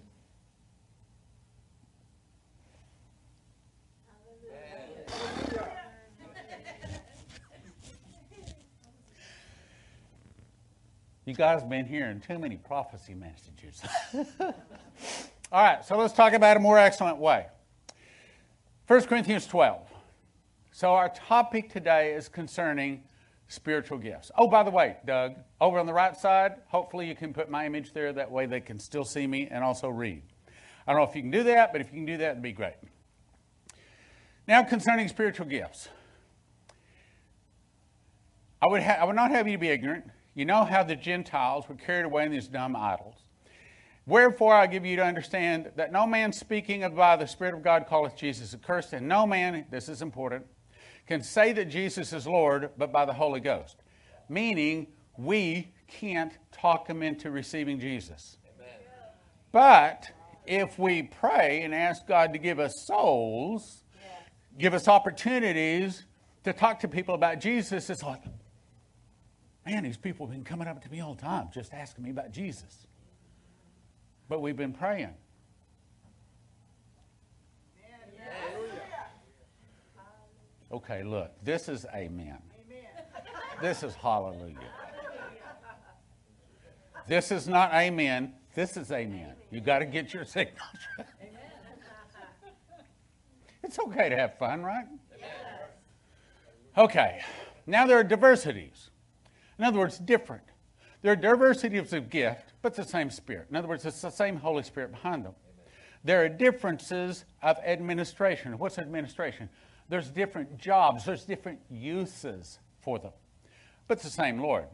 [11.30, 13.80] You guys have been hearing too many prophecy messages.
[15.52, 17.46] All right, so let's talk about a more excellent way.
[18.88, 19.86] 1 Corinthians 12.
[20.72, 23.04] So, our topic today is concerning
[23.46, 24.32] spiritual gifts.
[24.36, 27.64] Oh, by the way, Doug, over on the right side, hopefully you can put my
[27.64, 28.12] image there.
[28.12, 30.22] That way they can still see me and also read.
[30.84, 32.42] I don't know if you can do that, but if you can do that, it'd
[32.42, 32.74] be great.
[34.48, 35.90] Now, concerning spiritual gifts,
[38.60, 40.10] I would, ha- I would not have you be ignorant.
[40.40, 43.16] You know how the Gentiles were carried away in these dumb idols.
[44.06, 47.62] Wherefore I give you to understand that no man speaking of by the Spirit of
[47.62, 50.46] God calleth Jesus accursed, and no man, this is important,
[51.06, 53.82] can say that Jesus is Lord but by the Holy Ghost.
[54.30, 54.86] Meaning,
[55.18, 58.38] we can't talk him into receiving Jesus.
[58.56, 58.78] Amen.
[59.52, 60.10] But
[60.46, 64.08] if we pray and ask God to give us souls, yeah.
[64.56, 66.04] give us opportunities
[66.44, 68.22] to talk to people about Jesus, it's like,
[69.66, 72.10] man, these people have been coming up to me all the time just asking me
[72.10, 72.86] about Jesus.
[74.28, 75.14] But we've been praying.
[80.72, 82.38] Okay, look, this is amen.
[83.60, 84.56] This is hallelujah.
[87.08, 88.34] This is not amen.
[88.54, 89.34] This is amen.
[89.50, 90.60] You got to get your signals.
[93.64, 94.86] it's okay to have fun, right?
[96.78, 97.20] Okay.
[97.66, 98.89] Now there are diversities.
[99.60, 100.44] In other words, different.
[101.02, 103.48] There are diversities of gift, but the same Spirit.
[103.50, 105.34] In other words, it's the same Holy Spirit behind them.
[106.02, 108.56] There are differences of administration.
[108.56, 109.50] What's administration?
[109.90, 113.12] There's different jobs, there's different uses for them,
[113.86, 114.64] but the same Lord.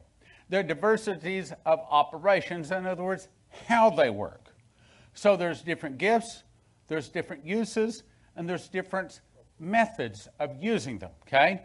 [0.51, 3.27] There are diversities of operations, in other words,
[3.67, 4.55] how they work.
[5.15, 6.45] So there's different gifts,
[6.87, 8.05] there's different uses,
[8.37, 9.21] and there's different
[9.59, 11.63] methods of using them, okay?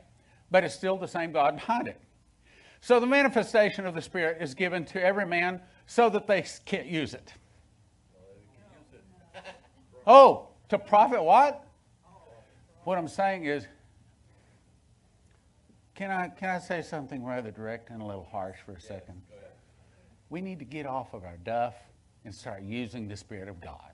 [0.50, 2.02] But it's still the same God behind it.
[2.82, 6.88] So the manifestation of the Spirit is given to every man so that they can't
[6.88, 7.34] use it.
[10.08, 11.64] Oh, to profit what?
[12.84, 13.68] What I'm saying is,
[15.94, 19.22] Can I, can I say something rather direct and a little harsh for a second?
[20.32, 21.76] We need to get off of our duff
[22.26, 23.92] and start using the Spirit of God.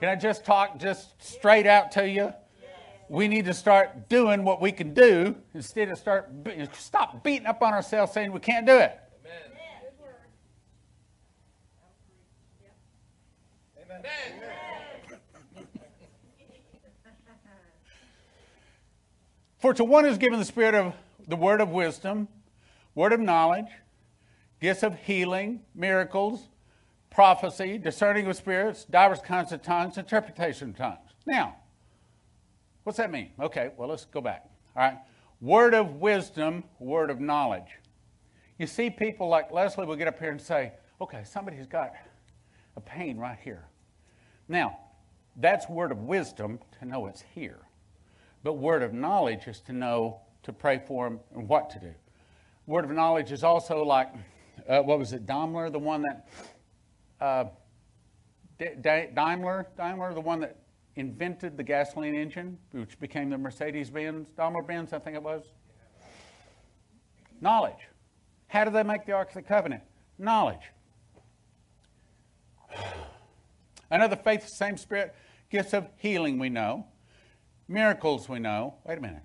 [0.00, 2.32] Can I just talk just straight out to you?
[3.08, 6.30] We need to start doing what we can do instead of start
[6.74, 8.98] stop beating up on ourselves saying we can't do it.
[19.58, 20.94] For to one is given the spirit of
[21.26, 22.28] the word of wisdom,
[22.94, 23.66] word of knowledge,
[24.60, 26.48] gifts of healing, miracles,
[27.10, 30.98] prophecy, discerning of spirits, diverse kinds of tongues, interpretation of tongues.
[31.26, 31.56] Now,
[32.88, 33.28] what's that mean?
[33.38, 34.48] Okay, well, let's go back.
[34.74, 34.96] All right.
[35.42, 37.76] Word of wisdom, word of knowledge.
[38.58, 41.92] You see people like Leslie will get up here and say, okay, somebody's got
[42.78, 43.66] a pain right here.
[44.48, 44.78] Now,
[45.36, 47.58] that's word of wisdom to know it's here.
[48.42, 51.92] But word of knowledge is to know to pray for him and what to do.
[52.66, 54.08] Word of knowledge is also like,
[54.66, 56.28] uh, what was it, Daimler, the one that,
[57.20, 57.44] uh,
[58.58, 58.80] D-
[59.14, 60.56] Daimler, Daimler, the one that
[60.98, 65.44] invented the gasoline engine, which became the Mercedes Benz, Daimler Benz, I think it was.
[67.40, 67.88] Knowledge.
[68.48, 69.82] How did they make the Ark of the Covenant?
[70.18, 70.72] Knowledge.
[73.90, 75.14] Another faith, the same spirit,
[75.50, 76.86] gifts of healing we know.
[77.68, 78.74] Miracles we know.
[78.84, 79.22] Wait a minute.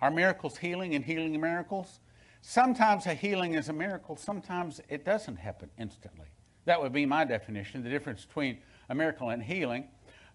[0.00, 1.98] Are miracles healing and healing miracles?
[2.40, 6.28] Sometimes a healing is a miracle, sometimes it doesn't happen instantly.
[6.66, 8.58] That would be my definition the difference between
[8.88, 9.88] a miracle and healing.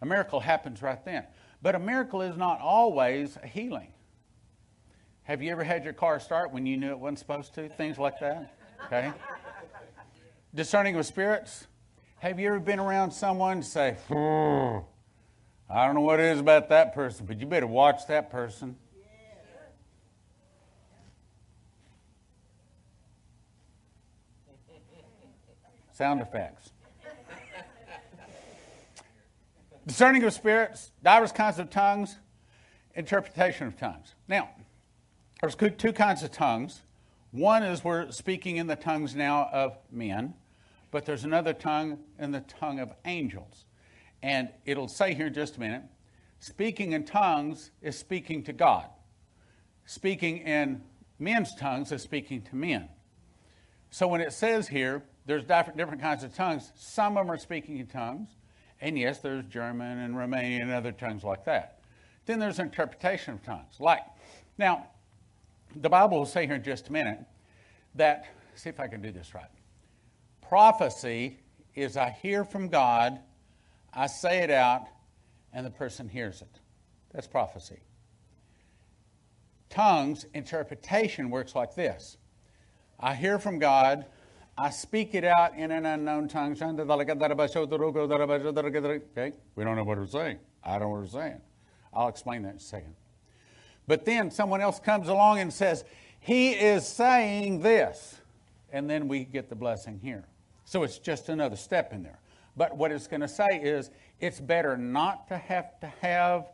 [0.04, 1.26] A miracle happens right then.
[1.62, 3.88] But a miracle is not always a healing.
[5.24, 7.70] Have you ever had your car start when you knew it wasn't supposed to?
[7.70, 8.54] Things like that.
[8.88, 9.14] Okay?
[10.54, 11.68] Discerning of spirits.
[12.20, 14.80] Have you ever been around someone and say, "Hmm,
[15.70, 18.78] I don't know what it is about that person, but you better watch that person?
[25.94, 26.73] Sound effects.
[29.86, 32.18] Discerning of spirits, diverse kinds of tongues,
[32.96, 34.16] interpretation of tongues.
[34.28, 34.50] Now,
[35.42, 36.84] there's two kinds of tongues.
[37.32, 40.36] One is we're speaking in the tongues now of men,
[40.92, 43.66] but there's another tongue in the tongue of angels.
[44.22, 45.84] And it'll say here in just a minute
[46.40, 48.86] speaking in tongues is speaking to God,
[49.86, 50.82] speaking in
[51.20, 52.90] men's tongues is speaking to men.
[53.90, 57.38] So when it says here, there's different, different kinds of tongues, some of them are
[57.38, 58.30] speaking in tongues,
[58.84, 61.80] and yes, there's German and Romanian and other tongues like that.
[62.26, 63.80] Then there's interpretation of tongues.
[63.80, 64.02] Like,
[64.58, 64.88] now,
[65.78, 67.20] the Bible will say here in just a minute
[67.96, 69.50] that, see if I can do this right.
[70.42, 71.40] Prophecy
[71.76, 73.20] is I hear from God,
[73.94, 74.88] I say it out,
[75.54, 76.60] and the person hears it.
[77.14, 77.80] That's prophecy.
[79.70, 82.18] Tongues, interpretation works like this
[83.00, 84.08] I hear from God,
[84.58, 86.56] I speak it out in an unknown tongue.
[89.18, 89.34] Okay?
[89.56, 90.38] We don't know what we're saying.
[90.64, 91.42] I don't know what we're saying.
[91.94, 92.96] I'll explain that in a second.
[93.88, 95.84] But then someone else comes along and says,
[96.20, 98.20] He is saying this.
[98.72, 100.26] And then we get the blessing here.
[100.66, 102.20] So it's just another step in there.
[102.56, 103.90] But what it's going to say is
[104.20, 106.46] it's better not to have to have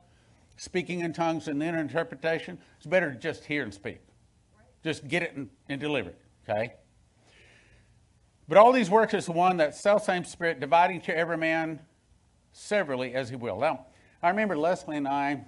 [0.57, 2.57] speaking in tongues and then interpretation.
[2.77, 3.99] It's better to just hear and speak.
[4.83, 6.21] Just get it and, and deliver it.
[6.49, 6.73] Okay?
[8.49, 11.81] But all these works is one that self same spirit, dividing to every man
[12.51, 13.59] severally as he will.
[13.59, 13.85] Now,
[14.23, 15.45] I remember Leslie and I,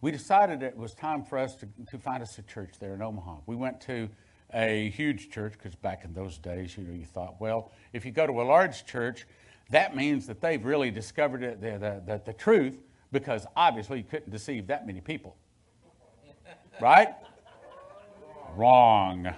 [0.00, 3.02] We decided it was time for us to, to find us a church there in
[3.02, 3.36] Omaha.
[3.46, 4.08] We went to
[4.52, 8.10] a huge church because back in those days, you know, you thought, well, if you
[8.10, 9.28] go to a large church,
[9.70, 12.78] that means that they've really discovered it, the, the, the, the truth
[13.12, 15.36] because obviously you couldn't deceive that many people.
[16.80, 17.08] Right?
[18.56, 19.28] Wrong.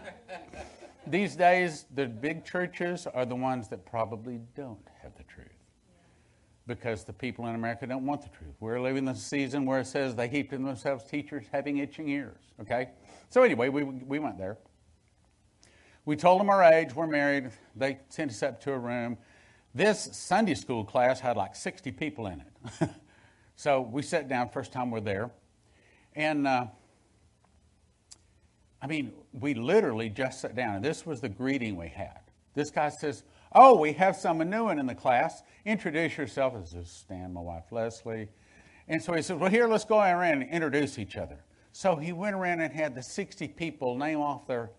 [1.07, 5.49] These days, the big churches are the ones that probably don't have the truth
[6.67, 8.55] because the people in America don't want the truth.
[8.61, 12.09] We're living in a season where it says they heap to themselves teachers having itching
[12.09, 12.39] ears.
[12.61, 12.91] Okay?
[13.29, 14.59] So, anyway, we, we went there.
[16.05, 17.51] We told them our age, we're married.
[17.75, 19.19] They sent us up to a room.
[19.75, 22.91] This Sunday school class had like 60 people in it.
[23.57, 25.31] so we sat down, first time we're there.
[26.17, 26.67] And uh,
[28.83, 32.19] I mean, we literally just sat down, and this was the greeting we had.
[32.55, 33.23] This guy says,
[33.53, 35.43] Oh, we have someone new in the class.
[35.65, 36.55] Introduce yourself.
[36.55, 38.29] This is Stan, my wife Leslie.
[38.89, 41.39] And so he said, Well, here, let's go around and introduce each other.
[41.73, 44.71] So he went around and had the 60 people name off their,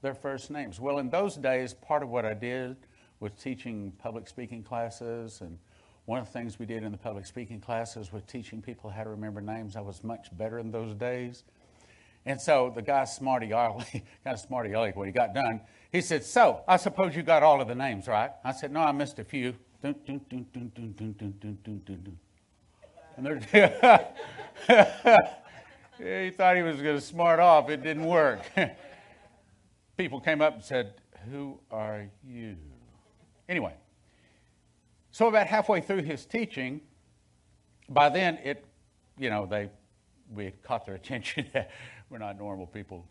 [0.00, 0.80] their first names.
[0.80, 2.76] Well, in those days, part of what I did
[3.20, 5.40] was teaching public speaking classes.
[5.40, 5.58] And
[6.06, 9.04] one of the things we did in the public speaking classes was teaching people how
[9.04, 9.76] to remember names.
[9.76, 11.44] I was much better in those days.
[12.26, 16.00] And so the guy, smarty aleck, kind of smarty aleck, when he got done, he
[16.00, 18.30] said, So, I suppose you got all of the names, right?
[18.44, 19.54] I said, No, I missed a few.
[19.82, 22.18] Dun, dun, dun, dun, dun, dun, dun, dun, dun, dun.
[23.16, 23.38] And they're,
[26.24, 27.70] he thought he was going to smart off.
[27.70, 28.40] It didn't work.
[29.96, 30.94] People came up and said,
[31.30, 32.56] Who are you?
[33.48, 33.72] Anyway,
[35.10, 36.80] so about halfway through his teaching,
[37.88, 38.64] by then it,
[39.18, 39.70] you know, they,
[40.32, 41.46] we had caught their attention.
[42.10, 43.06] we're not normal people.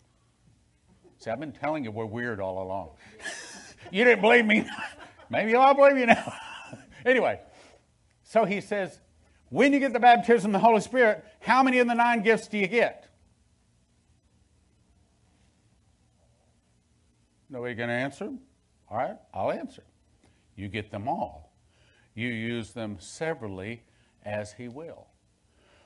[1.19, 2.91] See, I've been telling you we're weird all along.
[3.91, 4.68] you didn't believe me.
[5.30, 6.34] Maybe I'll believe you now.
[7.05, 7.39] anyway,
[8.23, 8.99] so he says,
[9.49, 12.47] when you get the baptism of the Holy Spirit, how many of the nine gifts
[12.47, 13.09] do you get?
[17.49, 18.31] Nobody going to answer?
[18.89, 19.84] All right, I'll answer.
[20.57, 21.53] You get them all.
[22.15, 23.84] You use them severally
[24.25, 25.07] as He will.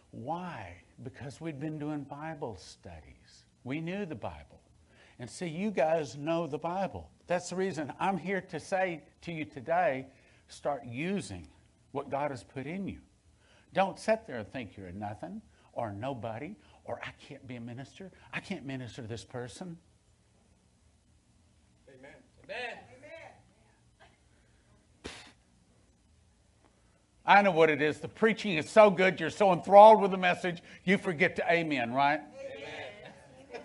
[0.09, 0.77] Why?
[1.03, 3.45] Because we'd been doing Bible studies.
[3.63, 4.61] We knew the Bible.
[5.19, 7.09] And see, you guys know the Bible.
[7.27, 10.07] That's the reason I'm here to say to you today
[10.47, 11.47] start using
[11.91, 12.99] what God has put in you.
[13.73, 15.41] Don't sit there and think you're a nothing
[15.73, 18.11] or nobody or I can't be a minister.
[18.33, 19.77] I can't minister to this person.
[21.87, 22.11] Amen.
[22.43, 22.90] Amen.
[27.25, 27.99] I know what it is.
[27.99, 31.93] The preaching is so good, you're so enthralled with the message, you forget to amen,
[31.93, 32.19] right?
[32.19, 33.61] Amen.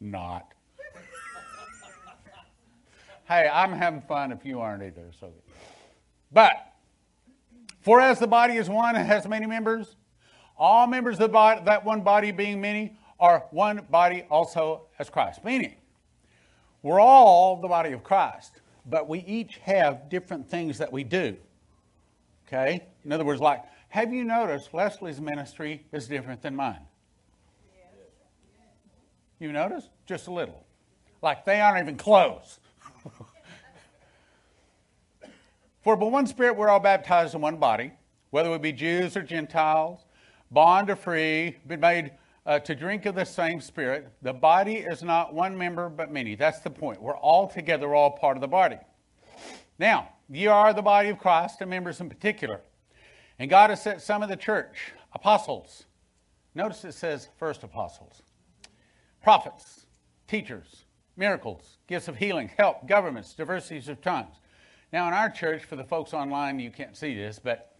[0.00, 0.52] Not.
[3.28, 5.12] hey, I'm having fun if you aren't either.
[5.20, 5.32] So,
[6.32, 6.72] but
[7.80, 9.94] for as the body is one and has many members,
[10.58, 15.08] all members of the body, that one body being many, are one body also as
[15.08, 15.44] Christ.
[15.44, 15.76] Meaning,
[16.82, 21.36] we're all the body of Christ, but we each have different things that we do.
[22.46, 22.84] Okay?
[23.04, 26.80] In other words, like, have you noticed Leslie's ministry is different than mine?
[29.38, 29.88] You notice?
[30.06, 30.64] Just a little.
[31.20, 32.60] Like they aren't even close.
[35.82, 37.92] For by one Spirit we're all baptized in one body,
[38.30, 40.04] whether we be Jews or Gentiles,
[40.50, 42.12] bond or free, been made
[42.44, 44.08] uh, to drink of the same Spirit.
[44.22, 46.34] The body is not one member but many.
[46.34, 47.00] That's the point.
[47.00, 48.78] We're all together, all part of the body.
[49.78, 52.60] Now, ye are the body of Christ and members in particular.
[53.38, 55.84] And God has set some of the church, apostles.
[56.54, 58.22] Notice it says first apostles,
[59.22, 59.86] prophets,
[60.28, 60.84] teachers,
[61.16, 64.36] miracles, gifts of healing, help, governments, diversities of tongues.
[64.92, 67.71] Now, in our church, for the folks online, you can't see this, but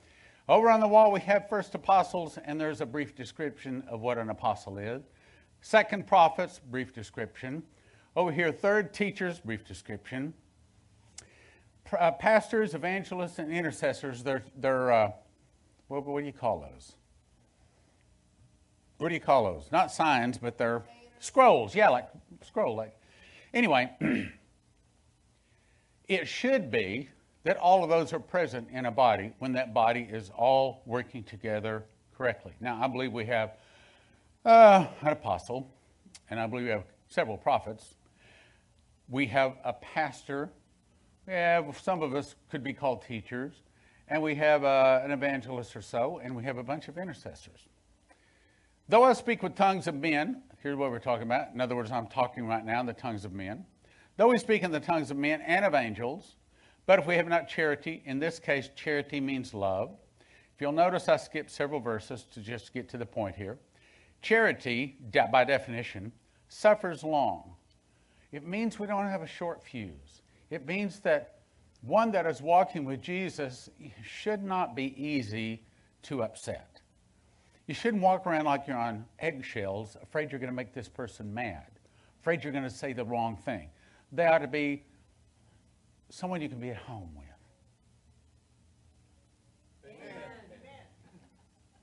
[0.53, 4.19] over on the wall we have first apostles, and there's a brief description of what
[4.19, 5.01] an apostle is.
[5.63, 7.63] Second prophets, brief description.
[8.15, 10.35] Over here, third teachers, brief description.
[11.99, 15.13] Uh, pastors, evangelists, and intercessors, they're, they're uh,
[15.89, 16.97] what, what do you call those?
[18.99, 19.73] What do you call those?
[19.73, 20.83] Not signs, but they're
[21.19, 21.75] scrolls.
[21.75, 22.11] Yeah, like
[22.43, 22.77] scroll.
[22.77, 22.95] Like
[23.55, 23.91] anyway,
[26.09, 27.09] it should be
[27.45, 31.25] that all of those are present in a body when that body is all working
[31.25, 31.85] together
[32.17, 32.53] correctly.
[32.61, 33.57] Now, I believe we have
[34.45, 35.69] uh, an apostle,
[36.31, 37.95] and I believe we have several prophets.
[39.09, 40.51] We have a pastor.
[41.27, 43.55] We have some of us could be called teachers,
[44.09, 47.61] and we have uh, an evangelist or so, and we have a bunch of intercessors.
[48.89, 51.53] Though I speak with tongues of men, here's what we're talking about.
[51.55, 53.65] In other words, I'm talking right now in the tongues of men.
[54.17, 56.37] Though we speak in the tongues of men and of angels,
[56.87, 59.91] but if we have not charity, in this case, charity means love.
[60.55, 63.59] If you'll notice, I skipped several verses to just get to the point here.
[64.21, 64.97] Charity,
[65.33, 66.13] by definition,
[66.49, 67.55] suffers long.
[68.31, 70.23] It means we don't have a short fuse.
[70.51, 71.41] It means that
[71.83, 73.69] one that is walking with Jesus
[74.03, 75.63] should not be easy
[76.03, 76.81] to upset.
[77.67, 81.33] You shouldn't walk around like you're on eggshells, afraid you're going to make this person
[81.33, 81.67] mad,
[82.21, 83.71] afraid you're going to say the wrong thing.
[84.13, 84.85] They ought to be
[86.13, 87.25] someone you can be at home with.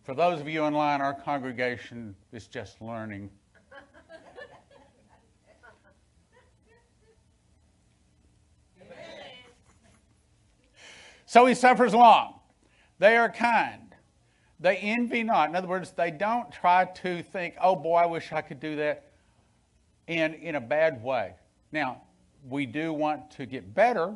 [0.03, 3.31] For those of you online, our congregation is just learning.
[11.25, 12.39] so he suffers long.
[12.99, 13.95] They are kind.
[14.59, 15.49] They envy not.
[15.49, 18.75] In other words, they don't try to think, oh boy, I wish I could do
[18.75, 19.11] that
[20.07, 21.33] in, in a bad way.
[21.71, 22.03] Now,
[22.47, 24.15] we do want to get better.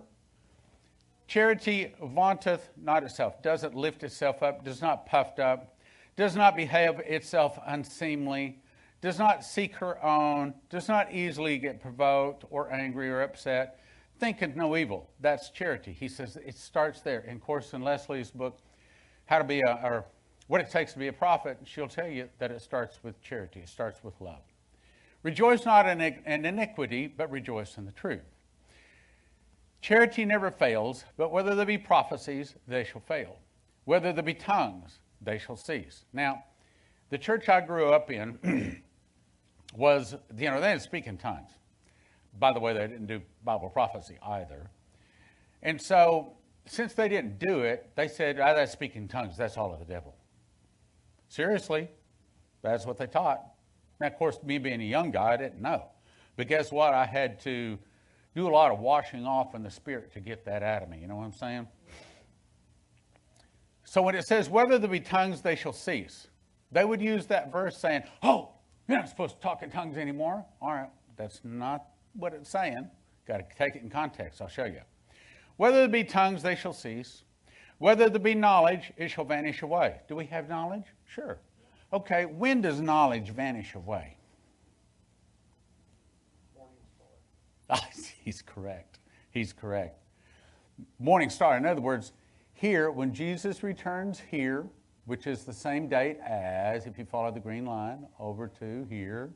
[1.27, 5.77] Charity vaunteth not itself, doesn't lift itself up, does not puffed up,
[6.15, 8.61] does not behave itself unseemly,
[9.01, 13.79] does not seek her own, does not easily get provoked or angry or upset,
[14.19, 15.09] thinketh no evil.
[15.19, 15.91] That's charity.
[15.91, 17.21] He says it starts there.
[17.21, 18.59] In course, in Leslie's book,
[19.25, 20.05] How to Be a, or
[20.47, 23.61] What It Takes to Be a Prophet, she'll tell you that it starts with charity,
[23.61, 24.43] it starts with love.
[25.23, 28.21] Rejoice not in, in iniquity, but rejoice in the truth.
[29.81, 33.37] Charity never fails, but whether there be prophecies, they shall fail.
[33.85, 36.05] Whether there be tongues, they shall cease.
[36.13, 36.43] Now,
[37.09, 38.81] the church I grew up in
[39.75, 41.51] was, you know, they didn't speak in tongues.
[42.39, 44.69] By the way, they didn't do Bible prophecy either.
[45.61, 46.33] And so,
[46.65, 49.85] since they didn't do it, they said, ah, that's speaking tongues, that's all of the
[49.85, 50.15] devil.
[51.27, 51.89] Seriously,
[52.61, 53.52] that's what they taught.
[54.03, 55.85] Now, of course, me being a young guy, I didn't know.
[56.35, 56.93] But guess what?
[56.93, 57.79] I had to
[58.35, 60.99] do a lot of washing off in the spirit to get that out of me.
[60.99, 61.67] You know what I'm saying?
[63.85, 66.27] So when it says, whether there be tongues, they shall cease,
[66.69, 68.49] they would use that verse saying, oh,
[68.89, 70.43] you're not supposed to talk in tongues anymore.
[70.61, 72.89] All right, that's not what it's saying.
[73.25, 74.41] Got to take it in context.
[74.41, 74.81] I'll show you.
[75.55, 77.23] Whether there be tongues, they shall cease.
[77.77, 80.01] Whether there be knowledge, it shall vanish away.
[80.09, 80.87] Do we have knowledge?
[81.05, 81.39] Sure.
[81.93, 84.17] Okay, when does knowledge vanish away?
[88.23, 88.97] He's correct.
[89.29, 89.99] He's correct.
[90.97, 91.55] Morning star.
[91.55, 92.13] In other words,
[92.53, 94.65] here, when Jesus returns here,
[95.05, 99.29] which is the same date as, if you follow the green line, over to here,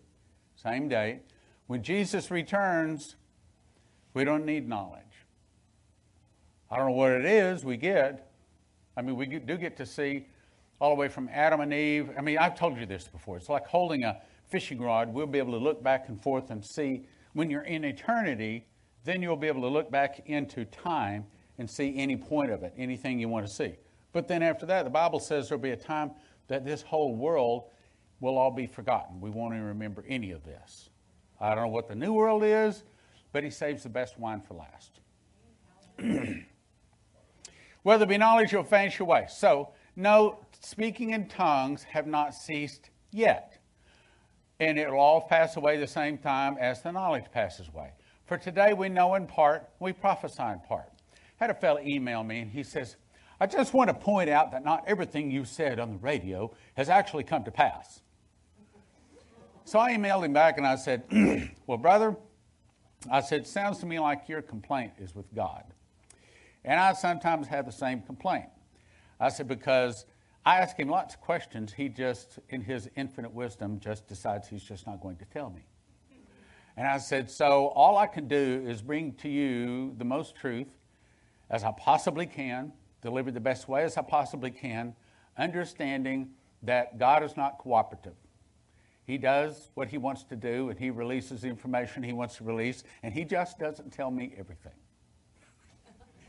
[0.56, 1.22] same date.
[1.68, 3.18] When Jesus returns,
[4.16, 5.04] we don't need knowledge.
[6.72, 8.32] I don't know what it is we get.
[8.96, 10.26] I mean, we do get to see
[10.80, 12.12] all the way from Adam and Eve.
[12.18, 13.38] I mean, I've told you this before.
[13.38, 15.14] It's like holding a fishing rod.
[15.14, 17.06] We'll be able to look back and forth and see.
[17.34, 18.68] When you're in eternity,
[19.04, 21.26] then you'll be able to look back into time
[21.58, 23.76] and see any point of it, anything you want to see.
[24.14, 26.12] But then after that, the Bible says there'll be a time
[26.48, 27.66] that this whole world
[28.20, 29.20] will all be forgotten.
[29.20, 30.90] We won't even remember any of this.
[31.40, 32.84] I don't know what the new world is,
[33.32, 35.00] but he saves the best wine for last.
[37.84, 39.28] Whether there be knowledge, you'll vanish away.
[39.30, 43.60] So, no, speaking in tongues have not ceased yet.
[44.60, 47.92] And it will all pass away the same time as the knowledge passes away.
[48.26, 50.90] For today we know in part, we prophesy in part.
[51.14, 52.96] I had a fellow email me and he says,
[53.40, 56.90] I just want to point out that not everything you said on the radio has
[56.90, 58.02] actually come to pass.
[59.64, 61.04] So I emailed him back and I said,
[61.68, 62.16] Well, brother,
[63.12, 65.64] I said, sounds to me like your complaint is with God.
[66.66, 68.48] And I sometimes have the same complaint.
[69.20, 70.06] I said, because
[70.48, 74.64] I ask him lots of questions, he just, in his infinite wisdom, just decides he's
[74.64, 75.64] just not going to tell me.
[76.78, 80.70] And I said, so all I can do is bring to you the most truth
[81.50, 82.72] as I possibly can
[83.02, 84.96] delivered the best way as I possibly can,
[85.38, 86.30] understanding
[86.64, 88.16] that God is not cooperative.
[89.04, 92.46] He does what he wants to do, and he releases the information he wants to
[92.46, 94.72] release, and he just doesn't tell me everything.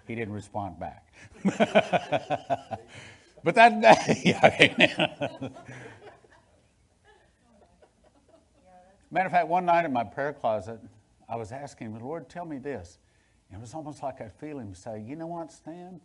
[0.08, 1.06] He didn't respond back.
[3.44, 5.48] but that, that yeah,
[9.10, 10.81] Matter of fact, one night in my prayer closet,
[11.28, 12.98] I was asking the Lord, tell me this.
[13.51, 16.01] And it was almost like I'd feel him say, You know what, Stan?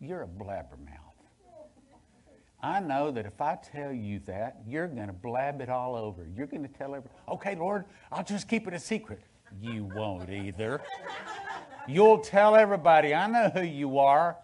[0.00, 1.12] You're a blabbermouth.
[2.62, 6.28] I know that if I tell you that, you're going to blab it all over.
[6.36, 9.20] You're going to tell everybody, okay, Lord, I'll just keep it a secret.
[9.60, 10.80] You won't either.
[11.88, 14.36] You'll tell everybody, I know who you are.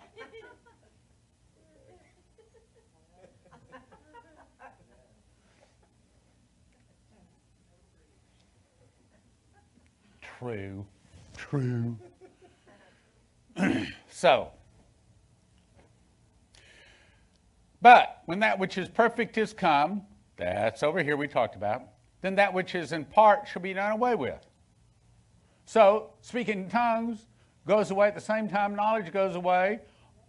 [10.39, 10.87] True.
[11.37, 11.97] True.
[14.11, 14.51] so,
[17.81, 20.03] But when that which is perfect is come,
[20.37, 21.83] that's over here we talked about,
[22.23, 24.45] then that which is in part shall be done away with.
[25.65, 27.27] So, speaking in tongues
[27.67, 29.81] goes away at the same time knowledge goes away.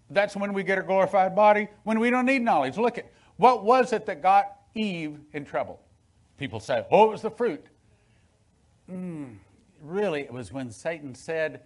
[0.10, 2.78] That's when we get a glorified body, when we don't need knowledge.
[2.78, 5.80] Look at what was it that got Eve in trouble?
[6.38, 7.66] People say, oh, it was the fruit.
[8.92, 9.36] Mm,
[9.82, 11.62] really, it was when Satan said,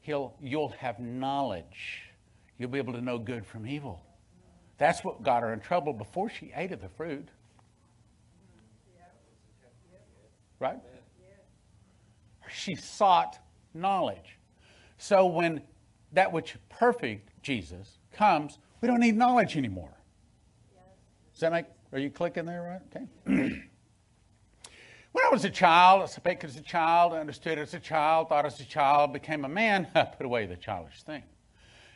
[0.00, 2.02] He'll, You'll have knowledge.
[2.58, 4.02] You'll be able to know good from evil.
[4.78, 7.28] That's what got her in trouble before she ate of the fruit.
[10.58, 10.78] Right?
[12.50, 13.38] She sought
[13.74, 14.38] knowledge.
[14.98, 15.60] So when
[16.12, 19.92] that which perfect Jesus comes, we don't need knowledge anymore.
[21.32, 23.04] Does that make, are you clicking there, right?
[23.28, 23.62] Okay.
[25.16, 28.28] when I was a child, I spake as a child, I understood as a child,
[28.28, 31.22] thought as a child, became a man, I put away the childish thing.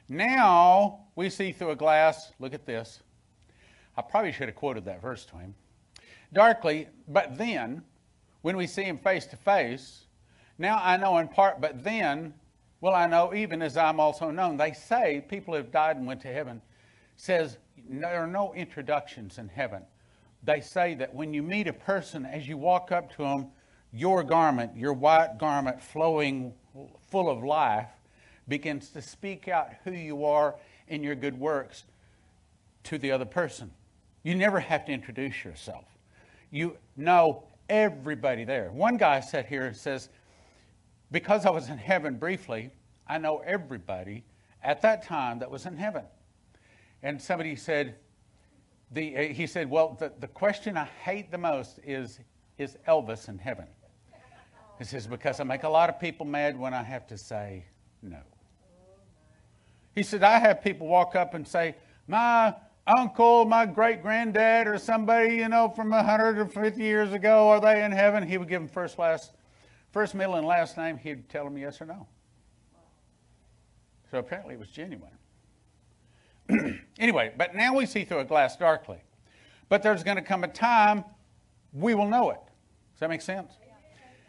[0.09, 3.03] Now we see through a glass, look at this.
[3.95, 5.55] I probably should have quoted that verse to him.
[6.33, 7.83] darkly, but then,
[8.41, 10.07] when we see him face to face,
[10.57, 12.33] now I know in part, but then
[12.81, 14.57] will I know even as I'm also known.
[14.57, 16.63] They say, people who have died and went to heaven,
[17.17, 19.83] says there are no introductions in heaven.
[20.43, 23.49] They say that when you meet a person, as you walk up to them,
[23.93, 26.55] your garment, your white garment flowing
[27.11, 27.89] full of life,
[28.49, 30.57] begins to speak out who you are
[30.89, 31.85] in your good works
[32.85, 33.71] to the other person.
[34.23, 35.85] You never have to introduce yourself.
[36.51, 38.71] You know everybody there.
[38.73, 40.09] One guy sat here and says,
[41.11, 42.71] Because I was in heaven briefly,
[43.07, 44.25] I know everybody
[44.63, 46.05] at that time that was in heaven.
[47.03, 47.95] And somebody said,
[48.91, 52.21] the, uh, he said, Well, the, the question I hate the most is,
[52.59, 53.67] is Elvis in heaven?
[54.79, 57.65] He says, Because I make a lot of people mad when I have to say
[58.03, 58.21] no.
[59.95, 61.77] He said, I have people walk up and say,
[62.09, 62.55] My
[62.87, 67.93] uncle, my great granddad, or somebody, you know, from 150 years ago, are they in
[67.93, 68.27] heaven?
[68.27, 69.33] He would give them first, last,
[69.93, 70.97] first, middle, and last name.
[70.97, 72.07] He'd tell them yes or no.
[74.11, 75.13] So apparently it was genuine.
[76.99, 78.99] anyway, but now we see through a glass darkly.
[79.69, 81.05] But there's going to come a time
[81.73, 82.41] we will know it.
[82.93, 83.53] Does that make sense?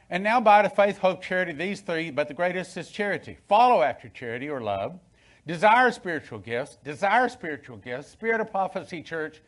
[0.10, 3.38] And now, by the faith, hope, charity, these three, but the greatest is charity.
[3.48, 5.00] Follow after charity or love.
[5.48, 6.78] Desire spiritual gifts.
[6.84, 8.10] Desire spiritual gifts.
[8.10, 9.42] Spirit of prophecy, church.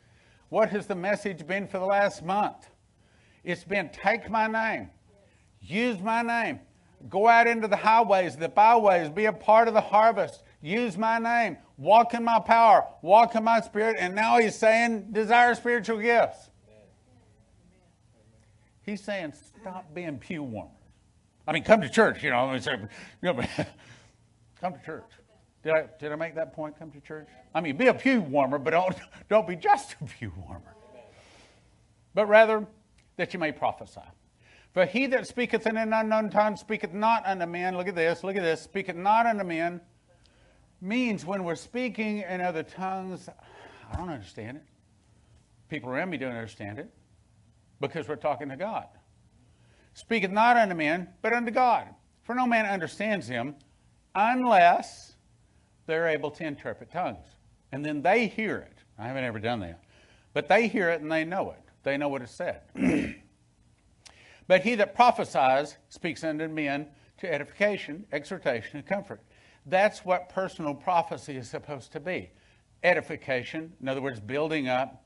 [0.49, 2.69] What has the message been for the last month?
[3.43, 4.89] It's been take my name,
[5.59, 6.61] use my name,
[7.09, 11.19] go out into the highways, the byways, be a part of the harvest, use my
[11.19, 13.97] name, walk in my power, walk in my spirit.
[13.99, 16.49] And now he's saying, desire spiritual gifts.
[18.81, 20.71] He's saying, stop being pew warmers.
[21.45, 22.57] I mean, come to church, you know.
[24.61, 25.03] Come to church.
[25.61, 26.79] Did I, did I make that point?
[26.79, 27.27] Come to church?
[27.53, 28.95] I mean, be a pew warmer, but don't,
[29.29, 30.73] don't be just a pew warmer.
[32.13, 32.65] But rather
[33.17, 33.99] that you may prophesy.
[34.73, 37.75] For he that speaketh in an unknown tongue speaketh not unto men.
[37.75, 38.61] Look at this, look at this.
[38.61, 39.81] Speaketh not unto men
[40.83, 43.29] means when we're speaking in other tongues,
[43.91, 44.63] I don't understand it.
[45.69, 46.89] People around me don't understand it
[47.79, 48.87] because we're talking to God.
[49.93, 51.87] Speaketh not unto men, but unto God.
[52.23, 53.55] For no man understands him
[54.15, 55.13] unless
[55.85, 57.25] they're able to interpret tongues.
[57.71, 58.77] And then they hear it.
[58.97, 59.81] I haven't ever done that.
[60.33, 61.61] But they hear it and they know it.
[61.83, 62.61] They know what is said.
[64.47, 66.87] but he that prophesies speaks unto men
[67.17, 69.21] to edification, exhortation, and comfort.
[69.65, 72.29] That's what personal prophecy is supposed to be
[72.83, 75.05] edification, in other words, building up,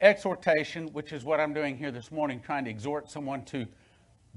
[0.00, 3.66] exhortation, which is what I'm doing here this morning, trying to exhort someone to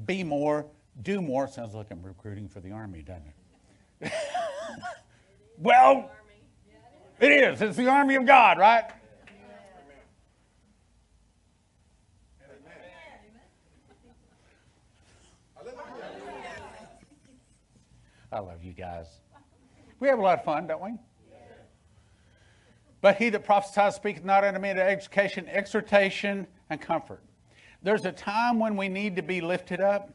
[0.06, 0.66] be more,
[1.02, 1.48] do more.
[1.48, 3.34] Sounds like I'm recruiting for the army, doesn't
[4.02, 4.12] it?
[5.58, 6.12] well,
[7.20, 7.62] it is.
[7.62, 8.92] It's the army of God, right?
[18.34, 19.21] I love you guys.
[20.02, 20.92] We have a lot of fun, don't we?
[23.02, 27.22] But he that prophesies speaketh not unto men to education, exhortation, and comfort.
[27.84, 30.14] There's a time when we need to be lifted up.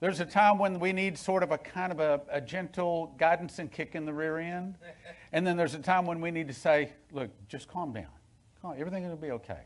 [0.00, 3.58] There's a time when we need sort of a kind of a, a gentle guidance
[3.58, 4.76] and kick in the rear end.
[5.32, 8.06] And then there's a time when we need to say, look, just calm down.
[8.62, 9.64] Calm, everything's going to be okay.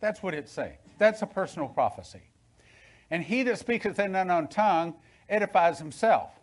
[0.00, 0.78] That's what it's saying.
[0.96, 2.22] That's a personal prophecy.
[3.10, 4.94] And he that speaketh in an unknown tongue
[5.28, 6.37] edifies himself.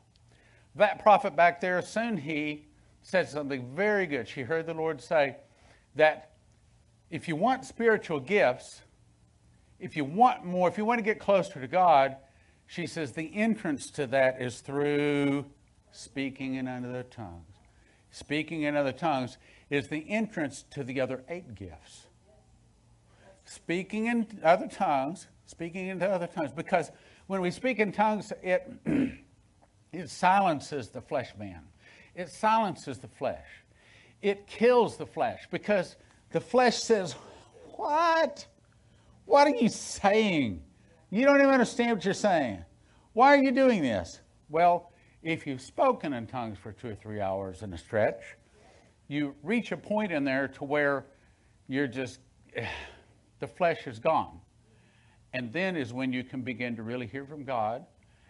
[0.76, 2.65] That prophet back there, soon he
[3.02, 4.27] said something very good.
[4.27, 5.38] She heard the Lord say
[5.95, 6.31] that
[7.10, 8.81] if you want spiritual gifts,
[9.80, 12.18] if you want more, if you want to get closer to God,
[12.68, 15.45] she says the entrance to that is through
[15.91, 17.56] speaking in other tongues.
[18.11, 19.38] Speaking in other tongues
[19.69, 22.07] is the entrance to the other eight gifts.
[23.45, 26.91] Speaking in other tongues, speaking into other tongues, because
[27.27, 28.72] when we speak in tongues, it
[29.96, 31.62] It silences the flesh man.
[32.16, 33.48] It silences the flesh.
[34.22, 35.96] It kills the flesh because
[36.32, 37.14] the flesh says,
[37.76, 38.46] What?
[39.26, 40.62] What are you saying?
[41.10, 42.64] You don't even understand what you're saying.
[43.14, 44.20] Why are you doing this?
[44.50, 44.92] Well,
[45.24, 48.22] if you've spoken in tongues for two or three hours in a stretch,
[49.08, 51.06] you reach a point in there to where
[51.68, 52.20] you're just,
[53.40, 54.42] the flesh is gone.
[55.34, 57.86] And then is when you can begin to really hear from God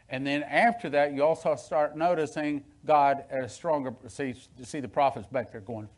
[0.10, 4.80] and then after that, you also start noticing God at a stronger, see, you see
[4.80, 5.90] the prophets back there going,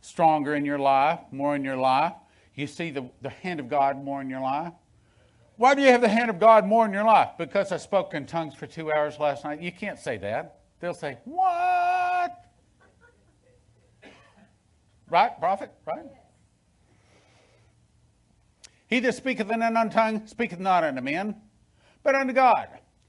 [0.00, 2.14] stronger in your life, more in your life.
[2.54, 4.72] You see the, the hand of God more in your life.
[5.56, 7.30] Why do you have the hand of God more in your life?
[7.38, 9.60] Because I spoke in tongues for two hours last night.
[9.60, 10.60] You can't say that.
[10.80, 12.32] They'll say, What?
[15.08, 15.70] Right, prophet?
[15.86, 16.04] Right?
[18.88, 21.36] He that speaketh in an unknown tongue speaketh not unto men,
[22.06, 22.68] but unto God.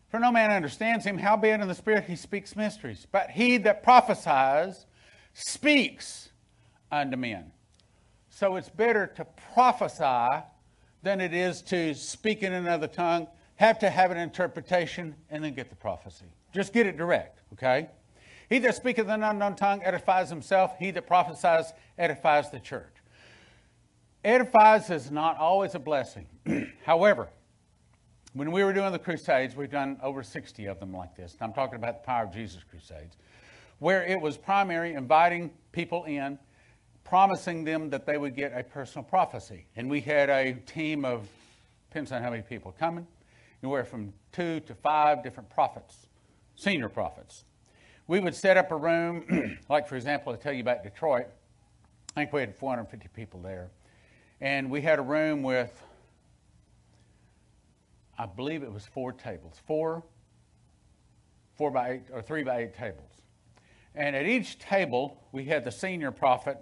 [0.10, 3.06] For no man understands him, howbeit in the Spirit he speaks mysteries.
[3.10, 4.88] But he that prophesies
[5.34, 6.30] speaks
[6.92, 7.52] unto men.
[8.30, 10.44] So it's better to prophesy
[11.04, 15.54] than it is to speak in another tongue, have to have an interpretation, and then
[15.54, 16.26] get the prophecy.
[16.52, 17.90] Just get it direct, okay?
[18.50, 20.74] He that speaketh an unknown tongue edifies himself.
[20.80, 22.96] He that prophesies edifies the church.
[24.26, 26.26] Edifies is not always a blessing.
[26.84, 27.30] However,
[28.38, 31.34] when we were doing the crusades, we've done over 60 of them like this.
[31.34, 33.18] And I'm talking about the Power of Jesus crusades,
[33.80, 36.38] where it was primary inviting people in,
[37.04, 39.66] promising them that they would get a personal prophecy.
[39.76, 41.28] And we had a team of,
[41.90, 43.08] depends on how many people coming,
[43.64, 46.08] anywhere from two to five different prophets,
[46.56, 47.46] senior prophets.
[48.08, 51.28] We would set up a room, like for example, I tell you about Detroit.
[52.16, 53.70] I think we had 450 people there.
[54.42, 55.82] And we had a room with,
[58.18, 60.04] I believe it was four tables, four,
[61.56, 63.12] four by eight, or three by eight tables.
[63.94, 66.58] And at each table, we had the senior prophet,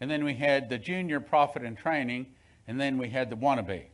[0.00, 2.26] and then we had the junior prophet in training,
[2.66, 3.84] and then we had the wannabe.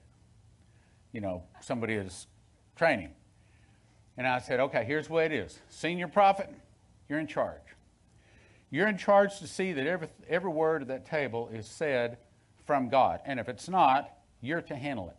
[1.13, 2.27] You know, somebody is
[2.77, 3.11] training.
[4.17, 5.59] And I said, okay, here's the way it is.
[5.69, 6.51] Senior prophet,
[7.09, 7.61] you're in charge.
[8.71, 12.19] You're in charge to see that every, every word of that table is said
[12.67, 13.21] from God.
[13.25, 15.17] And if it's not, you're to handle it.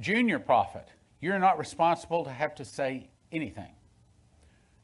[0.00, 0.88] Junior prophet,
[1.20, 3.72] you're not responsible to have to say anything.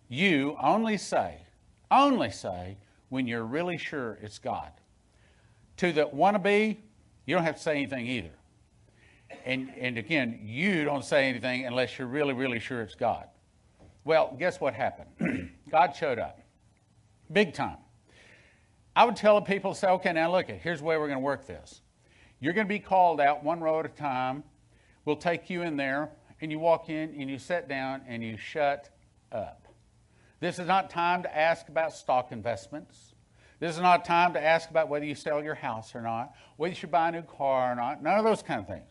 [0.08, 1.38] You only say,
[1.90, 2.76] only say
[3.08, 4.72] when you're really sure it's God.
[5.78, 6.76] To the wannabe,
[7.26, 8.30] you don't have to say anything either.
[9.44, 13.26] And, and again, you don't say anything unless you're really, really sure it's God.
[14.04, 15.50] Well, guess what happened?
[15.70, 16.40] God showed up.
[17.32, 17.78] Big time.
[18.94, 21.24] I would tell the people, say, okay, now look, here's the way we're going to
[21.24, 21.80] work this.
[22.38, 24.44] You're going to be called out one row at a time.
[25.04, 26.10] We'll take you in there,
[26.40, 28.90] and you walk in, and you sit down, and you shut
[29.32, 29.66] up.
[30.40, 33.14] This is not time to ask about stock investments.
[33.60, 36.70] This is not time to ask about whether you sell your house or not, whether
[36.70, 38.88] you should buy a new car or not, none of those kind of things.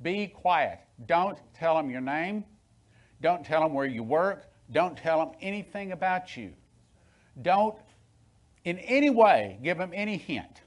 [0.00, 0.80] Be quiet.
[1.06, 2.44] Don't tell them your name.
[3.20, 4.44] Don't tell them where you work.
[4.70, 6.52] Don't tell them anything about you.
[7.40, 7.76] Don't
[8.64, 10.62] in any way give them any hint.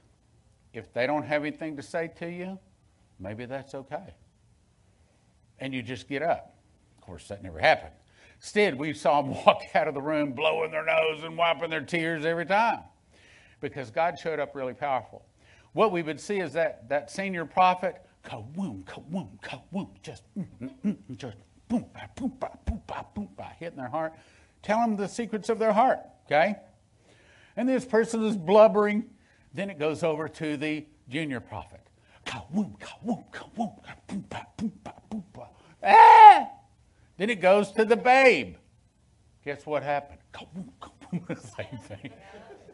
[0.72, 2.58] If they don't have anything to say to you,
[3.18, 4.14] maybe that's okay.
[5.60, 6.54] And you just get up.
[6.98, 7.92] Of course, that never happened.
[8.36, 11.82] Instead, we saw them walk out of the room blowing their nose and wiping their
[11.82, 12.80] tears every time
[13.60, 15.24] because God showed up really powerful.
[15.72, 20.70] What we would see is that, that senior prophet, ka-woom, ka-woom, ka-woom, just, mm, mm,
[20.84, 21.36] mm, just
[21.68, 24.14] boom, ba, boom, ba, boom, ba, boom, ba, hitting their heart.
[24.62, 26.56] Tell them the secrets of their heart, okay?
[27.56, 29.04] And this person is blubbering.
[29.54, 31.80] Then it goes over to the junior prophet.
[35.82, 36.48] Ah!
[37.16, 38.56] Then it goes to the babe.
[39.44, 40.20] Guess what happened?
[41.36, 42.10] Same thing.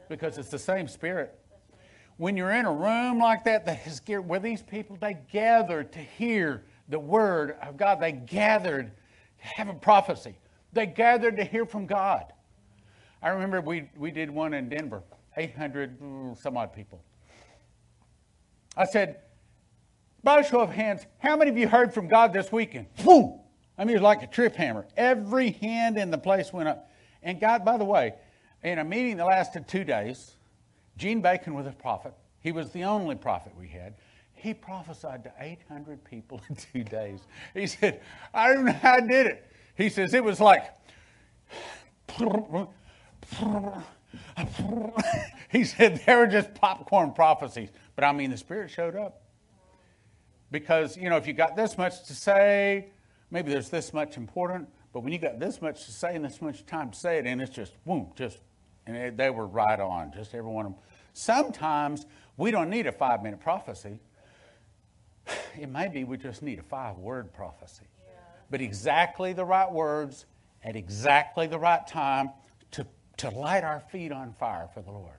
[0.09, 1.39] Because it's the same spirit.
[2.17, 5.99] When you're in a room like that, that is where these people they gathered to
[5.99, 8.93] hear the word of God, they gathered
[9.41, 10.37] to have a prophecy.
[10.73, 12.33] They gathered to hear from God.
[13.23, 15.03] I remember we, we did one in Denver,
[15.37, 17.03] 800 mm, some odd people.
[18.77, 19.21] I said,
[20.27, 22.89] by a show of hands, how many of you heard from God this weekend?
[23.05, 23.39] Boom!
[23.79, 24.85] I mean, it was like a trip hammer.
[24.97, 26.91] Every hand in the place went up.
[27.23, 28.15] And God, by the way,
[28.65, 30.33] in a meeting that lasted two days,
[30.97, 32.13] Gene Bacon was a prophet.
[32.41, 33.95] He was the only prophet we had.
[34.35, 37.21] He prophesied to 800 people in two days.
[37.55, 38.01] He said,
[38.35, 39.47] I don't know how I did it.
[39.77, 40.65] He says, it was like,
[45.51, 47.69] he said, they were just popcorn prophecies.
[47.95, 49.23] But I mean, the Spirit showed up.
[50.51, 52.91] Because, you know, if you got this much to say,
[53.31, 56.41] maybe there's this much important, but when you got this much to say and this
[56.41, 58.39] much time to say it, and it's just, boom, just,
[58.87, 60.81] and they were right on, just every one of them.
[61.13, 62.07] Sometimes
[62.37, 63.99] we don't need a five minute prophecy.
[65.59, 67.87] It may be we just need a five word prophecy.
[68.51, 70.27] But exactly the right words
[70.63, 72.31] at exactly the right time
[72.73, 72.87] to,
[73.17, 75.17] to light our feet on fire for the Lord.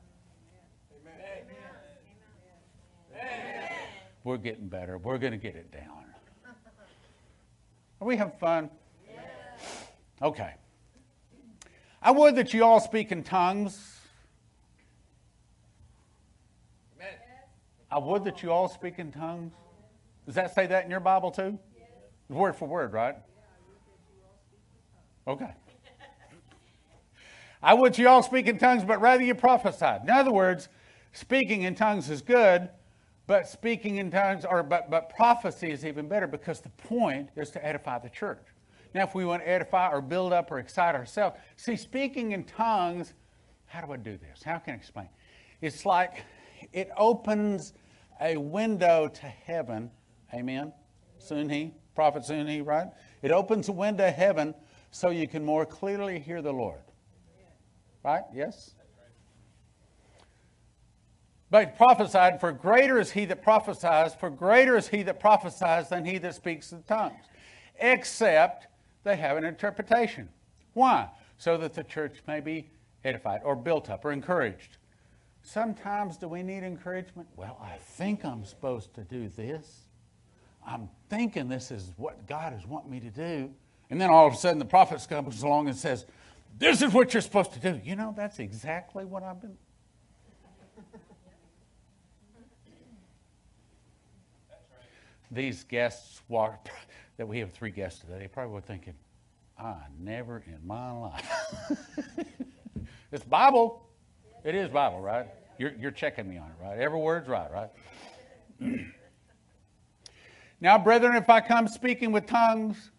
[4.28, 4.98] We're getting better.
[4.98, 6.04] We're going to get it down.
[8.02, 8.70] Are we having fun?
[10.22, 10.54] Okay.
[12.02, 14.02] I would that you all speak in tongues.
[17.90, 19.54] I would that you all speak in tongues.
[20.26, 21.58] Does that say that in your Bible too?
[22.28, 23.16] Word for word, right?
[25.26, 25.54] Okay.
[27.64, 30.02] I would you all speak in tongues, but rather you prophesied.
[30.04, 30.68] In other words,
[31.14, 32.68] speaking in tongues is good,
[33.28, 37.49] But speaking in tongues, or but, but prophecy is even better because the point is
[37.52, 38.41] to edify the church.
[38.94, 42.45] Now, if we want to edify or build up or excite ourselves, see, speaking in
[42.45, 43.14] tongues,
[43.66, 44.41] how do I do this?
[44.44, 45.10] How can I explain?
[45.62, 46.24] It's like
[46.72, 47.74] it opens
[48.22, 49.91] a window to heaven.
[50.34, 50.72] Amen.
[51.20, 52.88] Soon he, prophet soon he, right?
[53.22, 54.56] It opens a window to heaven
[54.91, 56.80] so you can more clearly hear the Lord.
[58.04, 58.24] Right?
[58.34, 58.74] Yes?
[61.49, 66.03] But prophesied, for greater is he that prophesies, for greater is he that prophesies than
[66.03, 67.24] he that speaks in tongues,
[67.80, 68.68] except
[69.03, 70.28] they have an interpretation.
[70.74, 71.10] Why?
[71.38, 72.69] So that the church may be
[73.06, 74.78] edified or built up or encouraged.
[75.41, 77.30] Sometimes do we need encouragement?
[77.38, 79.88] Well, I think I'm supposed to do this.
[80.65, 83.49] I'm thinking this is what God is wanting me to do.
[83.90, 86.06] And then all of a sudden the prophet comes along and says,
[86.57, 87.80] This is what you're supposed to do.
[87.82, 89.57] You know, that's exactly what I've been.
[95.32, 96.70] These guests walk,
[97.18, 98.94] that we have three guests today, they probably were thinking,
[99.60, 101.30] I never in my life.
[103.12, 103.88] it's Bible.
[104.44, 105.26] It is Bible, right?
[105.58, 106.78] You're, you're checking me on it, right?
[106.78, 107.70] Every word's right, right?
[110.62, 112.91] now, brethren, if I come speaking with tongues,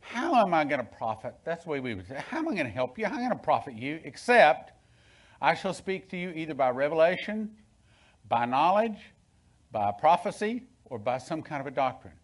[0.00, 1.34] how am I going to profit?
[1.44, 2.22] That's the way we would say.
[2.28, 3.06] How am I going to help you?
[3.06, 4.00] How am I going to profit you?
[4.04, 4.72] Except
[5.40, 7.50] I shall speak to you either by revelation,
[8.28, 8.98] by knowledge,
[9.72, 10.64] by prophecy,
[10.94, 12.14] or by some kind of a doctrine.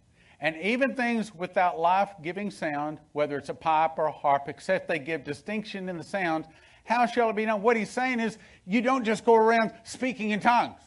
[0.41, 4.87] And even things without life giving sound, whether it's a pipe or a harp, except
[4.87, 6.45] they give distinction in the sound,
[6.85, 7.63] how shall it be known?
[7.63, 10.79] What he's saying is, you don't just go around speaking in tongues.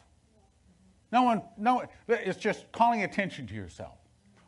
[1.12, 3.98] No one, no, one, it's just calling attention to yourself.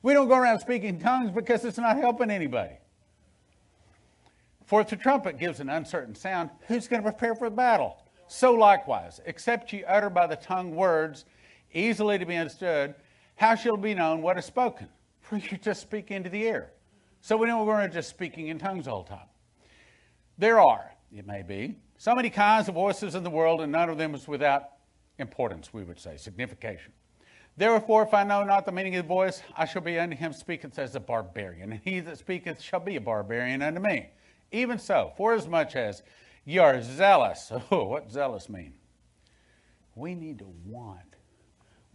[0.02, 2.78] We don't go around speaking in tongues because it's not helping anybody.
[4.66, 7.98] For if the trumpet gives an uncertain sound, who's going to prepare for the battle?
[8.28, 11.26] So likewise, except ye utter by the tongue words
[11.74, 12.96] easily to be understood,
[13.36, 14.88] how shall it be known what is spoken?
[15.22, 16.72] For you just speak into the air.
[17.22, 19.28] So we know we're not just speaking in tongues all the time.
[20.38, 23.90] There are, it may be, so many kinds of voices in the world, and none
[23.90, 24.64] of them is without
[25.18, 26.92] importance, we would say, signification.
[27.58, 30.34] Therefore, if I know not the meaning of the voice, I shall be unto him
[30.34, 34.10] speaketh as a barbarian, and he that speaketh shall be a barbarian unto me.
[34.52, 36.04] Even so, forasmuch as
[36.44, 37.52] ye are zealous.
[37.72, 38.74] Oh, what zealous mean?
[39.96, 41.15] We need to want.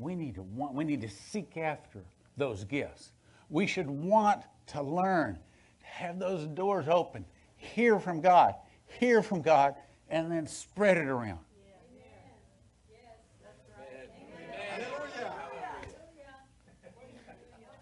[0.00, 0.74] We need to want.
[0.74, 2.00] We need to seek after
[2.38, 3.12] those gifts.
[3.50, 8.54] We should want to learn, to have those doors open, hear from God,
[8.98, 9.74] hear from God,
[10.08, 11.40] and then spread it around.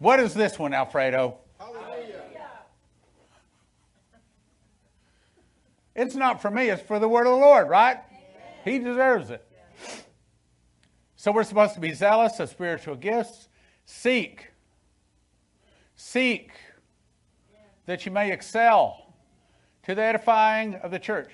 [0.00, 1.38] What is this one, Alfredo?
[5.94, 7.98] It's not for me, it's for the word of the Lord, right?
[8.64, 9.47] He deserves it.
[11.18, 13.48] So we're supposed to be zealous of spiritual gifts.
[13.84, 14.52] Seek.
[15.96, 16.52] Seek
[17.86, 19.14] that you may excel
[19.82, 21.32] to the edifying of the church.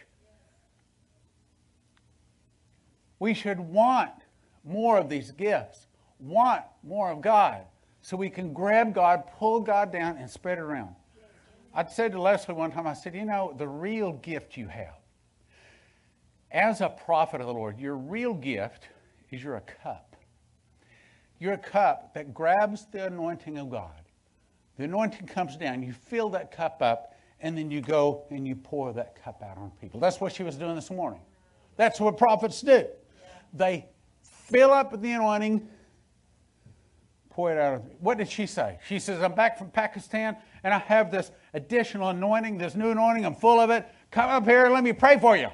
[3.19, 4.13] We should want
[4.65, 5.87] more of these gifts,
[6.19, 7.61] want more of God,
[8.01, 10.95] so we can grab God, pull God down, and spread it around.
[11.75, 14.97] I said to Leslie one time, I said, you know, the real gift you have,
[16.51, 18.89] as a prophet of the Lord, your real gift
[19.35, 20.17] is you're a cup.
[21.39, 23.91] You're a cup that grabs the anointing of God.
[24.79, 28.57] The anointing comes down, you fill that cup up, and then you go and you
[28.57, 30.01] pour that cup out on people.
[30.01, 31.21] That's what she was doing this morning.
[31.77, 32.87] That's what prophets do.
[33.53, 33.87] They
[34.23, 35.69] fill up the anointing,
[37.31, 37.85] pour it out.
[38.01, 38.79] What did she say?
[38.87, 43.27] She says, I'm back from Pakistan and I have this additional anointing, this new anointing.
[43.27, 43.87] I'm full of it.
[44.11, 45.49] Come up here, and let me pray for you.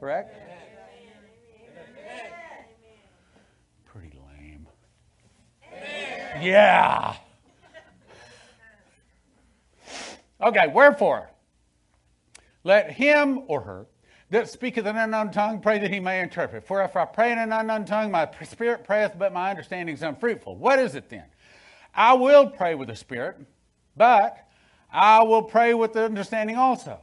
[0.00, 0.34] Correct?
[3.86, 4.68] Pretty lame.
[6.40, 7.16] Yeah.
[10.40, 11.30] Okay, wherefore,
[12.62, 13.86] let him or her
[14.30, 16.66] that speaketh an unknown tongue pray that he may interpret.
[16.66, 20.02] For if I pray in an unknown tongue, my spirit prayeth, but my understanding is
[20.02, 20.56] unfruitful.
[20.56, 21.24] What is it then?
[21.94, 23.38] I will pray with the spirit,
[23.96, 24.36] but
[24.92, 27.00] I will pray with the understanding also.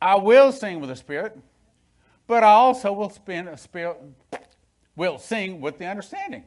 [0.00, 1.36] I will sing with the spirit,
[2.26, 3.96] but I also will spend a spirit
[4.96, 6.44] will sing with the understanding.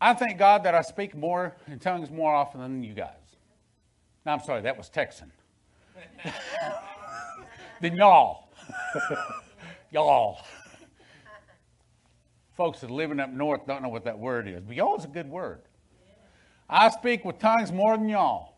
[0.00, 3.14] I thank God that I speak more in tongues more often than you guys.
[4.24, 5.30] No, I'm sorry, that was Texan.
[7.80, 8.48] than y'all.
[9.90, 10.42] y'all.
[12.56, 15.04] Folks that are living up north don't know what that word is, but y'all is
[15.04, 15.60] a good word.
[16.68, 18.54] I speak with tongues more than y'all.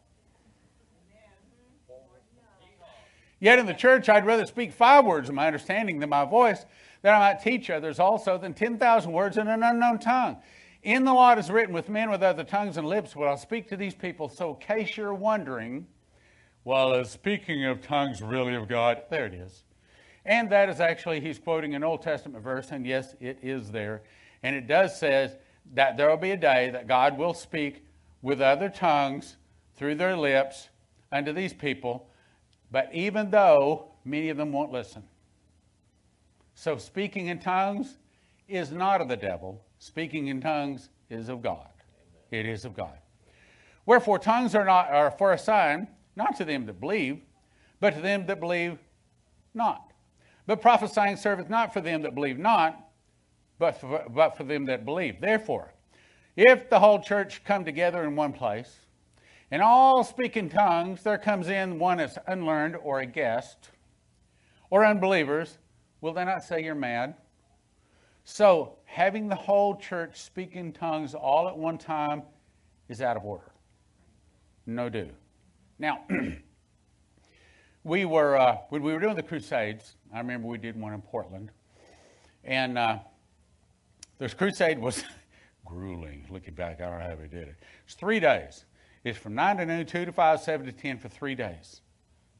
[3.43, 6.65] Yet in the church, I'd rather speak five words of my understanding than my voice,
[7.03, 10.37] that I might teach others also than 10,000 words in an unknown tongue.
[10.85, 13.35] In the law it is written, with men with other tongues and lips will I
[13.35, 14.29] speak to these people.
[14.29, 15.89] So, in case you're wondering,
[16.63, 19.03] well, is speaking of tongues really of God?
[19.11, 19.65] There it is.
[20.25, 24.03] And that is actually, he's quoting an Old Testament verse, and yes, it is there.
[24.45, 25.37] And it does says
[25.75, 27.85] that there will be a day that God will speak
[28.23, 29.37] with other tongues
[29.75, 30.69] through their lips
[31.11, 32.09] unto these people,
[32.73, 35.05] but even though many of them won't listen.
[36.55, 37.99] So speaking in tongues
[38.49, 39.63] is not of the devil.
[39.79, 41.69] Speaking in tongues is of God.
[42.31, 42.99] It is of God.
[43.85, 45.87] Wherefore tongues are not are for a sign,
[46.17, 47.21] not to them that believe,
[47.79, 48.79] but to them that believe
[49.55, 49.93] not.
[50.47, 52.89] But prophesying serveth not for them that believe not,
[53.59, 55.21] but for, but for them that believe.
[55.21, 55.73] Therefore,
[56.37, 58.79] if the whole church come together in one place,
[59.53, 63.69] and all speak in tongues, there comes in one that's unlearned or a guest,
[64.71, 65.59] or unbelievers,
[66.01, 67.15] will they not say you're mad?
[68.25, 72.23] So, having the whole church speak in tongues all at one time
[72.89, 73.53] is out of order.
[74.65, 75.11] No do.
[75.79, 76.07] Now,
[77.85, 81.03] we were, uh, when we were doing the Crusades, I remember we did one in
[81.03, 81.51] Portland,
[82.43, 83.01] and uh,
[84.19, 85.05] this crusade was
[85.67, 86.25] grueling.
[86.31, 87.57] Looking back, I don't know how we did it.
[87.85, 88.65] It's three days.
[89.05, 91.81] It's from 9 to noon, 2 to 5, 7 to 10 for three days.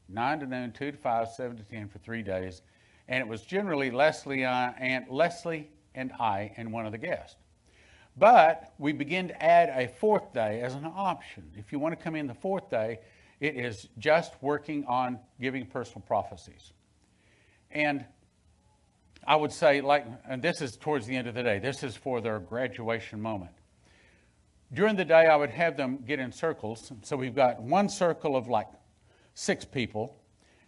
[0.09, 2.61] 9 to noon, 2 to 5, 7 to 10 for three days.
[3.07, 7.35] And it was generally Leslie, uh, and, Leslie and I and one of the guests.
[8.15, 11.51] But we begin to add a fourth day as an option.
[11.57, 12.99] If you want to come in the fourth day,
[13.39, 16.71] it is just working on giving personal prophecies.
[17.71, 18.05] And
[19.25, 21.95] I would say, like, and this is towards the end of the day, this is
[21.95, 23.51] for their graduation moment.
[24.73, 26.91] During the day, I would have them get in circles.
[27.03, 28.67] So we've got one circle of like
[29.35, 30.19] six people,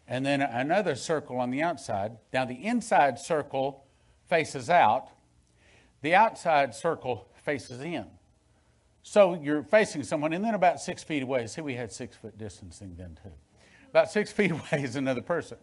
[0.08, 2.18] and then another circle on the outside.
[2.32, 3.86] Now, the inside circle
[4.28, 5.10] faces out,
[6.02, 8.06] the outside circle faces in.
[9.02, 12.38] So you're facing someone, and then about six feet away, see, we had six foot
[12.38, 13.32] distancing then too.
[13.90, 15.58] About six feet away is another person.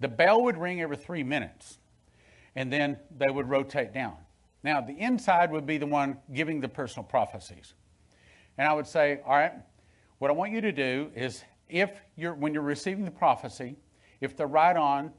[0.00, 1.78] The bell would ring every three minutes,
[2.56, 4.16] and then they would rotate down.
[4.62, 7.74] Now, the inside would be the one giving the personal prophecies.
[8.56, 9.52] And I would say, all right,
[10.18, 13.76] what I want you to do is if you're, when you're receiving the prophecy,
[14.20, 15.12] if they're right on,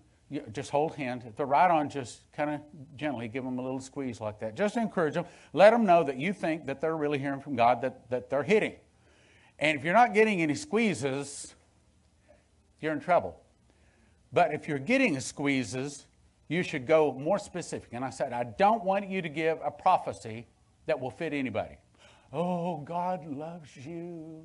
[0.51, 1.23] just hold hands.
[1.25, 2.61] If they're right on, just kind of
[2.95, 4.55] gently give them a little squeeze like that.
[4.55, 5.25] Just encourage them.
[5.53, 8.43] Let them know that you think that they're really hearing from God, that, that they're
[8.43, 8.75] hitting.
[9.57, 11.55] And if you're not getting any squeezes,
[12.79, 13.41] you're in trouble.
[14.31, 16.05] But if you're getting squeezes,
[16.49, 17.89] you should go more specific.
[17.93, 20.47] And I said, I don't want you to give a prophecy
[20.87, 21.77] that will fit anybody.
[22.33, 24.43] Oh, God loves you.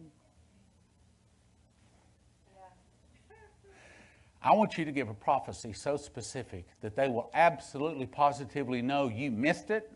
[4.43, 9.09] I want you to give a prophecy so specific that they will absolutely positively know
[9.09, 9.91] you missed it.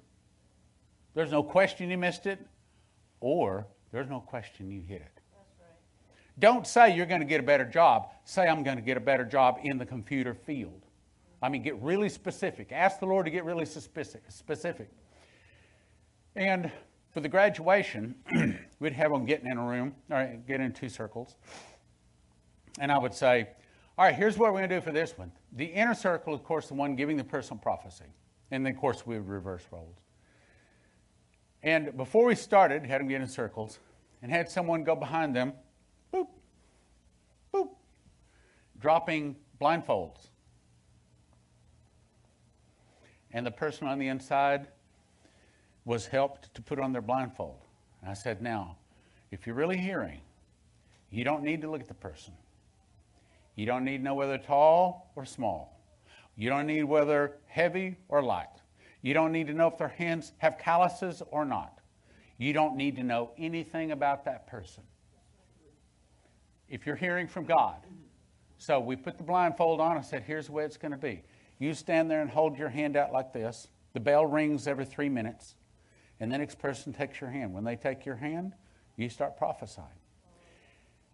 [1.15, 2.39] There's no question you missed it,
[3.21, 5.21] or there's no question you hit it.
[6.39, 8.11] Don't say you're going to get a better job.
[8.25, 10.81] Say, I'm going to get a better job in the computer field.
[11.41, 12.73] I mean, get really specific.
[12.73, 14.91] Ask the Lord to get really specific.
[16.35, 16.71] And
[17.11, 18.17] for the graduation,
[18.81, 21.37] we'd have them getting in a room, or get in two circles.
[22.81, 23.49] And I would say,
[23.97, 25.33] all right, here's what we're going to do for this one.
[25.53, 28.05] The inner circle, of course, the one giving the personal prophecy.
[28.51, 29.97] And then, of course, we would reverse roles.
[31.63, 33.79] And before we started, had them get in circles
[34.23, 35.53] and had someone go behind them
[36.15, 36.29] boop,
[37.53, 37.71] boop,
[38.81, 40.29] dropping blindfolds.
[43.33, 44.69] And the person on the inside
[45.85, 47.61] was helped to put on their blindfold.
[48.03, 48.77] And I said, Now,
[49.31, 50.21] if you're really hearing,
[51.11, 52.35] you don't need to look at the person.
[53.55, 55.81] You don't need to know whether tall or small.
[56.37, 58.47] You don't need whether heavy or light.
[59.03, 61.81] You don't need to know if their hands have calluses or not.
[62.37, 64.85] You don't need to know anything about that person
[66.69, 67.77] if you're hearing from God.
[68.59, 69.97] So we put the blindfold on.
[69.97, 71.23] I said, here's the way it's going to be.
[71.59, 73.69] You stand there and hold your hand out like this.
[73.93, 75.55] The bell rings every three minutes.
[76.21, 77.53] And the next person takes your hand.
[77.53, 78.55] When they take your hand,
[78.97, 79.87] you start prophesying.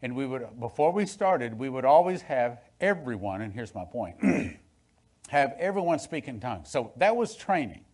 [0.03, 4.17] And we would, before we started, we would always have everyone, and here's my point,
[5.29, 6.71] have everyone speak in tongues.
[6.71, 7.85] So that was training.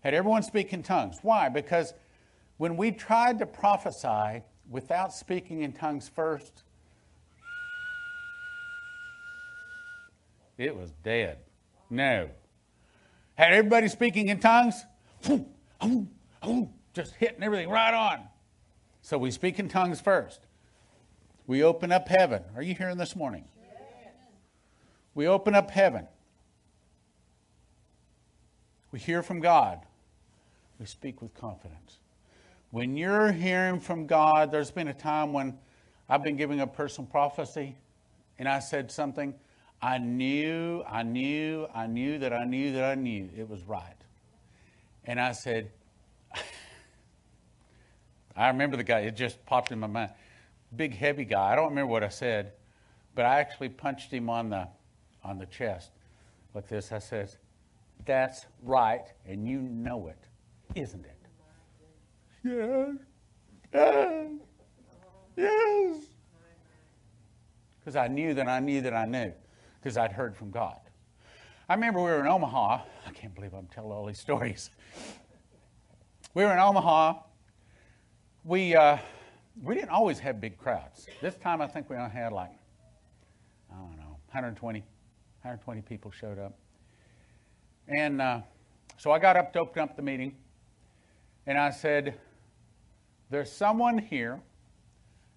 [0.00, 1.18] Had everyone speak in tongues.
[1.22, 1.48] Why?
[1.48, 1.94] Because
[2.58, 6.62] when we tried to prophesy without speaking in tongues first,
[10.58, 11.38] It was dead.
[11.90, 12.28] No.
[13.34, 14.84] Had everybody speaking in tongues?
[16.92, 18.20] Just hitting everything right on.
[19.02, 20.40] So we speak in tongues first.
[21.46, 22.42] We open up heaven.
[22.56, 23.44] Are you hearing this morning?
[25.14, 26.06] We open up heaven.
[28.92, 29.80] We hear from God.
[30.78, 31.98] We speak with confidence.
[32.70, 35.58] When you're hearing from God, there's been a time when
[36.08, 37.76] I've been giving a personal prophecy
[38.38, 39.34] and I said something.
[39.80, 43.94] I knew, I knew, I knew that I knew that I knew it was right.
[45.04, 45.70] And I said,
[48.36, 50.10] I remember the guy, it just popped in my mind.
[50.74, 51.52] Big, heavy guy.
[51.52, 52.52] I don't remember what I said,
[53.14, 54.68] but I actually punched him on the,
[55.24, 55.90] on the chest
[56.54, 56.92] like this.
[56.92, 57.34] I said,
[58.04, 60.18] That's right, and you know it,
[60.74, 61.14] isn't it?
[62.44, 62.96] Yes.
[63.72, 64.30] Yes.
[65.36, 65.96] Yes.
[67.78, 69.32] Because I knew that I knew that I knew,
[69.80, 70.78] because I'd heard from God.
[71.68, 72.82] I remember we were in Omaha.
[73.06, 74.70] I can't believe I'm telling all these stories.
[76.34, 77.14] We were in Omaha.
[78.44, 78.98] We, uh,
[79.62, 81.06] we didn't always have big crowds.
[81.20, 82.52] This time I think we only had like,
[83.70, 86.58] I don't know, 120, 120 people showed up.
[87.88, 88.40] And uh,
[88.96, 90.36] so I got up to open up the meeting,
[91.46, 92.18] and I said,
[93.30, 94.40] There's someone here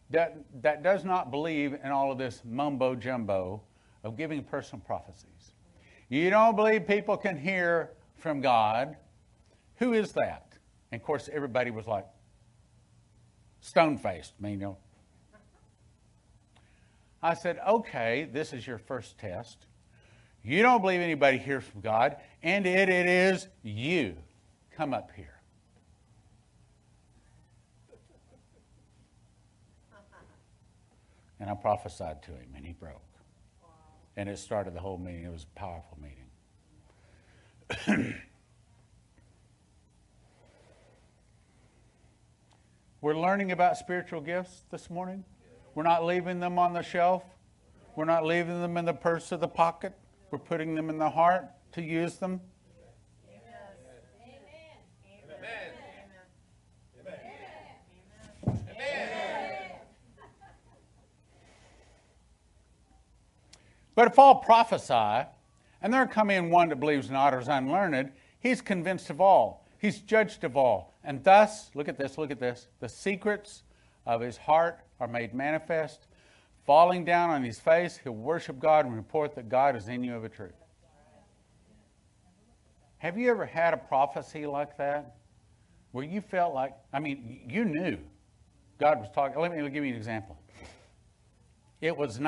[0.10, 3.64] that, that does not believe in all of this mumbo jumbo
[4.04, 5.54] of giving personal prophecies.
[6.10, 8.98] You don't believe people can hear from God.
[9.78, 10.54] Who is that?
[10.92, 12.06] And of course, everybody was like
[13.62, 14.34] stone faced.
[14.44, 14.78] I you know.
[17.24, 19.66] I said, okay, this is your first test.
[20.44, 24.16] You don't believe anybody hears from God, and it, it is you.
[24.76, 25.40] Come up here.
[31.40, 33.02] And I prophesied to him, and he broke.
[34.22, 35.24] And it started the whole meeting.
[35.24, 35.98] It was a powerful
[37.88, 38.14] meeting.
[43.02, 45.24] We're learning about spiritual gifts this morning.
[45.74, 47.24] We're not leaving them on the shelf.
[47.96, 49.94] We're not leaving them in the purse or the pocket.
[50.30, 52.42] We're putting them in the heart to use them.
[63.96, 65.28] But if all prophesy,
[65.82, 69.68] and there come in one that believes not or is unlearned, he's convinced of all.
[69.80, 70.94] He's judged of all.
[71.04, 72.68] And thus, look at this, look at this.
[72.80, 73.64] The secrets
[74.06, 76.08] of his heart are made manifest.
[76.66, 80.16] Falling down on his face, he'll worship God and report that God is in you
[80.16, 80.54] of a truth.
[83.00, 85.16] Have you ever had a prophecy like that?
[85.92, 87.98] Where you felt like, I mean, you knew
[88.80, 89.42] God was talking.
[89.42, 90.38] Let me give you an example.
[91.82, 92.20] It was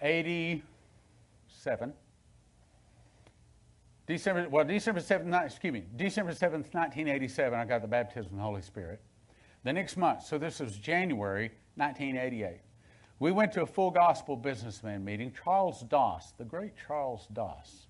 [0.00, 1.92] 1987.
[4.06, 8.42] December, well, December 7th, excuse me, December 7th, 1987, I got the baptism of the
[8.42, 9.00] Holy Spirit.
[9.64, 12.60] The next month, so this was January 1988,
[13.18, 15.32] we went to a full gospel businessman meeting.
[15.44, 17.86] Charles Doss, the great Charles Doss,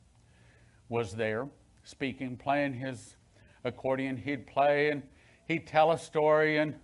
[0.88, 1.48] was there
[1.86, 3.16] speaking, playing his
[3.64, 4.16] accordion.
[4.16, 5.02] He'd play and
[5.48, 6.74] he'd tell a story and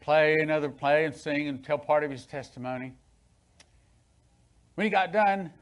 [0.00, 2.92] play another play and sing and tell part of his testimony.
[4.74, 5.52] When he got done,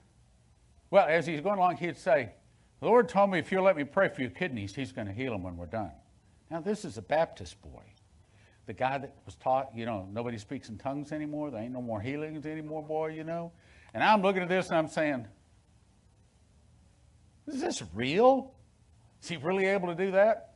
[0.90, 2.32] well, as he's going along, he'd say,
[2.80, 5.12] The Lord told me if you'll let me pray for your kidneys, he's going to
[5.12, 5.92] heal them when we're done.
[6.50, 7.82] Now, this is a Baptist boy.
[8.66, 11.50] The guy that was taught, you know, nobody speaks in tongues anymore.
[11.50, 13.52] There ain't no more healings anymore, boy, you know.
[13.94, 15.26] And I'm looking at this and I'm saying,
[17.46, 18.52] is this real?
[19.22, 20.54] Is he really able to do that?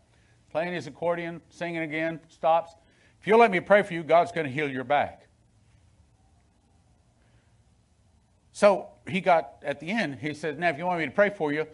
[0.51, 2.75] Playing his accordion, singing again, stops.
[3.21, 5.26] If you'll let me pray for you, God's going to heal your back.
[8.57, 11.29] So he got, at the end, he said, Now, if you want me to pray
[11.29, 11.67] for you,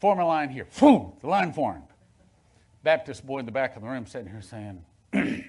[0.00, 0.66] form a line here.
[0.80, 1.84] Boom, the line formed.
[2.82, 5.44] Baptist boy in the back of the room sitting here saying, I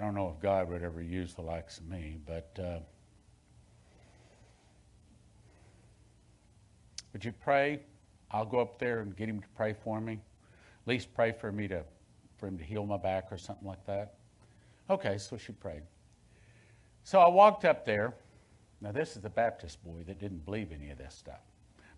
[0.00, 2.78] don't know if God would ever use the likes of me, but uh,
[7.12, 7.80] would you pray?
[8.30, 10.14] I'll go up there and get him to pray for me.
[10.14, 11.84] At least pray for me to
[12.38, 14.14] for him to heal my back or something like that.
[14.88, 15.82] Okay, so she prayed.
[17.04, 18.14] So I walked up there.
[18.82, 21.40] Now this is the Baptist boy that didn't believe any of this stuff.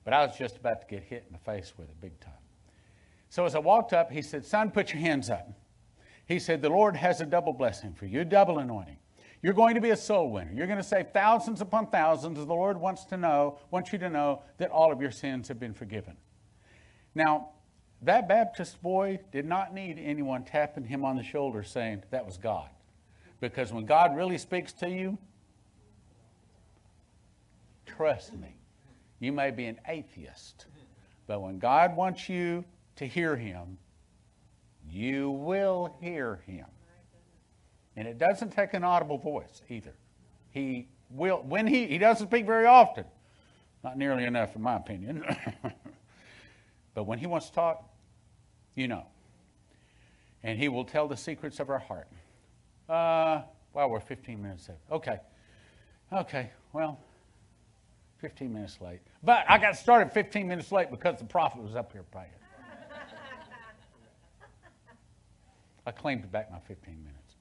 [0.05, 2.33] But I was just about to get hit in the face with it big time.
[3.31, 5.49] So as I walked up, he said, Son, put your hands up.
[6.27, 8.99] He said, The Lord has a double blessing for you, double anointing.
[9.43, 10.53] You're going to be a soul winner.
[10.55, 12.39] You're going to save thousands upon thousands.
[12.39, 15.59] The Lord wants to know, wants you to know that all of your sins have
[15.59, 16.17] been forgiven.
[17.15, 17.51] Now,
[18.03, 22.37] that Baptist boy did not need anyone tapping him on the shoulder saying that was
[22.37, 22.69] God.
[23.41, 25.19] Because when God really speaks to you,
[27.97, 28.57] trust me,
[29.21, 30.67] you may be an atheist,
[31.27, 32.65] but when God wants you
[32.97, 33.79] to hear him,
[34.89, 36.67] you will hear him.
[37.97, 39.95] And it doesn't take an audible voice either.
[40.51, 43.05] He will, when he, he doesn't speak very often,
[43.83, 45.25] not nearly enough, in my opinion.
[46.95, 47.89] but when he wants to talk,
[48.75, 49.07] you know.
[50.43, 52.09] And he will tell the secrets of our heart.
[52.89, 53.43] Uh,
[53.73, 54.79] well, we're 15 minutes late.
[54.91, 55.21] Okay.
[56.13, 57.01] Okay, well,
[58.25, 59.01] 15 minutes late.
[59.23, 62.31] But I got started 15 minutes late because the prophet was up here praying.
[65.87, 67.35] I claimed back my 15 minutes.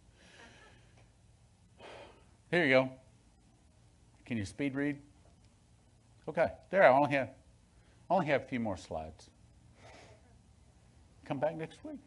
[2.51, 2.89] Here you go.
[4.25, 4.97] Can you speed read?
[6.27, 6.83] Okay, there.
[6.83, 7.29] I only have
[8.09, 9.29] only have a few more slides.
[11.23, 11.99] Come back next week.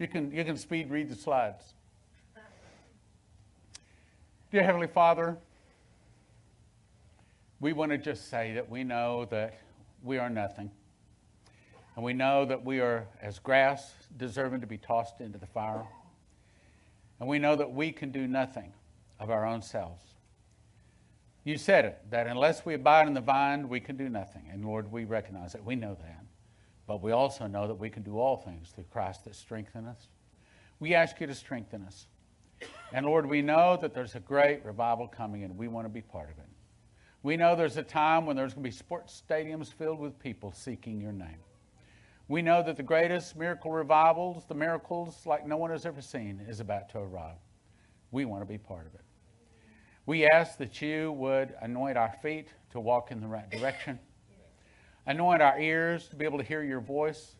[0.00, 1.74] You can you can speed read the slides.
[4.50, 5.38] Dear Heavenly Father,
[7.60, 9.58] we want to just say that we know that
[10.02, 10.70] we are nothing.
[11.96, 15.84] And we know that we are as grass, deserving to be tossed into the fire.
[17.18, 18.72] And we know that we can do nothing
[19.18, 20.04] of our own selves.
[21.42, 24.48] You said it, that unless we abide in the vine, we can do nothing.
[24.52, 25.64] And Lord, we recognize that.
[25.64, 26.24] We know that.
[26.86, 30.08] But we also know that we can do all things through Christ that strengthen us.
[30.78, 32.06] We ask you to strengthen us.
[32.92, 36.00] And Lord, we know that there's a great revival coming and we want to be
[36.00, 36.46] part of it.
[37.22, 40.52] We know there's a time when there's going to be sports stadiums filled with people
[40.52, 41.38] seeking your name.
[42.28, 46.44] We know that the greatest miracle revivals, the miracles like no one has ever seen,
[46.46, 47.38] is about to arrive.
[48.10, 49.00] We want to be part of it.
[50.06, 53.98] We ask that you would anoint our feet to walk in the right direction,
[55.06, 57.36] anoint our ears to be able to hear your voice,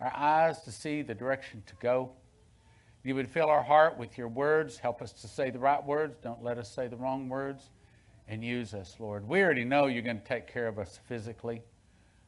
[0.00, 2.12] our eyes to see the direction to go.
[3.02, 4.78] You would fill our heart with your words.
[4.78, 6.16] Help us to say the right words.
[6.22, 7.70] Don't let us say the wrong words.
[8.28, 9.26] And use us, Lord.
[9.26, 11.62] We already know you're going to take care of us physically.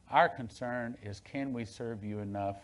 [0.09, 2.57] Our concern is can we serve you enough?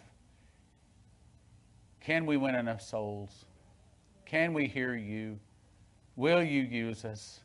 [2.01, 3.45] Can we win enough souls?
[4.25, 5.39] Can we hear you?
[6.15, 7.41] Will you use us?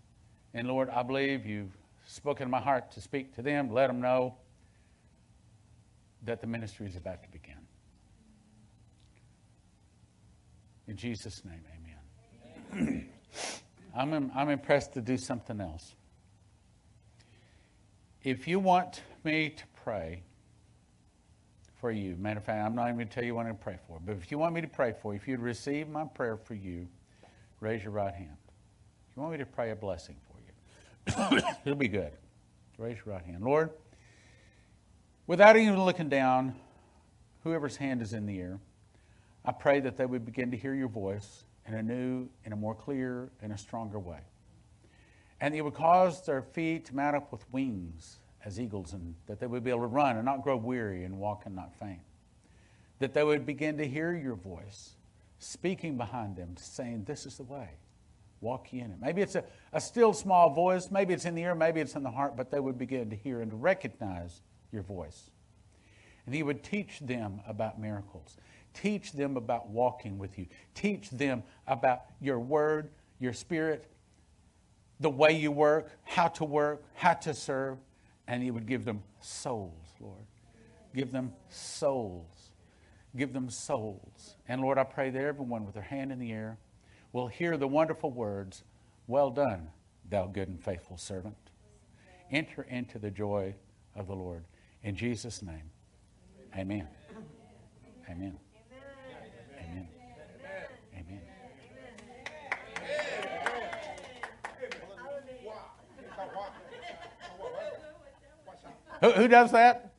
[0.55, 4.01] And Lord, I believe you've spoken to my heart to speak to them, let them
[4.01, 4.35] know
[6.25, 7.55] that the ministry is about to begin.
[10.89, 11.62] In Jesus' name,
[12.73, 13.09] amen.
[13.95, 15.95] I'm, I'm impressed to do something else.
[18.23, 20.23] If you want me to pray
[21.81, 23.59] for you, matter of fact, I'm not even going to tell you what I'm going
[23.59, 25.89] to pray for, but if you want me to pray for you, if you'd receive
[25.89, 26.87] my prayer for you,
[27.61, 28.37] raise your right hand.
[29.11, 32.12] If you want me to pray a blessing for you, it'll be good.
[32.79, 33.43] Raise your right hand.
[33.43, 33.71] Lord,
[35.27, 36.55] without even looking down,
[37.43, 38.61] whoever's hand is in the air,
[39.45, 42.57] I pray that they would begin to hear your voice in a new, in a
[42.57, 44.20] more clear, in a stronger way.
[45.41, 49.41] And it would cause their feet to mount up with wings as eagles, and that
[49.41, 52.00] they would be able to run and not grow weary and walk and not faint.
[52.99, 54.94] That they would begin to hear your voice
[55.39, 57.70] speaking behind them, saying, This is the way.
[58.41, 58.99] Walk ye in it.
[59.00, 62.02] Maybe it's a, a still small voice, maybe it's in the ear, maybe it's in
[62.02, 64.42] the heart, but they would begin to hear and to recognize
[64.73, 65.31] your voice.
[66.26, 68.36] And he would teach them about miracles.
[68.75, 70.47] Teach them about walking with you.
[70.75, 73.86] Teach them about your word, your spirit,
[75.01, 77.78] the way you work, how to work, how to serve.
[78.26, 80.25] And He would give them souls, Lord.
[80.94, 82.51] Give them souls.
[83.17, 84.36] Give them souls.
[84.49, 86.59] And Lord, I pray that everyone with their hand in the air
[87.12, 88.62] will hear the wonderful words
[89.07, 89.68] Well done,
[90.09, 91.36] thou good and faithful servant.
[92.31, 93.55] Enter into the joy
[93.94, 94.44] of the Lord.
[94.83, 95.70] In Jesus' name.
[96.57, 96.89] Amen.
[98.09, 98.39] Amen.
[99.59, 99.89] Amen.
[109.02, 109.92] Who, who does that?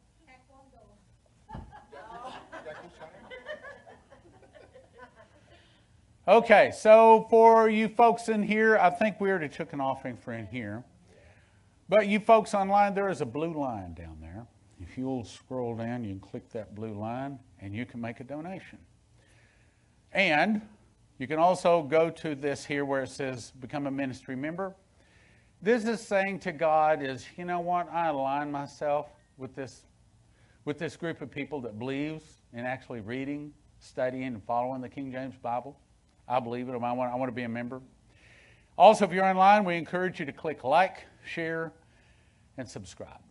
[6.26, 10.32] Okay, so for you folks in here, I think we already took an offering for
[10.32, 10.86] in here.
[11.90, 14.48] But you folks online, there is a blue line down there.
[14.80, 18.24] If you'll scroll down, you can click that blue line and you can make a
[18.24, 18.80] donation.
[20.14, 20.62] And
[21.18, 24.76] you can also go to this here where it says become a ministry member.
[25.64, 29.86] This is saying to God is, you know what, I align myself with this
[30.66, 35.10] with this group of people that believes in actually reading, studying, and following the King
[35.10, 35.78] James Bible.
[36.28, 36.74] I believe it.
[36.74, 37.82] I want, I want to be a member.
[38.78, 41.72] Also, if you're online, we encourage you to click like, share,
[42.58, 43.22] and subscribe.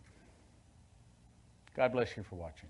[1.75, 2.69] God bless you for watching.